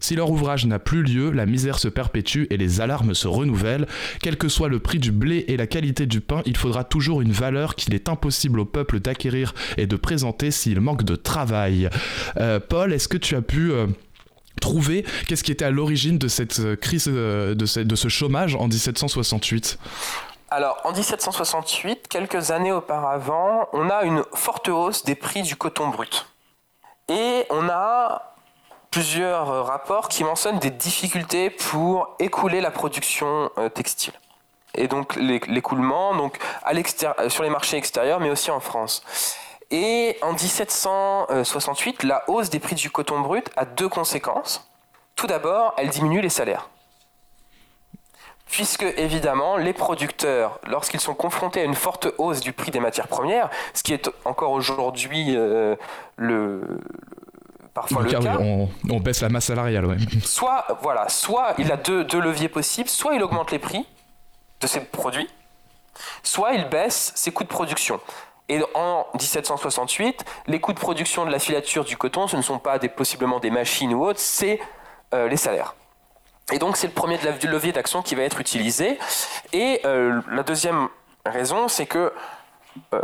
Si 0.05 0.15
leur 0.15 0.31
ouvrage 0.31 0.67
n'a 0.67 0.79
plus 0.79 1.03
lieu, 1.03 1.31
la 1.31 1.47
misère 1.47 1.79
se 1.79 1.89
perpétue 1.89 2.45
et 2.51 2.59
les 2.59 2.83
alarmes 2.83 3.15
se 3.15 3.27
renouvellent. 3.27 3.87
Quel 4.21 4.37
que 4.37 4.51
soit 4.51 4.69
le 4.69 4.79
prix 4.79 4.99
du 4.99 5.13
blé 5.13 5.47
et 5.49 5.57
la 5.57 5.67
qualité 5.67 6.05
du 6.05 6.21
pain, 6.21 6.43
il 6.45 6.59
faudra 6.59 6.85
toujours 6.85 7.23
une 7.23 7.33
valeur 7.33 7.75
qu'il 7.75 7.95
est 7.95 8.11
impossible 8.11 8.61
au 8.61 8.67
peuple 8.67 9.01
d'acquérir 9.01 9.55
et 9.79 9.87
de 9.87 9.97
présenter 9.97 10.51
s'il 10.51 10.79
manque 10.83 11.05
de 11.05 11.17
travail. 11.17 11.89
Euh, 12.37 12.61
Paul, 12.61 12.93
est-ce 12.93 13.09
que 13.09 13.17
tu 13.17 13.35
as 13.35 13.41
pu... 13.41 13.73
Euh, 13.73 13.87
trouver 14.61 15.05
qu'est-ce 15.27 15.43
qui 15.43 15.51
était 15.51 15.65
à 15.65 15.71
l'origine 15.71 16.17
de 16.17 16.29
cette 16.29 16.61
euh, 16.61 16.77
crise, 16.77 17.07
de 17.07 17.67
ce, 17.67 17.81
de 17.81 17.97
ce 17.97 18.09
chômage 18.09 18.55
en 18.55 18.69
1768 18.69 19.79
alors, 20.51 20.81
en 20.85 20.93
1768, 20.93 22.07
quelques 22.07 22.53
années 22.53 22.71
auparavant, 22.71 23.69
on 23.73 23.91
a 23.91 24.05
une 24.05 24.23
forte 24.35 24.69
hausse 24.69 25.05
des 25.05 25.17
prix 25.17 25.43
du 25.43 25.57
coton 25.57 25.89
brut. 25.89 26.27
Et 27.09 27.45
on 27.51 27.69
a 27.69 28.34
plusieurs 28.95 29.51
euh, 29.51 29.63
rapports 29.63 30.09
qui 30.09 30.23
mentionnent 30.23 30.61
des 30.61 30.71
difficultés 30.71 31.51
pour 31.51 32.15
écouler 32.21 32.61
la 32.61 32.71
production 32.71 33.51
euh, 33.59 33.69
textile. 33.69 34.13
Et 34.77 34.87
donc 34.87 35.17
l'écoulement 35.17 36.15
donc 36.15 36.39
à 36.63 36.71
euh, 36.73 37.29
sur 37.29 37.43
les 37.43 37.51
marchés 37.51 37.77
extérieurs, 37.77 38.21
mais 38.21 38.31
aussi 38.31 38.53
en 38.53 38.61
France. 38.61 39.03
Et 39.73 40.17
en 40.23 40.31
1768, 40.31 42.05
la 42.05 42.23
hausse 42.31 42.51
des 42.51 42.61
prix 42.61 42.77
du 42.77 42.89
coton 42.89 43.19
brut 43.19 43.51
a 43.57 43.65
deux 43.65 43.89
conséquences. 43.89 44.71
Tout 45.17 45.27
d'abord, 45.27 45.75
elle 45.77 45.89
diminue 45.89 46.21
les 46.21 46.29
salaires. 46.29 46.69
Puisque, 48.47 48.85
évidemment, 48.97 49.57
les 49.57 49.73
producteurs, 49.73 50.61
lorsqu'ils 50.69 51.01
sont 51.01 51.15
confrontés 51.15 51.63
à 51.63 51.65
une 51.65 51.75
forte 51.75 52.07
hausse 52.19 52.39
du 52.39 52.53
prix 52.53 52.71
des 52.71 52.79
matières 52.79 53.09
premières, 53.09 53.51
ce 53.73 53.83
qui 53.83 53.93
est 53.93 54.09
encore 54.25 54.53
aujourd'hui 54.53 55.37
le, 56.17 56.79
parfois 57.75 58.03
le, 58.03 58.11
cas. 58.11 58.21
on, 58.39 59.01
baisse 59.01 59.21
la 59.21 59.29
masse 59.29 59.47
salariale, 59.47 59.85
ouais. 59.85 59.97
Soit, 60.25 60.65
voilà, 60.81 61.09
soit 61.09 61.55
il 61.59 61.71
a 61.73 61.77
deux, 61.77 62.05
deux 62.05 62.21
leviers 62.21 62.49
possibles, 62.49 62.89
soit 62.89 63.15
il 63.15 63.23
augmente 63.23 63.51
les 63.51 63.59
prix 63.59 63.85
de 64.61 64.67
ses 64.67 64.81
produits, 64.81 65.29
soit 66.23 66.53
il 66.53 66.69
baisse 66.69 67.13
ses 67.17 67.33
coûts 67.33 67.45
de 67.45 67.49
production. 67.49 68.01
Et 68.49 68.63
en 68.75 69.07
1768, 69.15 70.25
les 70.47 70.61
coûts 70.61 70.75
de 70.75 70.79
production 70.79 71.25
de 71.25 71.31
la 71.31 71.39
filature 71.39 71.85
du 71.85 71.97
coton, 71.97 72.29
ce 72.29 72.37
ne 72.37 72.43
sont 72.43 72.59
pas 72.59 72.79
des, 72.79 72.89
possiblement 72.89 73.41
des 73.41 73.51
machines 73.51 73.93
ou 73.95 74.05
autres, 74.05 74.21
c'est 74.21 74.61
euh, 75.15 75.29
les 75.29 75.37
salaires. 75.37 75.75
Et 76.53 76.59
donc 76.59 76.77
c'est 76.77 76.87
le 76.87 76.93
premier 76.93 77.19
levier 77.43 77.73
d'action 77.73 78.03
qui 78.03 78.15
va 78.15 78.23
être 78.23 78.41
utilisé. 78.41 78.99
Et 79.53 79.81
euh, 79.87 80.21
la 80.31 80.43
deuxième 80.43 80.89
raison, 81.25 81.69
c'est 81.69 81.87
que 81.87 82.13
euh, 82.93 83.01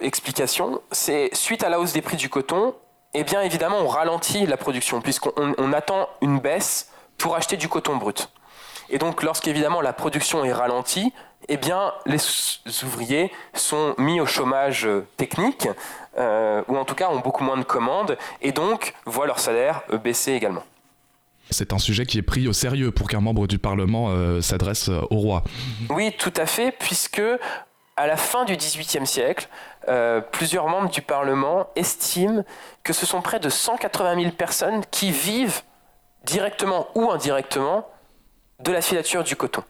l'explication, 0.00 0.82
c'est 0.90 1.30
suite 1.34 1.64
à 1.64 1.70
la 1.70 1.80
hausse 1.80 1.94
des 1.94 2.02
prix 2.02 2.18
du 2.18 2.28
coton, 2.28 2.74
eh 3.14 3.24
bien 3.24 3.42
évidemment 3.42 3.78
on 3.78 3.88
ralentit 3.88 4.46
la 4.46 4.56
production 4.56 5.00
puisqu'on 5.00 5.72
attend 5.72 6.08
une 6.20 6.40
baisse 6.40 6.90
pour 7.18 7.36
acheter 7.36 7.56
du 7.56 7.68
coton 7.68 7.96
brut. 7.96 8.28
Et 8.90 8.98
donc 8.98 9.22
lorsqu'évidemment 9.22 9.80
la 9.80 9.92
production 9.92 10.44
est 10.44 10.52
ralentie, 10.52 11.12
eh 11.48 11.56
bien 11.56 11.92
les 12.06 12.18
ouvriers 12.84 13.32
sont 13.54 13.94
mis 13.98 14.20
au 14.20 14.26
chômage 14.26 14.86
euh, 14.86 15.06
technique 15.16 15.68
euh, 16.18 16.62
ou 16.68 16.76
en 16.76 16.84
tout 16.84 16.94
cas 16.94 17.08
ont 17.10 17.20
beaucoup 17.20 17.42
moins 17.42 17.56
de 17.56 17.64
commandes 17.64 18.16
et 18.40 18.52
donc 18.52 18.94
voient 19.06 19.26
leur 19.26 19.38
salaire 19.38 19.82
euh, 19.92 19.98
baisser 19.98 20.32
également. 20.32 20.62
C'est 21.50 21.72
un 21.72 21.78
sujet 21.78 22.06
qui 22.06 22.18
est 22.18 22.22
pris 22.22 22.46
au 22.48 22.52
sérieux 22.52 22.92
pour 22.92 23.08
qu'un 23.08 23.20
membre 23.20 23.46
du 23.46 23.58
Parlement 23.58 24.10
s'adresse 24.40 24.88
au 24.88 25.16
roi. 25.16 25.42
Oui, 25.90 26.14
tout 26.16 26.32
à 26.36 26.46
fait, 26.46 26.72
puisque 26.72 27.20
à 27.96 28.06
la 28.06 28.16
fin 28.16 28.46
du 28.46 28.56
XVIIIe 28.56 29.06
siècle, 29.06 29.48
euh, 29.88 30.20
plusieurs 30.20 30.68
membres 30.68 30.90
du 30.90 31.02
Parlement 31.02 31.68
estiment 31.76 32.44
que 32.82 32.92
ce 32.92 33.06
sont 33.06 33.20
près 33.20 33.40
de 33.40 33.48
180 33.48 34.20
000 34.20 34.32
personnes 34.32 34.82
qui 34.90 35.10
vivent 35.10 35.62
directement 36.24 36.88
ou 36.94 37.10
indirectement 37.10 37.88
de 38.60 38.72
la 38.72 38.80
filature 38.80 39.24
du 39.24 39.36
coton. 39.36 39.64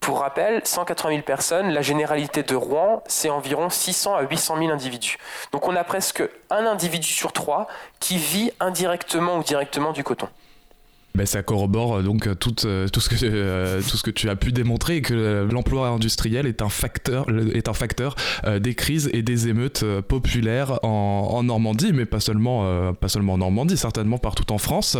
pour 0.00 0.20
rappel, 0.20 0.62
180 0.64 1.10
000 1.10 1.22
personnes, 1.22 1.70
la 1.70 1.82
généralité 1.82 2.42
de 2.42 2.54
Rouen, 2.54 3.02
c'est 3.06 3.28
environ 3.28 3.68
600 3.68 4.14
à 4.14 4.22
800 4.22 4.58
000 4.58 4.70
individus. 4.70 5.18
Donc 5.52 5.66
on 5.68 5.76
a 5.76 5.84
presque 5.84 6.22
un 6.50 6.66
individu 6.66 7.08
sur 7.08 7.32
trois 7.32 7.66
qui 8.00 8.16
vit 8.16 8.52
indirectement 8.60 9.36
ou 9.36 9.42
directement 9.42 9.92
du 9.92 10.04
coton. 10.04 10.28
Ben, 11.14 11.26
ça 11.26 11.42
corrobore 11.42 11.96
euh, 11.96 12.02
donc 12.02 12.28
euh, 12.28 12.34
tout, 12.34 12.54
euh, 12.64 12.86
tout, 12.86 13.00
ce 13.00 13.08
que, 13.08 13.80
tout 13.80 13.96
ce 13.96 14.02
que 14.04 14.10
tu 14.10 14.28
as 14.28 14.36
pu 14.36 14.52
démontrer 14.52 15.02
que 15.02 15.48
l'emploi 15.50 15.88
industriel 15.88 16.46
est 16.46 16.62
un 16.62 16.68
facteur, 16.68 17.26
est 17.54 17.68
un 17.68 17.72
facteur 17.72 18.14
des 18.60 18.74
crises 18.74 19.10
et 19.12 19.22
des 19.22 19.48
émeutes 19.48 19.84
populaires 20.06 20.78
en, 20.84 21.42
Normandie, 21.42 21.92
mais 21.92 22.04
pas 22.04 22.20
seulement, 22.20 22.92
pas 22.94 23.08
seulement 23.08 23.34
en 23.34 23.38
Normandie, 23.38 23.76
certainement 23.76 24.18
partout 24.18 24.52
en 24.52 24.58
France. 24.58 24.96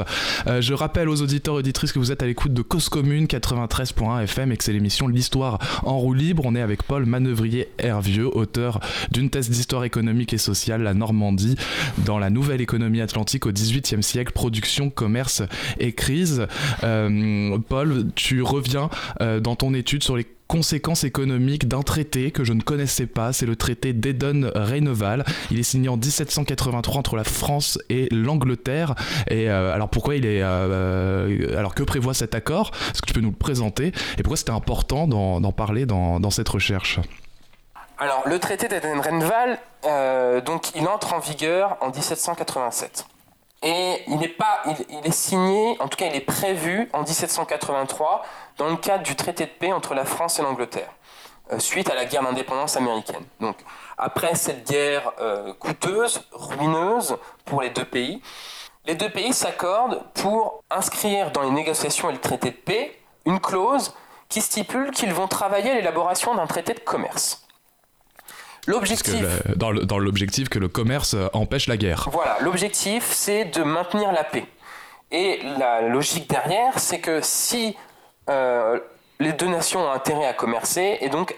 je 0.46 0.74
rappelle 0.74 1.08
aux 1.08 1.20
auditeurs 1.22 1.56
et 1.56 1.58
auditrices 1.58 1.92
que 1.92 1.98
vous 1.98 2.10
êtes 2.10 2.22
à 2.22 2.26
l'écoute 2.26 2.52
de 2.52 2.62
Cause 2.62 2.88
Commune 2.88 3.26
93.1 3.26 4.22
FM 4.22 4.52
et 4.52 4.56
que 4.56 4.64
c'est 4.64 4.72
l'émission 4.72 5.08
L'Histoire 5.08 5.58
en 5.84 5.98
roue 5.98 6.14
libre. 6.14 6.44
On 6.46 6.54
est 6.54 6.60
avec 6.60 6.82
Paul 6.82 7.06
Manœuvrier-Hervieux, 7.06 8.36
auteur 8.36 8.80
d'une 9.10 9.30
thèse 9.30 9.50
d'histoire 9.50 9.84
économique 9.84 10.32
et 10.32 10.38
sociale, 10.38 10.82
la 10.82 10.94
Normandie, 10.94 11.56
dans 11.98 12.18
la 12.18 12.30
nouvelle 12.30 12.60
économie 12.60 13.00
atlantique 13.00 13.46
au 13.46 13.52
XVIIIe 13.52 14.02
siècle, 14.02 14.32
production, 14.32 14.90
commerce 14.90 15.42
et 15.78 15.92
crise 15.98 16.46
euh, 16.84 17.58
Paul, 17.68 18.06
tu 18.14 18.40
reviens 18.42 18.88
euh, 19.20 19.40
dans 19.40 19.56
ton 19.56 19.74
étude 19.74 20.04
sur 20.04 20.16
les 20.16 20.26
conséquences 20.46 21.04
économiques 21.04 21.68
d'un 21.68 21.82
traité 21.82 22.30
que 22.30 22.44
je 22.44 22.54
ne 22.54 22.62
connaissais 22.62 23.06
pas, 23.06 23.34
c'est 23.34 23.44
le 23.44 23.56
traité 23.56 23.92
d'Eden-Reyneval. 23.92 25.24
Il 25.50 25.58
est 25.58 25.64
signé 25.64 25.90
en 25.90 25.96
1783 25.96 26.96
entre 26.96 27.16
la 27.16 27.24
France 27.24 27.78
et 27.90 28.08
l'Angleterre. 28.10 28.94
Et 29.28 29.50
euh, 29.50 29.74
alors 29.74 29.90
pourquoi 29.90 30.14
il 30.14 30.24
est, 30.24 30.40
alors 30.40 31.74
que 31.74 31.82
prévoit 31.82 32.14
cet 32.14 32.34
accord? 32.34 32.70
Est-ce 32.92 33.02
que 33.02 33.06
tu 33.06 33.12
peux 33.12 33.20
nous 33.20 33.30
le 33.30 33.36
présenter? 33.36 33.88
Et 34.16 34.22
pourquoi 34.22 34.38
c'était 34.38 34.52
important 34.52 35.06
d'en 35.06 35.52
parler 35.52 35.84
dans, 35.84 36.30
cette 36.30 36.48
recherche? 36.48 37.00
Alors 37.98 38.22
le 38.26 38.38
traité 38.38 38.68
d'Eden-Reyneval, 38.68 39.58
donc 40.46 40.74
il 40.76 40.86
entre 40.86 41.12
en 41.12 41.18
vigueur 41.18 41.76
en 41.82 41.90
1787. 41.90 43.04
Et 43.62 44.02
il 44.06 44.18
n'est 44.18 44.28
pas, 44.28 44.62
il, 44.66 45.06
est 45.06 45.12
signé, 45.12 45.76
en 45.80 45.88
tout 45.88 45.96
cas 45.96 46.06
il 46.06 46.14
est 46.14 46.20
prévu 46.20 46.88
en 46.92 47.00
1783 47.00 48.22
dans 48.56 48.68
le 48.68 48.76
cadre 48.76 49.02
du 49.02 49.16
traité 49.16 49.46
de 49.46 49.50
paix 49.50 49.72
entre 49.72 49.94
la 49.94 50.04
France 50.04 50.38
et 50.38 50.42
l'Angleterre, 50.42 50.90
euh, 51.52 51.58
suite 51.58 51.90
à 51.90 51.96
la 51.96 52.04
guerre 52.04 52.22
d'indépendance 52.22 52.76
américaine. 52.76 53.24
Donc 53.40 53.56
après 53.96 54.36
cette 54.36 54.68
guerre 54.68 55.12
euh, 55.20 55.52
coûteuse, 55.54 56.22
ruineuse 56.30 57.16
pour 57.44 57.60
les 57.60 57.70
deux 57.70 57.84
pays, 57.84 58.22
les 58.86 58.94
deux 58.94 59.10
pays 59.10 59.32
s'accordent 59.32 60.02
pour 60.14 60.62
inscrire 60.70 61.32
dans 61.32 61.42
les 61.42 61.50
négociations 61.50 62.10
et 62.10 62.12
le 62.12 62.20
traité 62.20 62.52
de 62.52 62.56
paix 62.56 62.98
une 63.26 63.40
clause 63.40 63.92
qui 64.28 64.40
stipule 64.40 64.92
qu'ils 64.92 65.12
vont 65.12 65.26
travailler 65.26 65.72
à 65.72 65.74
l'élaboration 65.74 66.34
d'un 66.34 66.46
traité 66.46 66.74
de 66.74 66.80
commerce. 66.80 67.47
L'objectif. 68.68 69.24
Dans 69.56 69.98
l'objectif 69.98 70.50
que 70.50 70.58
le 70.58 70.68
commerce 70.68 71.14
euh, 71.14 71.28
empêche 71.32 71.68
la 71.68 71.78
guerre. 71.78 72.10
Voilà, 72.12 72.36
l'objectif 72.40 73.10
c'est 73.12 73.46
de 73.46 73.62
maintenir 73.62 74.12
la 74.12 74.24
paix. 74.24 74.44
Et 75.10 75.40
la 75.58 75.80
logique 75.80 76.28
derrière, 76.28 76.78
c'est 76.78 77.00
que 77.00 77.20
si 77.22 77.74
euh, 78.28 78.78
les 79.20 79.32
deux 79.32 79.46
nations 79.46 79.80
ont 79.86 79.90
intérêt 79.90 80.26
à 80.26 80.34
commercer, 80.34 80.98
et 81.00 81.08
donc 81.08 81.34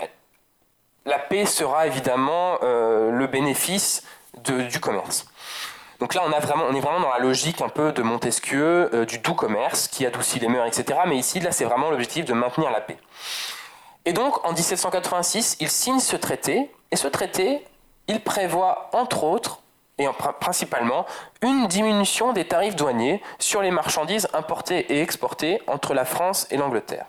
la 1.06 1.20
paix 1.20 1.46
sera 1.46 1.86
évidemment 1.86 2.58
euh, 2.64 3.12
le 3.12 3.28
bénéfice 3.28 4.02
du 4.44 4.80
commerce. 4.80 5.26
Donc 6.00 6.14
là, 6.14 6.22
on, 6.26 6.32
a 6.32 6.40
vraiment, 6.40 6.64
on 6.68 6.74
est 6.74 6.80
vraiment 6.80 7.00
dans 7.00 7.12
la 7.12 7.20
logique 7.20 7.60
un 7.60 7.68
peu 7.68 7.92
de 7.92 8.02
Montesquieu, 8.02 9.06
du 9.06 9.18
doux 9.18 9.34
commerce, 9.34 9.86
qui 9.86 10.04
adoucit 10.04 10.40
les 10.40 10.48
mœurs, 10.48 10.66
etc. 10.66 11.00
Mais 11.06 11.18
ici, 11.18 11.38
là, 11.40 11.52
c'est 11.52 11.66
vraiment 11.66 11.90
l'objectif 11.90 12.24
de 12.24 12.32
maintenir 12.32 12.70
la 12.70 12.80
paix. 12.80 12.96
Et 14.04 14.12
donc, 14.12 14.44
en 14.46 14.52
1786, 14.52 15.56
il 15.60 15.68
signe 15.68 16.00
ce 16.00 16.16
traité, 16.16 16.70
et 16.90 16.96
ce 16.96 17.08
traité, 17.08 17.64
il 18.08 18.20
prévoit, 18.20 18.90
entre 18.92 19.24
autres, 19.24 19.60
et 19.98 20.06
principalement, 20.40 21.04
une 21.42 21.66
diminution 21.66 22.32
des 22.32 22.46
tarifs 22.46 22.74
douaniers 22.74 23.22
sur 23.38 23.60
les 23.60 23.70
marchandises 23.70 24.28
importées 24.32 24.92
et 24.92 25.02
exportées 25.02 25.60
entre 25.66 25.92
la 25.92 26.06
France 26.06 26.46
et 26.50 26.56
l'Angleterre. 26.56 27.06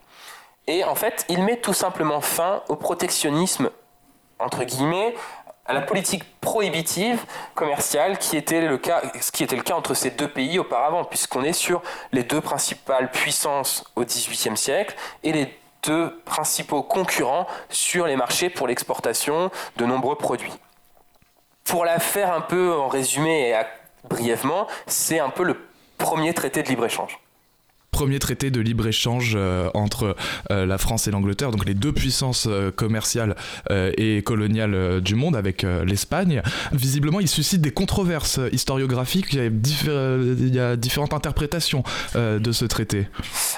Et 0.68 0.84
en 0.84 0.96
fait, 0.96 1.26
il 1.30 1.42
met 1.44 1.58
tout 1.58 1.74
simplement 1.74 2.20
fin 2.20 2.62
au 2.68 2.76
protectionnisme, 2.76 3.70
entre 4.40 4.66
guillemets, 4.66 5.16
à 5.66 5.74
la 5.74 5.82
politique 5.82 6.24
prohibitive 6.42 7.24
commerciale 7.56 8.18
qui 8.18 8.36
était 8.36 8.62
le 8.62 8.78
cas, 8.78 9.02
entre 9.74 9.94
ces 9.94 10.10
deux 10.10 10.28
pays 10.28 10.60
auparavant, 10.60 11.06
puisqu'on 11.06 11.44
est 11.44 11.54
sur 11.54 11.82
les 12.12 12.24
deux 12.24 12.42
principales 12.42 13.10
puissances 13.10 13.86
au 13.96 14.04
XVIIIe 14.04 14.58
siècle 14.58 14.96
et 15.24 15.32
les 15.32 15.61
deux 15.84 16.20
principaux 16.26 16.84
concurrents 16.84 17.48
sur 17.70 18.08
les 18.08 18.16
marchés 18.16 18.50
pour 18.50 18.68
l'exportation 18.68 19.52
de 19.78 19.86
nombreux 19.86 20.16
produits. 20.16 20.54
Pour 21.64 21.86
la 21.86 22.00
faire 22.00 22.34
un 22.34 22.42
peu 22.42 22.74
en 22.74 22.88
résumé 22.88 23.50
et 23.50 23.56
brièvement, 24.08 24.68
c'est 24.88 25.20
un 25.20 25.30
peu 25.30 25.44
le 25.44 25.58
premier 25.98 26.34
traité 26.34 26.64
de 26.64 26.68
libre-échange 26.68 27.20
premier 28.02 28.18
traité 28.18 28.50
de 28.50 28.60
libre-échange 28.62 29.34
euh, 29.36 29.70
entre 29.76 30.16
euh, 30.50 30.66
la 30.66 30.80
France 30.80 31.08
et 31.08 31.12
l'Angleterre, 31.12 31.52
donc 31.52 31.66
les 31.66 31.76
deux 31.76 31.92
puissances 31.92 32.48
euh, 32.50 32.72
commerciales 32.72 33.36
et 33.70 34.24
coloniales 34.24 35.02
du 35.02 35.16
monde 35.16 35.36
avec 35.36 35.64
l'Espagne. 35.64 36.42
Visiblement, 36.72 37.20
il 37.20 37.28
suscite 37.28 37.62
des 37.62 37.72
controverses 37.72 38.40
historiographiques. 38.52 39.34
Il 39.34 40.56
y 40.56 40.60
a, 40.60 40.76
différentes 40.76 41.14
interprétations 41.14 41.84
de 42.16 42.52
ce 42.52 42.66
traité. 42.66 43.08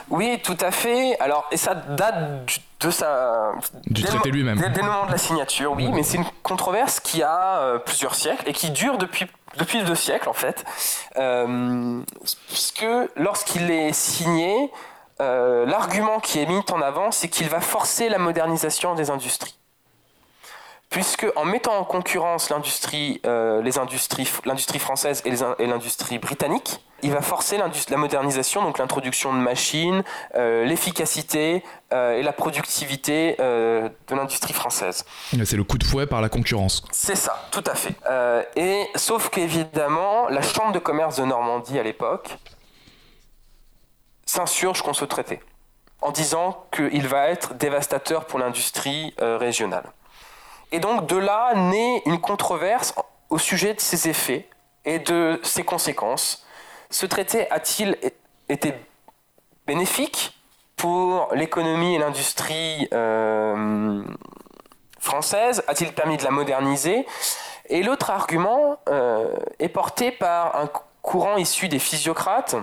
Oui, 0.09 0.38
tout 0.43 0.57
à 0.59 0.71
fait. 0.71 1.17
Alors, 1.19 1.45
et 1.51 1.57
ça 1.57 1.75
date 1.75 2.61
de 2.79 2.89
sa 2.89 3.51
du 3.88 4.03
traité 4.03 4.31
lui-même. 4.31 4.57
Dès, 4.57 4.81
le 4.81 4.88
moment 4.88 5.05
de 5.05 5.11
la 5.11 5.17
signature, 5.17 5.73
oui, 5.73 5.88
mais 5.93 6.03
c'est 6.03 6.17
une 6.17 6.25
controverse 6.41 6.99
qui 6.99 7.21
a 7.21 7.79
plusieurs 7.86 8.15
siècles 8.15 8.43
et 8.47 8.53
qui 8.53 8.71
dure 8.71 8.97
depuis 8.97 9.25
depuis 9.58 9.84
deux 9.84 9.95
siècles 9.95 10.30
en 10.30 10.34
fait, 10.34 10.66
euh, 11.18 12.01
puisque 12.47 12.86
lorsqu'il 13.16 13.70
est 13.72 13.93
signé, 13.93 14.72
euh, 15.22 15.66
l'argument 15.66 16.20
qui 16.20 16.39
est 16.39 16.45
mis 16.45 16.62
en 16.72 16.82
avant, 16.82 17.12
c'est 17.12 17.30
qu'il 17.30 17.49
va 17.49 17.62
forcer 17.62 18.10
la 18.10 18.18
modernisation 18.18 18.95
des 18.95 19.10
industries. 19.10 19.58
Puisque 20.94 21.26
en 21.36 21.44
mettant 21.44 21.76
en 21.76 21.84
concurrence 21.84 22.52
l'industrie, 22.52 23.20
euh, 23.26 23.64
les 23.64 23.80
industries, 23.80 24.30
l'industrie 24.46 24.78
française 24.78 25.24
et 25.26 25.66
l'industrie 25.66 26.20
britannique, 26.20 26.80
il 27.02 27.12
va 27.12 27.24
forcer 27.24 27.58
la 27.58 27.98
modernisation, 27.98 28.62
donc 28.62 28.78
l'introduction 28.78 29.34
de 29.34 29.39
machines, 29.39 30.04
euh, 30.36 30.66
l'efficacité 30.66 31.64
euh, 31.91 32.18
et 32.18 32.22
la 32.22 32.32
productivité 32.32 33.36
euh, 33.39 33.89
de 34.08 34.16
l'industrie 34.16 34.54
française. 34.54 35.04
C'est 35.44 35.58
le 35.58 35.64
coup 35.64 35.80
de 35.80 35.84
fouet 35.84 36.06
par 36.06 36.22
la 36.22 36.30
concurrence. 36.30 36.84
C'est 36.91 37.16
ça, 37.16 37.48
tout 37.50 37.64
à 37.66 37.74
fait. 37.74 37.96
et 38.56 38.88
sauf 38.96 39.30
qu'évidemment, 39.30 40.30
la 40.30 40.44
Chambre 40.44 40.74
de 40.74 40.80
commerce 40.80 41.18
de 41.18 41.26
Normandie 41.26 41.80
à 41.80 41.84
l'époque 41.84 42.38
s'insurge 44.28 44.84
contre 44.84 45.00
ce 45.00 45.06
traité 45.06 45.41
en 46.02 46.12
disant 46.12 46.68
qu'il 46.72 47.08
va 47.08 47.30
être 47.30 47.56
dévastateur 47.56 48.26
pour 48.26 48.38
l'industrie 48.38 49.16
régionale. 49.18 49.86
Et 50.74 50.80
donc 50.80 51.05
de 51.05 51.15
là 51.15 51.53
naît 51.53 52.01
une 52.07 52.19
controverse 52.19 52.95
au 53.30 53.38
sujet 53.38 53.76
de 53.76 53.80
ses 53.80 54.09
effets 54.09 54.49
et 54.86 54.97
de 54.97 55.39
ses 55.43 55.63
conséquences. 55.63 56.45
Ce 56.89 57.05
traité 57.05 57.49
a-t-il 57.51 57.95
été 58.49 58.74
bénéfique 59.67 60.36
pour 60.76 61.30
l'économie 61.34 61.95
et 61.95 61.99
l'industrie 61.99 62.89
euh, 62.91 64.03
française? 64.99 65.63
A-t-il 65.67 65.93
permis 65.93 66.17
de 66.17 66.24
la 66.24 66.32
moderniser? 66.32 67.05
Et 67.69 67.84
l'autre 67.84 68.09
argument 68.09 68.78
euh, 68.89 69.32
est 69.59 69.69
porté 69.69 70.11
par 70.11 70.55
un 70.55 70.69
courant 71.03 71.38
issu 71.38 71.67
des 71.67 71.80
physiocrates 71.80 72.55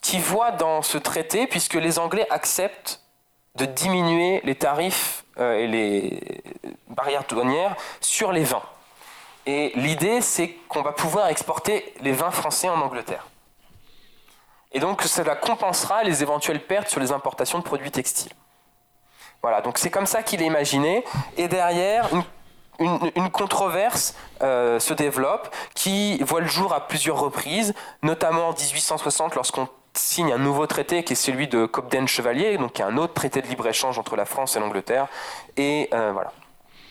qui 0.00 0.20
voit 0.20 0.52
dans 0.52 0.82
ce 0.82 0.98
traité, 0.98 1.48
puisque 1.48 1.74
les 1.74 1.98
Anglais 1.98 2.26
acceptent 2.30 3.03
de 3.56 3.66
diminuer 3.66 4.40
les 4.44 4.54
tarifs 4.54 5.24
euh, 5.38 5.58
et 5.58 5.66
les 5.66 6.42
barrières 6.88 7.24
douanières 7.28 7.76
sur 8.00 8.32
les 8.32 8.44
vins. 8.44 8.62
Et 9.46 9.72
l'idée, 9.76 10.20
c'est 10.20 10.48
qu'on 10.68 10.82
va 10.82 10.92
pouvoir 10.92 11.28
exporter 11.28 11.94
les 12.00 12.12
vins 12.12 12.30
français 12.30 12.68
en 12.68 12.80
Angleterre. 12.80 13.26
Et 14.72 14.80
donc 14.80 15.02
cela 15.02 15.36
compensera 15.36 16.02
les 16.02 16.22
éventuelles 16.22 16.64
pertes 16.64 16.88
sur 16.88 17.00
les 17.00 17.12
importations 17.12 17.58
de 17.58 17.64
produits 17.64 17.92
textiles. 17.92 18.32
Voilà, 19.40 19.60
donc 19.60 19.78
c'est 19.78 19.90
comme 19.90 20.06
ça 20.06 20.22
qu'il 20.22 20.42
est 20.42 20.46
imaginé. 20.46 21.04
Et 21.36 21.46
derrière, 21.48 22.08
une, 22.80 23.30
controverse 23.30 24.14
euh, 24.42 24.80
se 24.80 24.94
développe 24.94 25.54
qui 25.74 26.18
voit 26.24 26.40
le 26.40 26.48
jour 26.48 26.72
à 26.72 26.88
plusieurs 26.88 27.20
reprises, 27.20 27.74
notamment 28.02 28.48
en 28.48 28.52
1860 28.52 29.36
lorsqu'on 29.36 29.68
signe 29.94 30.32
un 30.32 30.38
nouveau 30.38 30.66
traité 30.66 31.04
qui 31.04 31.12
est 31.12 31.16
celui 31.16 31.48
de 31.48 31.66
Cobden-Chevalier, 31.66 32.56
donc 32.58 32.74
qui 32.74 32.82
est 32.82 32.84
un 32.84 32.96
autre 32.96 33.14
traité 33.14 33.42
de 33.42 33.46
libre-échange 33.46 33.98
entre 33.98 34.16
la 34.16 34.24
France 34.24 34.56
et 34.56 34.60
l'Angleterre. 34.60 35.06
Et 35.56 35.88
euh, 35.92 36.12
voilà. 36.12 36.32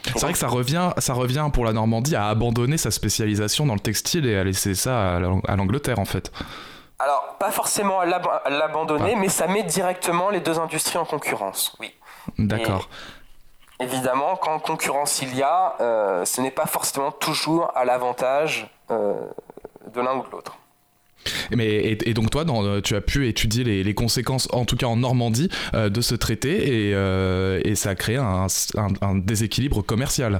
C'est 0.05 0.21
vrai 0.21 0.33
que 0.33 0.37
ça 0.37 0.47
revient, 0.47 0.91
ça 0.97 1.13
revient 1.13 1.49
pour 1.53 1.63
la 1.63 1.71
Normandie 1.71 2.15
à 2.15 2.27
abandonner 2.27 2.77
sa 2.77 2.91
spécialisation 2.91 3.65
dans 3.65 3.73
le 3.73 3.79
textile 3.79 4.25
et 4.25 4.37
à 4.37 4.43
laisser 4.43 4.75
ça 4.75 5.15
à 5.15 5.55
l'Angleterre 5.55 5.99
en 5.99 6.05
fait. 6.05 6.31
Alors, 6.99 7.35
pas 7.39 7.51
forcément 7.51 7.99
à 7.99 8.05
l'abandonner, 8.05 9.15
mais 9.15 9.29
ça 9.29 9.47
met 9.47 9.63
directement 9.63 10.29
les 10.29 10.39
deux 10.39 10.59
industries 10.59 10.97
en 10.97 11.05
concurrence, 11.05 11.75
oui. 11.79 11.93
D'accord. 12.37 12.87
Évidemment, 13.79 14.35
quand 14.37 14.59
concurrence 14.59 15.21
il 15.21 15.35
y 15.35 15.41
a, 15.41 15.75
euh, 15.81 16.23
ce 16.25 16.39
n'est 16.41 16.51
pas 16.51 16.65
forcément 16.65 17.11
toujours 17.11 17.71
à 17.75 17.83
l'avantage 17.83 18.69
euh, 18.91 19.15
de 19.93 19.99
l'un 19.99 20.15
ou 20.15 20.23
de 20.23 20.29
l'autre. 20.31 20.57
Mais, 21.51 21.97
et, 22.05 22.13
donc 22.13 22.29
toi, 22.29 22.43
dans, 22.43 22.81
tu 22.81 22.95
as 22.95 23.01
pu 23.01 23.27
étudier 23.27 23.63
les, 23.63 23.93
conséquences, 23.93 24.47
en 24.51 24.65
tout 24.65 24.75
cas 24.75 24.87
en 24.87 24.97
Normandie, 24.97 25.49
euh, 25.73 25.89
de 25.89 26.01
ce 26.01 26.15
traité 26.15 26.89
et, 26.89 27.69
et, 27.69 27.75
ça 27.75 27.91
a 27.91 27.95
créé 27.95 28.17
un, 28.17 28.47
un, 29.01 29.15
déséquilibre 29.15 29.81
commercial. 29.81 30.39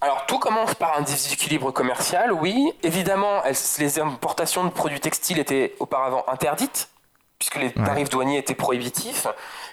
Alors 0.00 0.26
tout 0.26 0.38
commence 0.38 0.74
par 0.74 0.98
un 0.98 1.02
déséquilibre 1.02 1.72
commercial, 1.72 2.32
oui. 2.32 2.72
Évidemment, 2.82 3.42
les 3.78 3.98
importations 3.98 4.64
de 4.64 4.70
produits 4.70 5.00
textiles 5.00 5.38
étaient 5.38 5.74
auparavant 5.78 6.24
interdites, 6.28 6.90
puisque 7.38 7.56
les 7.56 7.72
tarifs 7.72 8.10
douaniers 8.10 8.38
étaient 8.38 8.54
prohibitifs. 8.54 9.26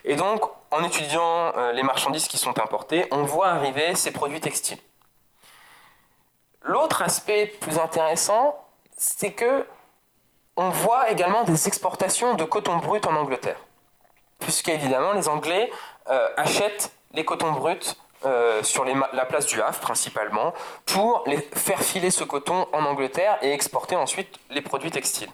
Et 0.06 0.16
donc, 0.16 0.42
en 0.72 0.84
étudiant 0.84 1.54
euh, 1.58 1.74
les 1.74 1.84
marchandises 1.84 2.28
qui 2.28 2.38
sont 2.38 2.60
importées, 2.60 3.06
on 3.12 3.24
voit 3.24 3.50
arriver 3.50 3.94
ces 3.96 4.12
produits 4.12 4.40
textiles. 4.40 4.78
L'autre 6.64 7.02
aspect 7.02 7.48
plus 7.60 7.78
intéressant, 7.78 8.56
c'est 8.98 9.32
que 9.32 9.66
on 10.62 10.70
voit 10.70 11.10
également 11.10 11.44
des 11.44 11.68
exportations 11.68 12.36
de 12.36 12.44
coton 12.44 12.78
brut 12.78 13.08
en 13.08 13.16
Angleterre, 13.16 13.58
puisqu'évidemment 14.40 15.14
les 15.14 15.28
Anglais 15.28 15.72
euh, 16.10 16.28
achètent 16.38 16.92
les 17.14 17.26
cotons 17.26 17.52
bruts 17.52 17.96
euh, 18.26 18.62
sur 18.62 18.86
la 18.86 19.26
place 19.26 19.48
du 19.48 19.60
Havre 19.60 19.80
principalement 19.80 20.54
pour 20.86 21.24
les 21.26 21.38
faire 21.38 21.82
filer 21.82 22.12
ce 22.12 22.24
coton 22.24 22.68
en 22.74 22.86
Angleterre 22.86 23.40
et 23.42 23.52
exporter 23.52 23.96
ensuite 23.96 24.40
les 24.52 24.62
produits 24.62 24.92
textiles. 24.92 25.32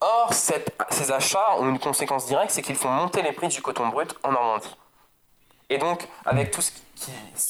Or, 0.00 0.32
ces 0.32 1.12
achats 1.12 1.54
ont 1.58 1.68
une 1.68 1.78
conséquence 1.78 2.26
directe, 2.26 2.50
c'est 2.50 2.62
qu'ils 2.62 2.74
font 2.74 2.88
monter 2.88 3.22
les 3.22 3.32
prix 3.32 3.48
du 3.48 3.62
coton 3.62 3.86
brut 3.88 4.12
en 4.24 4.32
Normandie. 4.32 4.74
Et 5.68 5.78
donc, 5.78 6.08
avec 6.24 6.50
tout 6.50 6.62
ce 6.62 6.72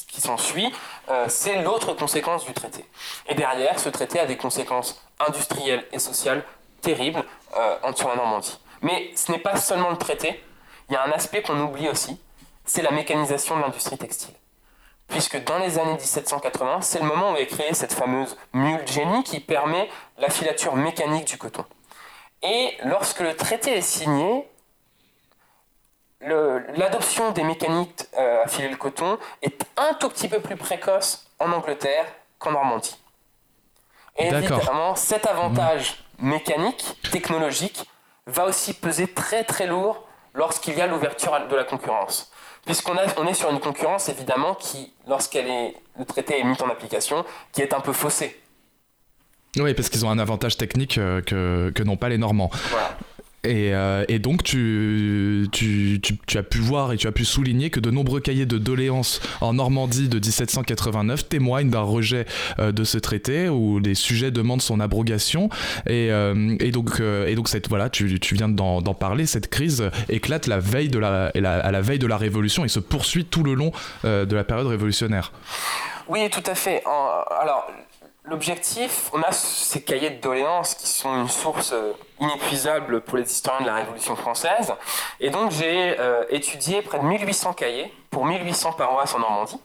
qui, 0.07 0.21
s'ensuit, 0.21 0.71
euh, 1.09 1.25
c'est 1.29 1.63
l'autre 1.63 1.95
conséquence 1.95 2.45
du 2.45 2.53
traité. 2.53 2.85
Et 3.27 3.35
derrière, 3.35 3.79
ce 3.79 3.89
traité 3.89 4.21
a 4.21 4.27
des 4.27 4.37
conséquences 4.37 5.03
industrielles 5.19 5.87
et 5.93 5.99
sociales 5.99 6.45
terribles 6.81 7.25
euh, 7.57 7.77
la 7.83 8.17
Normandie. 8.17 8.59
Mais 8.83 9.11
ce 9.15 9.33
n'est 9.33 9.39
pas 9.39 9.57
seulement 9.57 9.91
le 9.91 9.97
traité, 9.97 10.43
il 10.89 10.95
y 10.95 10.97
a 10.97 11.05
un 11.05 11.13
aspect 11.13 11.43
qu'on 11.43 11.61
oublie 11.61 11.89
aussi, 11.89 12.21
c'est 12.65 12.83
la 12.83 12.91
mécanisation 12.91 13.57
de 13.57 13.63
l'industrie 13.63 13.99
textile. 13.99 14.35
Puisque 15.09 15.43
dans 15.45 15.59
les 15.59 15.79
années 15.79 15.95
1780, 15.95 16.83
c'est 16.83 17.01
le 17.01 17.05
moment 17.05 17.33
où 17.33 17.37
est 17.37 17.47
créée 17.47 17.75
cette 17.75 17.93
fameuse 17.93 18.37
mule 18.53 18.87
génie 18.87 19.25
qui 19.25 19.41
permet 19.41 19.89
la 20.19 20.31
filature 20.31 20.77
mécanique 20.77 21.27
du 21.27 21.37
coton. 21.37 21.65
Et 22.43 22.77
lorsque 22.85 23.21
le 23.21 23.35
traité 23.35 23.77
est 23.77 23.83
signé, 23.83 24.49
l'adoption 26.21 27.33
des 27.33 27.43
mécaniques 27.43 28.05
euh, 28.17 28.45
à 28.45 28.49
filer 28.49 28.69
le 28.69 28.77
coton 28.77 29.19
est 29.43 29.67
un 29.77 29.95
tout 29.95 30.09
petit 30.09 30.29
peu 30.29 30.41
plus 30.41 30.57
précoce 30.57 31.27
en 31.39 31.51
Angleterre 31.53 32.07
qu'en 32.39 32.53
Normandie. 32.53 32.97
Et 34.17 34.27
évidemment, 34.27 34.95
cet 34.95 35.27
avantage 35.27 36.05
mécanique, 36.21 36.85
technologique, 37.11 37.85
va 38.27 38.47
aussi 38.47 38.75
peser 38.75 39.07
très 39.07 39.45
très 39.45 39.67
lourd 39.67 40.07
lorsqu'il 40.35 40.77
y 40.77 40.81
a 40.81 40.87
l'ouverture 40.87 41.39
de 41.49 41.57
la 41.57 41.65
concurrence. 41.65 42.31
Puisqu'on 42.65 42.97
on 43.17 43.27
est 43.27 43.35
sur 43.35 43.51
une 43.51 43.61
concurrence 43.61 44.09
évidemment 44.09 44.55
qui, 44.55 44.93
lorsqu'elle 45.09 45.49
est, 45.49 45.75
le 45.99 46.05
traité 46.05 46.39
est 46.39 46.45
mis 46.45 46.61
en 46.61 46.69
application, 46.69 47.25
qui 47.53 47.63
est 47.63 47.73
un 47.73 47.81
peu 47.81 47.93
faussée. 47.93 48.39
Oui, 49.57 49.75
parce 49.75 49.89
qu'ils 49.89 50.07
ont 50.07 50.11
un 50.11 50.19
avantage 50.19 50.57
technique 50.57 50.99
euh, 50.99 51.21
que, 51.23 51.73
que 51.75 51.83
n'ont 51.83 51.97
pas 51.97 52.09
les 52.09 52.19
Normands. 52.19 52.51
Et, 53.45 53.75
euh, 53.75 54.05
et, 54.09 54.19
donc 54.19 54.43
tu, 54.43 55.49
as 56.35 56.43
pu 56.43 56.59
voir 56.59 56.93
et 56.93 56.99
tu 56.99 57.07
as 57.07 57.13
pu 57.13 57.25
souligner 57.25 57.71
que 57.71 57.81
de 57.81 57.91
nombreux 57.91 58.21
cahiers 58.21 58.45
de 58.45 58.59
doléances 58.59 59.21
en 59.41 59.55
Normandie 59.55 60.09
de 60.09 60.19
1789 60.19 61.27
témoignent 61.27 61.71
d'un 61.71 61.81
rejet 61.81 62.27
euh, 62.59 62.71
de 62.71 62.85
ce 62.85 62.99
traité 62.99 63.49
où 63.49 63.79
les 63.79 63.95
sujets 63.95 64.31
demandent 64.31 64.61
son 64.61 64.79
abrogation. 64.79 65.49
Et, 65.87 66.11
et 66.61 66.71
donc 66.71 67.01
cette, 67.47 67.69
voilà, 67.69 67.89
tu, 67.89 68.07
viens 68.33 68.49
d'en 68.49 68.83
parler, 68.95 69.25
cette 69.25 69.49
crise 69.49 69.91
éclate 70.09 70.47
la 70.47 70.59
veille 70.59 70.89
de 70.89 70.99
la, 70.99 71.27
à 71.27 71.71
la 71.71 71.81
veille 71.81 71.99
de 71.99 72.07
la 72.07 72.19
Révolution 72.19 72.65
et 72.65 72.69
se 72.69 72.81
poursuit 72.81 73.25
tout 73.25 73.43
le 73.43 73.55
long 73.55 73.73
de 74.05 74.35
la 74.35 74.45
période 74.45 74.67
révolutionnaire. 74.67 75.33
Oui, 76.09 76.29
tout 76.31 76.43
à 76.47 76.55
fait. 76.55 76.83
alors, 76.85 77.71
L'objectif, 78.31 79.11
on 79.13 79.23
a 79.23 79.33
ces 79.33 79.83
cahiers 79.83 80.11
de 80.11 80.21
doléances 80.21 80.77
qui 80.77 80.87
sont 80.87 81.13
une 81.17 81.29
source 81.29 81.73
euh, 81.73 81.93
inépuisable 82.21 83.01
pour 83.01 83.19
les 83.19 83.25
historiens 83.25 83.63
de 83.63 83.67
la 83.67 83.75
Révolution 83.75 84.15
française. 84.15 84.73
Et 85.19 85.31
donc 85.31 85.51
j'ai 85.51 85.99
euh, 85.99 86.23
étudié 86.31 86.81
près 86.81 87.01
de 87.01 87.05
1800 87.05 87.55
cahiers 87.55 87.93
pour 88.09 88.25
1800 88.27 88.75
paroisses 88.75 89.17
en 89.17 89.19
Normandie. 89.19 89.59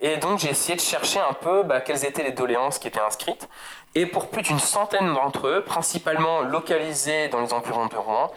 Et 0.00 0.16
donc 0.18 0.38
j'ai 0.38 0.50
essayé 0.50 0.76
de 0.76 0.80
chercher 0.80 1.18
un 1.18 1.32
peu 1.32 1.64
bah, 1.64 1.80
quelles 1.80 2.04
étaient 2.04 2.22
les 2.22 2.30
doléances 2.30 2.78
qui 2.78 2.86
étaient 2.86 3.00
inscrites. 3.00 3.48
Et 3.96 4.06
pour 4.06 4.30
plus 4.30 4.42
d'une 4.42 4.60
centaine 4.60 5.12
d'entre 5.12 5.48
eux, 5.48 5.64
principalement 5.64 6.42
localisés 6.42 7.26
dans 7.26 7.40
les 7.40 7.52
environs 7.52 7.86
de 7.86 7.96
Rouen, 7.96 8.30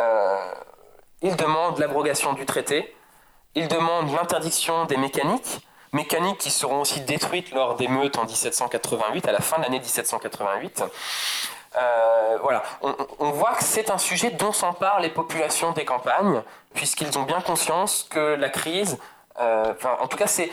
euh, 0.00 0.54
ils 1.20 1.36
demandent 1.36 1.78
l'abrogation 1.78 2.32
du 2.32 2.46
traité, 2.46 2.96
ils 3.54 3.68
demandent 3.68 4.10
l'interdiction 4.14 4.86
des 4.86 4.96
mécaniques, 4.96 5.60
mécaniques 5.94 6.38
qui 6.38 6.50
seront 6.50 6.82
aussi 6.82 7.00
détruites 7.00 7.52
lors 7.52 7.76
des 7.76 7.88
meutes 7.88 8.18
en 8.18 8.24
1788, 8.24 9.26
à 9.26 9.32
la 9.32 9.40
fin 9.40 9.58
de 9.58 9.62
l'année 9.62 9.78
1788. 9.78 10.84
Euh, 11.76 12.38
voilà, 12.42 12.62
on, 13.18 13.30
voit 13.30 13.54
que 13.54 13.64
c'est 13.64 13.90
un 13.90 13.98
sujet 13.98 14.30
dont 14.30 14.52
s'emparent 14.52 15.00
les 15.00 15.08
populations 15.08 15.72
des 15.72 15.84
campagnes, 15.84 16.42
puisqu'ils 16.74 17.18
ont 17.18 17.22
bien 17.22 17.40
conscience 17.40 18.06
que 18.08 18.34
la 18.34 18.48
crise, 18.48 18.98
euh, 19.40 19.74
en 20.00 20.06
tout 20.06 20.16
cas, 20.16 20.28
c'est 20.28 20.52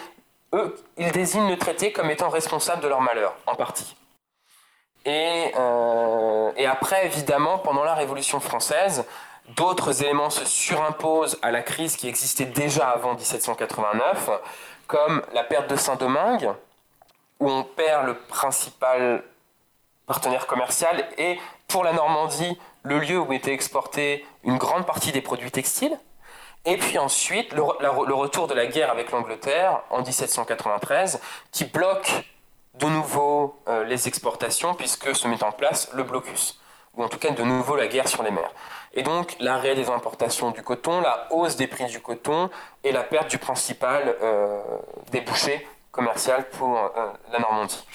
eux, 0.54 0.76
ils 0.98 1.12
désignent 1.12 1.50
le 1.50 1.58
traité 1.58 1.92
comme 1.92 2.10
étant 2.10 2.30
responsable 2.30 2.82
de 2.82 2.88
leur 2.88 3.02
malheur, 3.02 3.36
en 3.46 3.56
partie. 3.56 3.96
Et, 5.06 5.52
euh, 5.58 6.52
et 6.58 6.66
après, 6.66 7.06
évidemment, 7.06 7.60
pendant 7.60 7.84
la 7.84 7.94
Révolution 7.94 8.39
française, 8.39 9.06
d'autres 9.56 10.04
éléments 10.04 10.30
se 10.30 10.46
surimposent 10.46 11.38
à 11.42 11.52
la 11.52 11.62
crise 11.62 11.96
qui 11.96 12.08
existait 12.08 12.46
déjà 12.46 12.89
avant 12.89 13.14
1789 13.14 14.30
comme 14.92 15.22
la 15.34 15.46
perte 15.46 15.70
de 15.70 15.78
Saint-Domingue, 15.78 16.52
où 17.39 17.50
on 17.50 17.64
perd 17.64 18.08
le 18.08 18.14
principal 18.14 19.24
partenaire 20.06 20.48
commercial 20.48 21.08
et 21.18 21.39
pour 21.70 21.86
la 21.86 21.94
Normandie, 21.94 22.60
le 22.84 23.00
lieu 23.00 23.18
où 23.18 23.32
était 23.32 23.54
exporté 23.54 24.26
une 24.44 24.58
grande 24.58 24.86
partie 24.86 25.14
des 25.14 25.22
produits 25.22 25.50
textiles. 25.50 25.98
Et 26.66 26.76
puis 26.76 26.98
ensuite, 26.98 27.54
le, 27.54 27.62
retour 27.64 28.48
de 28.48 28.54
la 28.54 28.66
guerre 28.66 28.92
avec 28.92 29.12
l'Angleterre 29.12 29.82
en 29.92 30.02
1793, 30.02 31.22
qui 31.54 31.64
bloque 31.64 32.30
de 32.74 32.88
nouveau 32.88 33.62
euh, 33.70 33.86
les 33.86 34.10
exportations, 34.10 34.74
puisque 34.74 35.16
se 35.16 35.26
met 35.30 35.42
en 35.42 35.54
place 35.54 35.89
le 35.94 36.04
blocus, 36.04 36.60
ou 36.96 37.04
en 37.04 37.10
tout 37.10 37.18
cas 37.18 37.32
de 37.32 37.44
nouveau 37.44 37.76
la 37.76 37.88
guerre 37.88 38.08
sur 38.08 38.24
les 38.24 38.32
mers. 38.32 38.52
Et 38.94 39.04
donc 39.04 39.36
l'arrêt 39.39 39.76
des 39.76 39.89
importations 39.89 40.52
du 40.52 40.62
coton, 40.64 41.02
la 41.02 41.28
hausse 41.32 41.56
des 41.56 41.68
prix 41.68 41.86
du 41.86 42.02
coton 42.02 42.50
et 42.84 42.92
la 42.92 43.04
perte 43.04 43.30
du 43.30 43.38
principal 43.38 44.16
euh, 44.22 44.60
débouché 45.12 45.66
commercial 45.92 46.50
pour 46.50 46.78
euh, 46.78 46.89
la 47.32 47.39
Normandie. 47.39 47.86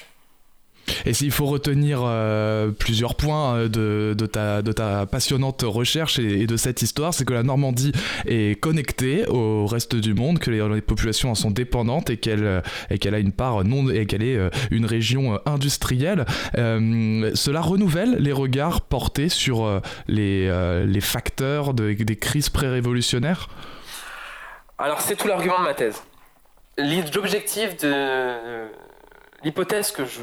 Et 1.04 1.14
s'il 1.14 1.30
faut 1.30 1.46
retenir 1.46 2.00
euh, 2.04 2.70
plusieurs 2.70 3.14
points 3.14 3.56
euh, 3.56 4.14
de, 4.14 4.26
ta, 4.26 5.06
passionnante 5.06 5.62
recherche 5.64 6.18
et, 6.18 6.46
de 6.46 6.56
cette 6.56 6.82
histoire, 6.82 7.14
c'est 7.14 7.24
que 7.24 7.32
la 7.32 7.42
Normandie 7.42 7.92
est 8.26 8.60
connectée 8.60 9.26
au 9.26 9.66
reste 9.66 9.94
du 9.94 10.14
monde, 10.14 10.38
que 10.38 10.50
les, 10.50 10.80
populations 10.80 11.30
en 11.30 11.34
sont 11.34 11.50
dépendantes 11.50 12.10
et 12.10 12.16
qu'elle 12.16 12.44
euh, 12.44 12.60
a 12.90 13.18
une 13.18 13.32
part 13.32 13.64
non 13.64 13.88
et 13.88 14.06
qu'elle 14.06 14.22
est 14.22 14.38
une 14.70 14.84
région 14.84 15.38
industrielle. 15.46 16.24
cela 16.54 17.60
renouvelle 17.60 18.16
les 18.18 18.32
regards 18.32 18.80
portés 18.80 19.28
sur 19.28 19.80
les, 20.08 21.00
facteurs 21.00 21.74
de, 21.74 21.92
des 21.92 22.16
crises 22.16 22.48
pré-révolutionnaires? 22.48 23.48
Alors 24.78 25.00
c'est 25.00 25.16
tout 25.16 25.28
l'argument 25.28 25.58
de 25.60 25.64
ma 25.64 25.74
thèse. 25.74 26.02
L'objectif 26.78 27.76
de 27.78 28.68
L'hypothèse 29.42 29.92
que 29.92 30.04
je 30.04 30.20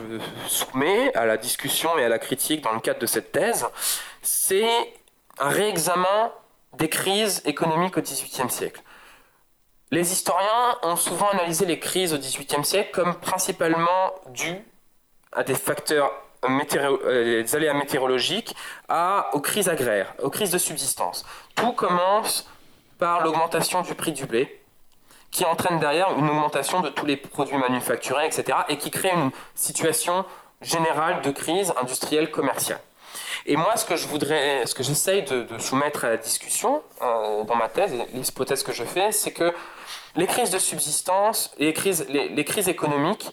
soumets 0.47 1.13
à 1.15 1.25
la 1.25 1.37
discussion 1.37 1.97
et 1.97 2.05
à 2.05 2.09
la 2.09 2.19
critique 2.19 2.61
dans 2.61 2.73
le 2.73 2.79
cadre 2.79 2.99
de 2.99 3.05
cette 3.05 3.31
thèse, 3.31 3.65
c'est 4.21 4.93
un 5.39 5.49
réexamen 5.49 6.31
des 6.77 6.89
crises 6.89 7.41
économiques 7.45 7.97
au 7.97 8.01
XVIIIe 8.01 8.49
siècle. 8.49 8.81
Les 9.91 10.11
historiens 10.11 10.77
ont 10.81 10.95
souvent 10.95 11.29
analysé 11.29 11.65
les 11.65 11.79
crises 11.79 12.13
au 12.13 12.17
XVIIIe 12.17 12.65
siècle 12.65 12.89
comme 12.93 13.15
principalement 13.19 14.13
dues 14.29 14.65
à 15.31 15.43
des 15.43 15.53
facteurs 15.53 16.11
euh, 16.45 17.45
aléas 17.53 17.73
météorologiques, 17.73 18.55
à, 18.89 19.29
aux 19.33 19.39
crises 19.39 19.69
agraires, 19.69 20.13
aux 20.21 20.29
crises 20.29 20.51
de 20.51 20.57
subsistance. 20.57 21.25
Tout 21.55 21.73
commence 21.73 22.49
par 22.97 23.23
l'augmentation 23.23 23.81
du 23.81 23.95
prix 23.95 24.11
du 24.11 24.25
blé, 24.25 24.62
qui 25.33 25.43
entraîne 25.45 25.79
derrière 25.79 26.11
une 26.17 26.29
augmentation 26.29 26.79
de 26.81 26.89
tous 26.89 27.07
les 27.07 27.17
produits 27.17 27.57
manufacturés, 27.57 28.27
etc., 28.27 28.59
et 28.69 28.77
qui 28.77 28.91
crée 28.91 29.09
une 29.09 29.31
situation 29.55 30.25
générale 30.61 31.21
de 31.23 31.31
crise 31.31 31.73
industrielle 31.81 32.31
commerciale. 32.31 32.79
Et 33.47 33.57
moi, 33.57 33.75
ce 33.75 33.83
que 33.83 33.95
je 33.97 34.07
voudrais, 34.07 34.65
ce 34.67 34.75
que 34.75 34.83
j'essaye 34.83 35.23
de, 35.23 35.57
soumettre 35.57 36.05
à 36.05 36.09
la 36.09 36.17
discussion 36.17 36.81
euh, 37.01 37.43
dans 37.43 37.55
ma 37.55 37.67
thèse, 37.67 37.93
l'hypothèse 38.13 38.63
que 38.63 38.71
je 38.71 38.83
fais, 38.83 39.11
c'est 39.11 39.31
que 39.31 39.53
les 40.15 40.27
crises 40.27 40.51
de 40.51 40.59
subsistance, 40.59 41.51
les 41.57 41.73
crises, 41.73 42.05
les, 42.07 42.45
crises 42.45 42.69
économiques 42.69 43.31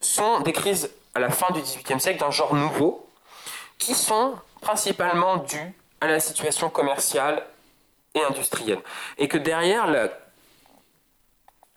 sont 0.00 0.40
des 0.40 0.52
crises 0.52 0.90
à 1.14 1.20
la 1.20 1.30
fin 1.30 1.52
du 1.54 1.62
XVIIIe 1.62 2.00
siècle 2.00 2.20
d'un 2.20 2.30
genre 2.30 2.54
nouveau, 2.54 3.08
qui 3.78 3.94
sont 3.94 4.34
principalement 4.60 5.38
dues 5.38 5.74
à 6.02 6.06
la 6.06 6.20
situation 6.20 6.68
commerciale 6.68 7.42
et 8.14 8.22
industrielle. 8.22 8.80
Et 9.16 9.26
que 9.26 9.38
derrière 9.38 9.86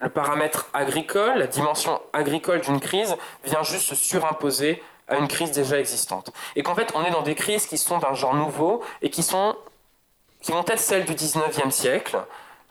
le 0.00 0.08
paramètre 0.08 0.68
agricole, 0.72 1.38
la 1.38 1.46
dimension 1.46 2.00
agricole 2.12 2.60
d'une 2.60 2.80
crise 2.80 3.16
vient 3.44 3.62
juste 3.62 3.86
se 3.86 3.94
surimposer 3.94 4.82
à 5.08 5.16
une 5.16 5.28
crise 5.28 5.50
déjà 5.50 5.78
existante. 5.78 6.32
Et 6.56 6.62
qu'en 6.62 6.74
fait, 6.74 6.92
on 6.94 7.04
est 7.04 7.10
dans 7.10 7.22
des 7.22 7.34
crises 7.34 7.66
qui 7.66 7.76
sont 7.76 7.98
d'un 7.98 8.14
genre 8.14 8.34
nouveau 8.34 8.82
et 9.02 9.10
qui, 9.10 9.22
sont, 9.22 9.56
qui 10.40 10.52
vont 10.52 10.64
être 10.66 10.78
celles 10.78 11.04
du 11.04 11.14
19e 11.14 11.70
siècle, 11.70 12.18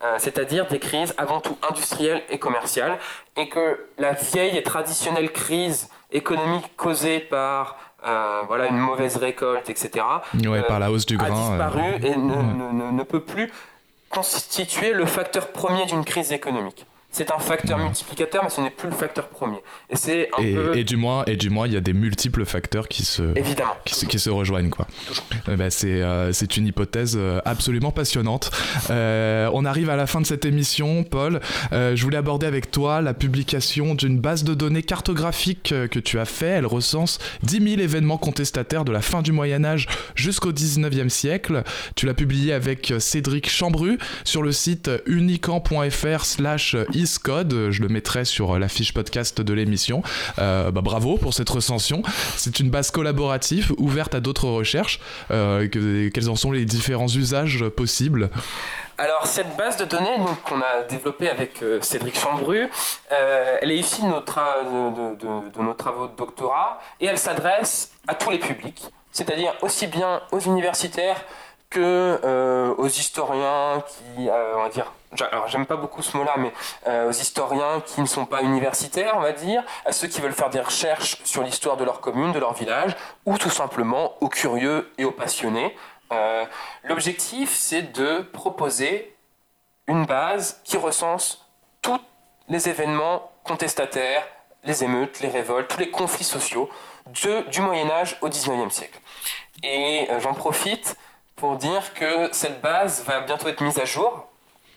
euh, 0.02 0.16
c'est-à-dire 0.18 0.66
des 0.68 0.80
crises 0.80 1.14
avant 1.18 1.42
tout 1.42 1.58
industrielles 1.70 2.24
et 2.30 2.40
commerciales, 2.40 2.98
et 3.36 3.50
que 3.50 3.88
la 3.98 4.14
vieille 4.14 4.58
et 4.58 4.64
traditionnelle 4.64 5.32
crise 5.32 5.90
économique 6.12 6.76
causée 6.78 7.20
par 7.20 7.78
euh, 8.08 8.42
voilà, 8.48 8.68
une 8.68 8.78
mauvaise 8.78 9.18
récolte, 9.18 9.70
etc., 9.70 10.06
ouais, 10.46 10.64
par 10.64 10.80
la 10.80 10.90
hausse 10.90 11.06
du 11.06 11.18
grain, 11.18 11.28
a 11.28 11.50
disparu 11.50 11.96
et 12.02 12.16
ne, 12.16 12.36
ne, 12.36 12.92
ne, 12.92 13.04
peut 13.04 13.20
plus 13.20 13.52
constituer 14.10 14.94
le 14.94 15.06
facteur 15.06 15.50
premier 15.50 15.86
d'une 15.86 16.06
crise 16.06 16.32
économique 16.32 16.86
c'est 17.12 17.32
un 17.32 17.40
facteur 17.40 17.80
multiplicateur, 17.80 18.44
mais 18.44 18.50
ce 18.50 18.62
n'est 18.62 18.70
plus 18.70 18.90
le 18.90 18.96
facteur 18.96 19.30
premier. 19.30 19.58
Et 19.90 19.96
c'est 19.96 20.30
un 20.38 20.42
peu... 20.44 20.78
et 20.78 20.84
du 20.84 20.96
moins, 20.96 21.24
et 21.26 21.38
du 21.38 21.50
moins, 21.50 21.66
il 21.66 21.74
y 21.74 21.78
a 21.78 21.82
des 21.82 21.94
multiples 21.94 22.46
facteurs 22.46 22.88
qui 22.88 23.04
se, 23.04 23.36
Évidemment. 23.36 23.76
Qui 23.84 23.96
se, 23.96 24.06
qui 24.06 24.20
se 24.20 24.30
rejoignent 24.30 24.70
quoi. 24.70 24.86
Eh 25.52 25.56
ben, 25.56 25.72
c'est, 25.72 26.02
euh, 26.02 26.32
c'est 26.34 26.56
une 26.58 26.68
hypothèse 26.68 27.16
euh, 27.18 27.42
absolument 27.46 27.92
passionnante. 27.92 28.52
Euh, 28.92 29.50
on 29.54 29.66
arrive 29.66 29.90
à 29.90 29.96
la 29.96 30.06
fin 30.06 30.22
de 30.22 30.26
cette 30.28 30.46
émission, 30.46 31.04
Paul. 31.04 31.40
je 31.72 32.02
voulais 32.02 32.18
aborder 32.18 32.46
avec 32.46 32.70
toi 32.70 33.02
la 33.02 33.16
publication 33.16 33.96
d'une 33.96 34.20
base 34.20 34.44
de 34.44 34.54
données 34.54 34.84
cartographique 34.84 35.74
que 35.92 36.00
tu 36.00 36.20
as 36.20 36.26
fait. 36.26 36.48
Elle 36.48 36.68
recense 36.68 37.18
10 37.44 37.70
000 37.76 37.82
événements 37.82 38.18
contestataires 38.18 38.86
de 38.86 38.92
la 38.92 39.02
fin 39.02 39.22
du 39.22 39.32
Moyen 39.32 39.66
Âge 39.66 39.88
jusqu'au 40.16 40.52
19e 40.52 41.10
siècle. 41.10 41.64
Tu 41.96 42.06
l'as 42.06 42.14
publié 42.14 42.54
avec 42.54 42.94
Cédric 43.00 43.50
Chambru 43.50 43.98
sur 44.24 44.44
le 44.44 44.52
site 44.52 44.92
unican.fr/slash 45.08 46.76
Iscode, 47.00 47.72
je 47.72 47.82
le 47.82 47.88
mettrai 47.88 48.26
sur 48.26 48.60
la 48.60 48.68
fiche 48.68 48.94
podcast 48.94 49.40
de 49.40 49.54
l'émission. 49.54 50.04
Euh, 50.38 50.70
bah, 50.72 50.82
bravo 50.82 51.18
pour 51.18 51.34
cette 51.34 51.50
recension. 51.50 52.02
C'est 52.36 52.60
une 52.60 52.70
base 52.70 52.92
collaborative 52.92 53.74
ouverte 53.78 54.16
à 54.16 54.20
d'autres 54.20 54.50
recherches. 54.50 55.00
Euh, 55.32 55.68
quels 55.70 56.30
en 56.30 56.36
sont 56.36 56.52
les 56.52 56.66
différents 56.66 57.08
usages 57.08 57.68
possibles 57.70 58.30
alors 59.02 59.28
cette 59.28 59.56
base 59.56 59.78
de 59.78 59.86
données 59.86 60.18
qu'on 60.44 60.60
a 60.60 60.84
développée 60.90 61.30
avec 61.30 61.64
euh, 61.64 61.80
Cédric 61.80 62.20
Chambru, 62.20 62.70
elle 63.62 63.72
est 63.72 63.78
issue 63.78 64.02
de 64.02 64.08
nos, 64.08 65.74
travaux 65.74 66.08
de 66.08 66.16
doctorat 66.18 66.82
et 67.00 67.06
elle 67.06 67.18
s'adresse 67.18 67.94
à 68.10 68.14
tous 68.14 68.30
les 68.30 68.40
publics, 68.40 68.84
c'est-à-dire 69.14 69.54
aussi 69.62 69.88
bien 69.88 70.20
aux 70.34 70.42
universitaires 70.42 71.24
que 71.70 72.20
euh, 72.24 72.74
aux 72.78 72.88
historiens 72.88 73.84
qui, 73.88 74.28
euh, 74.28 74.58
on 74.58 74.64
va 74.64 74.70
dire, 74.70 74.92
alors 75.32 75.48
j'aime 75.48 75.68
pas 75.68 75.76
beaucoup 75.76 76.02
ce 76.02 76.18
mot-là, 76.18 76.34
mais 76.38 76.52
euh, 76.88 77.10
aux 77.10 77.12
historiens 77.12 77.82
qui 77.86 78.02
ne 78.02 78.08
sont 78.08 78.26
pas 78.26 78.42
universitaires, 78.42 79.14
on 79.16 79.22
va 79.22 79.34
dire, 79.34 79.64
à 79.86 79.92
ceux 79.92 80.08
qui 80.08 80.20
veulent 80.20 80.34
faire 80.34 80.50
des 80.50 80.62
recherches 80.62 81.22
sur 81.24 81.44
l'histoire 81.44 81.78
de 81.78 81.84
leur 81.84 82.02
commune, 82.02 82.32
de 82.32 82.40
leur 82.40 82.54
village, 82.54 82.96
ou 83.26 83.38
tout 83.38 83.52
simplement 83.52 84.14
aux 84.22 84.30
curieux 84.30 84.92
et 84.98 85.06
aux 85.06 85.12
passionnés. 85.12 85.76
L'objectif, 86.86 87.56
c'est 87.56 87.84
de 87.84 88.22
proposer 88.22 89.16
une 89.86 90.08
base 90.08 90.60
qui 90.64 90.76
recense 90.76 91.48
tous 91.84 92.00
les 92.48 92.68
événements 92.68 93.32
contestataires, 93.44 94.26
les 94.64 94.84
émeutes, 94.84 95.20
les 95.20 95.30
révoltes, 95.30 95.68
tous 95.68 95.80
les 95.80 95.92
conflits 95.92 96.24
sociaux 96.24 96.68
de, 97.24 97.48
du 97.50 97.62
Moyen 97.62 97.92
Âge 97.92 98.18
au 98.22 98.30
XIXe 98.30 98.74
siècle. 98.74 99.00
Et 99.62 100.08
j'en 100.20 100.34
profite 100.34 100.98
pour 101.40 101.56
dire 101.56 101.94
que 101.94 102.30
cette 102.34 102.62
base 102.62 103.04
va 103.06 103.22
bientôt 103.22 103.48
être 103.48 103.62
mise 103.62 103.80
à 103.80 103.86
jour 103.86 104.28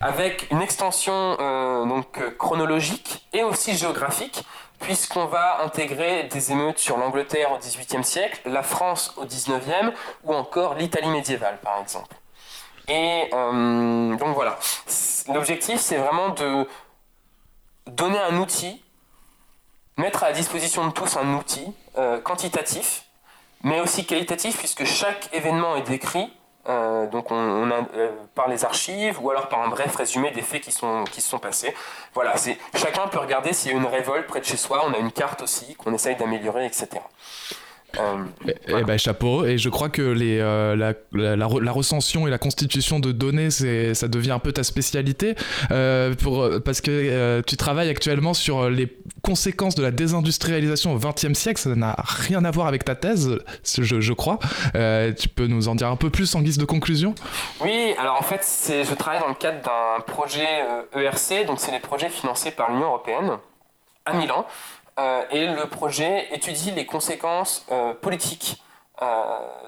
avec 0.00 0.48
une 0.50 0.62
extension 0.62 1.36
euh, 1.40 1.84
donc 1.86 2.36
chronologique 2.38 3.26
et 3.32 3.42
aussi 3.42 3.76
géographique 3.76 4.44
puisqu'on 4.80 5.26
va 5.26 5.62
intégrer 5.62 6.24
des 6.24 6.52
émeutes 6.52 6.78
sur 6.78 6.96
l'Angleterre 6.96 7.52
au 7.52 7.58
XVIIIe 7.58 8.04
siècle, 8.04 8.40
la 8.46 8.62
France 8.62 9.14
au 9.16 9.24
XIXe 9.24 9.92
ou 10.24 10.34
encore 10.34 10.74
l'Italie 10.74 11.08
médiévale 11.08 11.58
par 11.62 11.80
exemple. 11.80 12.16
Et 12.88 13.28
euh, 13.32 14.16
donc 14.16 14.34
voilà, 14.34 14.58
l'objectif 15.32 15.80
c'est 15.80 15.98
vraiment 15.98 16.30
de 16.30 16.68
donner 17.86 18.18
un 18.18 18.36
outil, 18.38 18.82
mettre 19.96 20.24
à 20.24 20.28
la 20.28 20.32
disposition 20.32 20.86
de 20.86 20.92
tous 20.92 21.16
un 21.16 21.34
outil 21.34 21.72
euh, 21.98 22.20
quantitatif, 22.20 23.04
mais 23.62 23.80
aussi 23.80 24.04
qualitatif 24.04 24.58
puisque 24.58 24.84
chaque 24.84 25.28
événement 25.32 25.76
est 25.76 25.82
décrit 25.82 26.32
euh, 26.68 27.06
donc 27.08 27.30
on, 27.30 27.70
euh, 27.70 28.10
par 28.34 28.48
les 28.48 28.64
archives 28.64 29.18
ou 29.20 29.30
alors 29.30 29.48
par 29.48 29.62
un 29.62 29.68
bref 29.68 29.96
résumé 29.96 30.30
des 30.30 30.42
faits 30.42 30.62
qui, 30.62 30.72
sont, 30.72 31.04
qui 31.04 31.20
se 31.20 31.28
sont 31.28 31.38
passés. 31.38 31.74
Voilà, 32.14 32.34
chacun 32.74 33.08
peut 33.08 33.18
regarder 33.18 33.52
s'il 33.52 33.72
y 33.72 33.74
a 33.74 33.76
une 33.76 33.86
révolte 33.86 34.26
près 34.26 34.40
de 34.40 34.44
chez 34.44 34.56
soi, 34.56 34.84
on 34.86 34.92
a 34.92 34.98
une 34.98 35.12
carte 35.12 35.42
aussi 35.42 35.74
qu'on 35.74 35.92
essaye 35.92 36.16
d'améliorer, 36.16 36.66
etc. 36.66 36.88
Euh, 38.00 38.24
eh, 38.68 38.84
ben, 38.84 38.98
chapeau. 38.98 39.44
Et 39.44 39.58
je 39.58 39.68
crois 39.68 39.88
que 39.88 40.02
les, 40.02 40.38
euh, 40.40 40.76
la, 40.76 40.94
la, 41.36 41.72
recension 41.72 42.26
et 42.26 42.30
la 42.30 42.38
constitution 42.38 43.00
de 43.00 43.12
données, 43.12 43.50
ça 43.50 44.08
devient 44.08 44.32
un 44.32 44.38
peu 44.38 44.52
ta 44.52 44.64
spécialité. 44.64 45.34
Euh, 45.70 46.14
pour, 46.14 46.48
parce 46.64 46.80
que 46.80 47.40
tu 47.42 47.56
travailles 47.56 47.90
actuellement 47.90 48.34
sur 48.34 48.70
les 48.70 48.96
conséquences 49.22 49.74
de 49.74 49.82
la 49.82 49.90
désindustrialisation 49.90 50.94
au 50.94 50.98
XXe 50.98 51.34
siècle. 51.34 51.60
Ça 51.60 51.74
n'a 51.74 51.96
rien 51.98 52.44
à 52.44 52.50
voir 52.50 52.66
avec 52.66 52.84
ta 52.84 52.94
thèse, 52.94 53.38
je, 53.64 54.00
je 54.00 54.12
crois. 54.12 54.38
tu 54.74 55.28
peux 55.28 55.46
nous 55.46 55.68
en 55.68 55.74
dire 55.74 55.88
un 55.88 55.96
peu 55.96 56.10
plus 56.10 56.34
en 56.34 56.42
guise 56.42 56.58
de 56.58 56.64
conclusion? 56.64 57.14
Oui, 57.60 57.94
alors 57.98 58.16
en 58.18 58.22
fait, 58.22 58.42
je 58.68 58.94
travaille 58.94 59.20
dans 59.20 59.28
le 59.28 59.34
cadre 59.34 59.60
d'un 59.62 60.00
projet 60.06 60.64
ERC, 60.94 61.44
e 61.44 61.46
donc 61.46 61.60
c'est 61.60 61.72
les 61.72 61.80
projets 61.80 62.08
financés 62.08 62.50
par 62.50 62.70
l'Union 62.70 62.86
européenne 62.86 63.32
à 64.04 64.14
Milan. 64.14 64.46
Euh, 64.98 65.22
et 65.30 65.46
le 65.46 65.66
projet 65.66 66.28
étudie 66.32 66.70
les 66.70 66.84
conséquences 66.84 67.64
euh, 67.72 67.94
politiques. 67.94 68.62
Euh, 69.00 69.06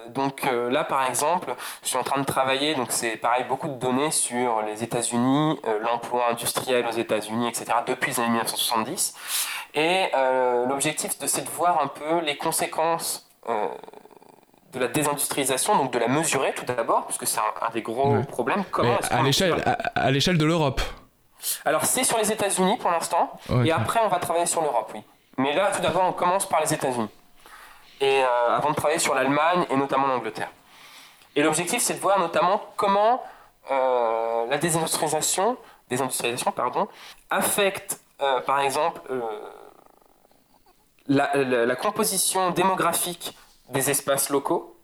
donc 0.09 0.47
là, 0.69 0.83
par 0.83 1.09
exemple, 1.09 1.55
je 1.83 1.89
suis 1.89 1.97
en 1.97 2.03
train 2.03 2.21
de 2.21 2.25
travailler, 2.25 2.75
donc 2.75 2.91
c'est 2.91 3.17
pareil, 3.17 3.43
beaucoup 3.49 3.67
de 3.67 3.73
données 3.73 4.11
sur 4.11 4.61
les 4.61 4.83
États-Unis, 4.83 5.59
l'emploi 5.81 6.29
industriel 6.29 6.85
aux 6.87 6.95
États-Unis, 6.95 7.47
etc., 7.49 7.65
depuis 7.85 8.11
les 8.11 8.19
années 8.19 8.29
1970. 8.29 9.15
Et 9.73 10.05
l'objectif, 10.69 11.11
c'est 11.25 11.43
de 11.43 11.49
voir 11.49 11.81
un 11.81 11.87
peu 11.87 12.19
les 12.23 12.37
conséquences 12.37 13.27
de 13.47 14.79
la 14.79 14.87
désindustrialisation, 14.87 15.75
donc 15.75 15.91
de 15.91 15.99
la 15.99 16.07
mesurer 16.07 16.53
tout 16.53 16.65
d'abord, 16.65 17.05
parce 17.05 17.17
que 17.17 17.25
c'est 17.25 17.39
un, 17.39 17.69
des 17.73 17.81
gros 17.81 18.21
problèmes. 18.29 18.63
Comment 18.71 18.97
à 19.09 19.21
l'échelle 19.23 19.61
à, 19.95 20.11
l'échelle 20.11 20.37
de 20.37 20.45
l'Europe 20.45 20.81
Alors 21.65 21.83
c'est 21.83 22.05
sur 22.05 22.19
les 22.19 22.31
États-Unis 22.31 22.77
pour 22.77 22.91
l'instant, 22.91 23.37
et 23.65 23.71
après 23.71 23.99
on 24.05 24.07
va 24.07 24.19
travailler 24.19 24.45
sur 24.45 24.61
l'Europe, 24.61 24.91
oui. 24.93 25.01
Mais 25.37 25.53
là, 25.53 25.71
tout 25.73 25.81
d'abord, 25.81 26.03
on 26.03 26.13
commence 26.13 26.47
par 26.47 26.61
les 26.61 26.73
États-Unis. 26.73 27.09
Et 28.01 28.23
euh, 28.23 28.55
avant 28.55 28.71
de 28.71 28.75
travailler 28.75 28.99
sur 28.99 29.15
l'Allemagne 29.15 29.65
et 29.69 29.75
notamment 29.75 30.07
l'Angleterre. 30.07 30.49
Et 31.35 31.43
l'objectif, 31.43 31.81
c'est 31.81 31.95
de 31.95 31.99
voir 31.99 32.19
notamment 32.19 32.61
comment 32.77 33.21
euh, 33.71 34.45
la 34.47 34.57
désindustrialisation, 34.57 35.57
pardon, 36.55 36.87
affecte, 37.29 37.99
euh, 38.21 38.39
par 38.41 38.59
exemple, 38.59 39.01
la, 41.07 41.75
composition 41.75 42.51
démographique 42.51 43.37
des 43.69 43.89
espaces 43.89 44.29
locaux. 44.29 44.77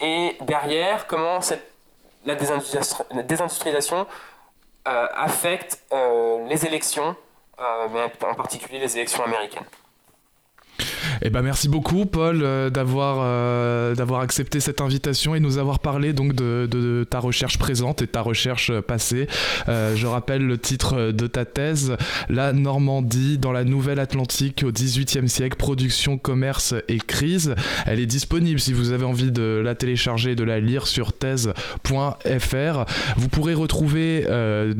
Et 0.00 0.36
derrière, 0.40 1.06
comment 1.06 1.40
cette, 1.42 1.70
la, 2.24 2.34
désindustrialisation 2.34 4.06
affecte 4.84 5.84
les 5.92 6.66
élections 6.66 7.14
en 7.58 8.34
particulier 8.34 8.78
les 8.80 8.96
élections 8.96 9.22
américaines. 9.24 9.66
Eh 11.24 11.30
ben 11.30 11.42
merci 11.42 11.68
beaucoup 11.68 12.04
Paul 12.04 12.40
euh, 12.42 12.68
d'avoir 12.68 13.18
euh, 13.20 13.94
d'avoir 13.94 14.22
accepté 14.22 14.58
cette 14.58 14.80
invitation 14.80 15.36
et 15.36 15.40
nous 15.40 15.58
avoir 15.58 15.78
parlé 15.78 16.12
donc 16.12 16.34
de, 16.34 17.06
ta 17.08 17.20
recherche 17.20 17.58
présente 17.58 18.02
et 18.02 18.08
ta 18.08 18.22
recherche 18.22 18.72
passée. 18.80 19.28
Euh, 19.68 19.94
je 19.94 20.06
rappelle 20.08 20.44
le 20.44 20.58
titre 20.58 21.12
de 21.12 21.26
ta 21.28 21.44
thèse, 21.44 21.96
La 22.28 22.52
Normandie 22.52 23.38
dans 23.38 23.52
la 23.52 23.62
Nouvelle-Atlantique 23.62 24.64
au 24.66 24.72
XVIIIe 24.72 25.28
siècle, 25.28 25.56
production, 25.56 26.18
commerce 26.18 26.74
et 26.88 26.98
crise. 26.98 27.54
Elle 27.86 28.00
est 28.00 28.06
disponible 28.06 28.58
si 28.58 28.72
vous 28.72 28.90
avez 28.90 29.04
envie 29.04 29.30
de 29.30 29.62
la 29.64 29.76
télécharger 29.76 30.32
et 30.32 30.36
de 30.36 30.44
la 30.44 30.58
lire 30.58 30.88
sur 30.88 31.12
thèse.fr. 31.12 32.84
Vous 33.16 33.28
pourrez 33.28 33.54
retrouver 33.54 34.26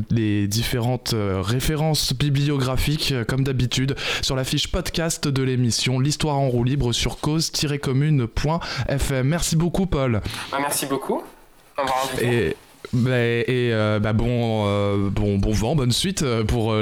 les 0.09 0.47
différentes 0.47 1.15
références 1.15 2.13
bibliographiques 2.13 3.13
comme 3.27 3.43
d'habitude 3.43 3.95
sur 4.21 4.35
la 4.35 4.43
fiche 4.43 4.67
podcast 4.67 5.27
de 5.27 5.43
l'émission 5.43 5.99
L'histoire 5.99 6.32
en 6.33 6.49
roue 6.49 6.63
libre 6.63 6.93
sur 6.93 7.19
cause-commune.fm. 7.19 9.27
Merci 9.27 9.55
beaucoup, 9.55 9.85
Paul. 9.85 10.21
Bah, 10.51 10.57
merci 10.59 10.85
beaucoup. 10.85 11.23
Et 11.77 11.77
bah, 11.77 11.85
et 12.21 12.55
euh, 12.93 13.99
bah, 13.99 14.13
bon, 14.13 14.65
euh, 14.67 15.09
bon, 15.09 15.37
bon 15.37 15.51
vent, 15.51 15.75
bonne 15.75 15.91
suite 15.91 16.23
euh, 16.23 16.43
pour 16.43 16.73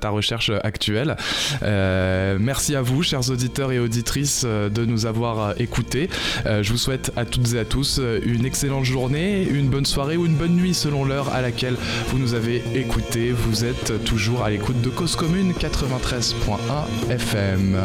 ta 0.00 0.10
recherche 0.10 0.50
actuelle. 0.62 1.16
merci 1.62 2.74
à 2.74 2.82
vous, 2.82 3.02
chers 3.02 3.30
auditeurs 3.30 3.72
et 3.72 3.78
auditrices, 3.78 4.44
de 4.44 4.84
nous 4.84 5.06
avoir 5.06 5.60
écoutés. 5.60 6.08
je 6.46 6.70
vous 6.70 6.78
souhaite 6.78 7.12
à 7.16 7.24
toutes 7.24 7.54
et 7.54 7.58
à 7.58 7.64
tous 7.64 8.00
une 8.24 8.44
excellente 8.44 8.84
journée, 8.84 9.42
une 9.42 9.68
bonne 9.68 9.86
soirée 9.86 10.16
ou 10.16 10.26
une 10.26 10.36
bonne 10.36 10.56
nuit 10.56 10.74
selon 10.74 11.04
l'heure 11.04 11.32
à 11.32 11.42
laquelle 11.42 11.76
vous 12.08 12.18
nous 12.18 12.34
avez 12.34 12.62
écoutés. 12.74 13.32
Vous 13.32 13.64
êtes 13.64 14.04
toujours 14.04 14.44
à 14.44 14.50
l'écoute 14.50 14.80
de 14.80 14.88
Cause 14.88 15.16
Commune 15.16 15.52
93.1 15.52 17.10
FM. 17.10 17.76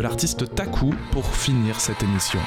de 0.00 0.02
l'artiste 0.02 0.54
Taku 0.54 0.94
pour 1.12 1.26
finir 1.26 1.78
cette 1.78 2.02
émission. 2.02 2.40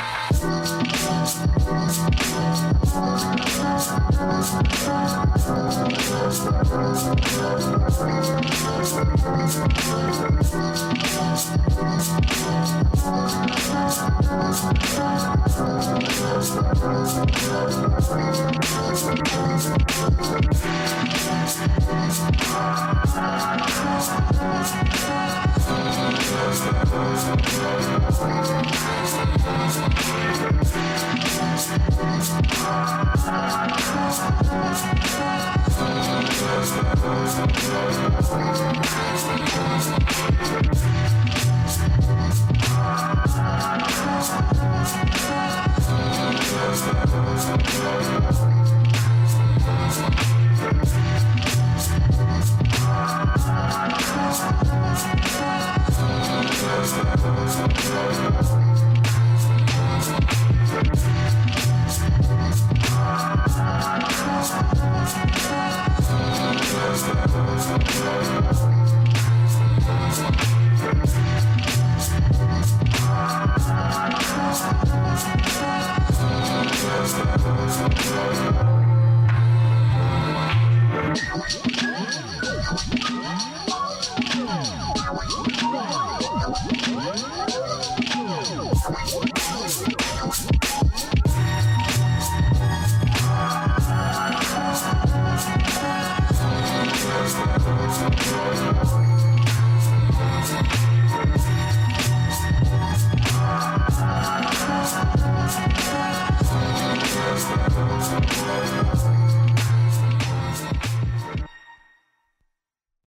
Thank 37.74 38.98
you. 38.98 39.03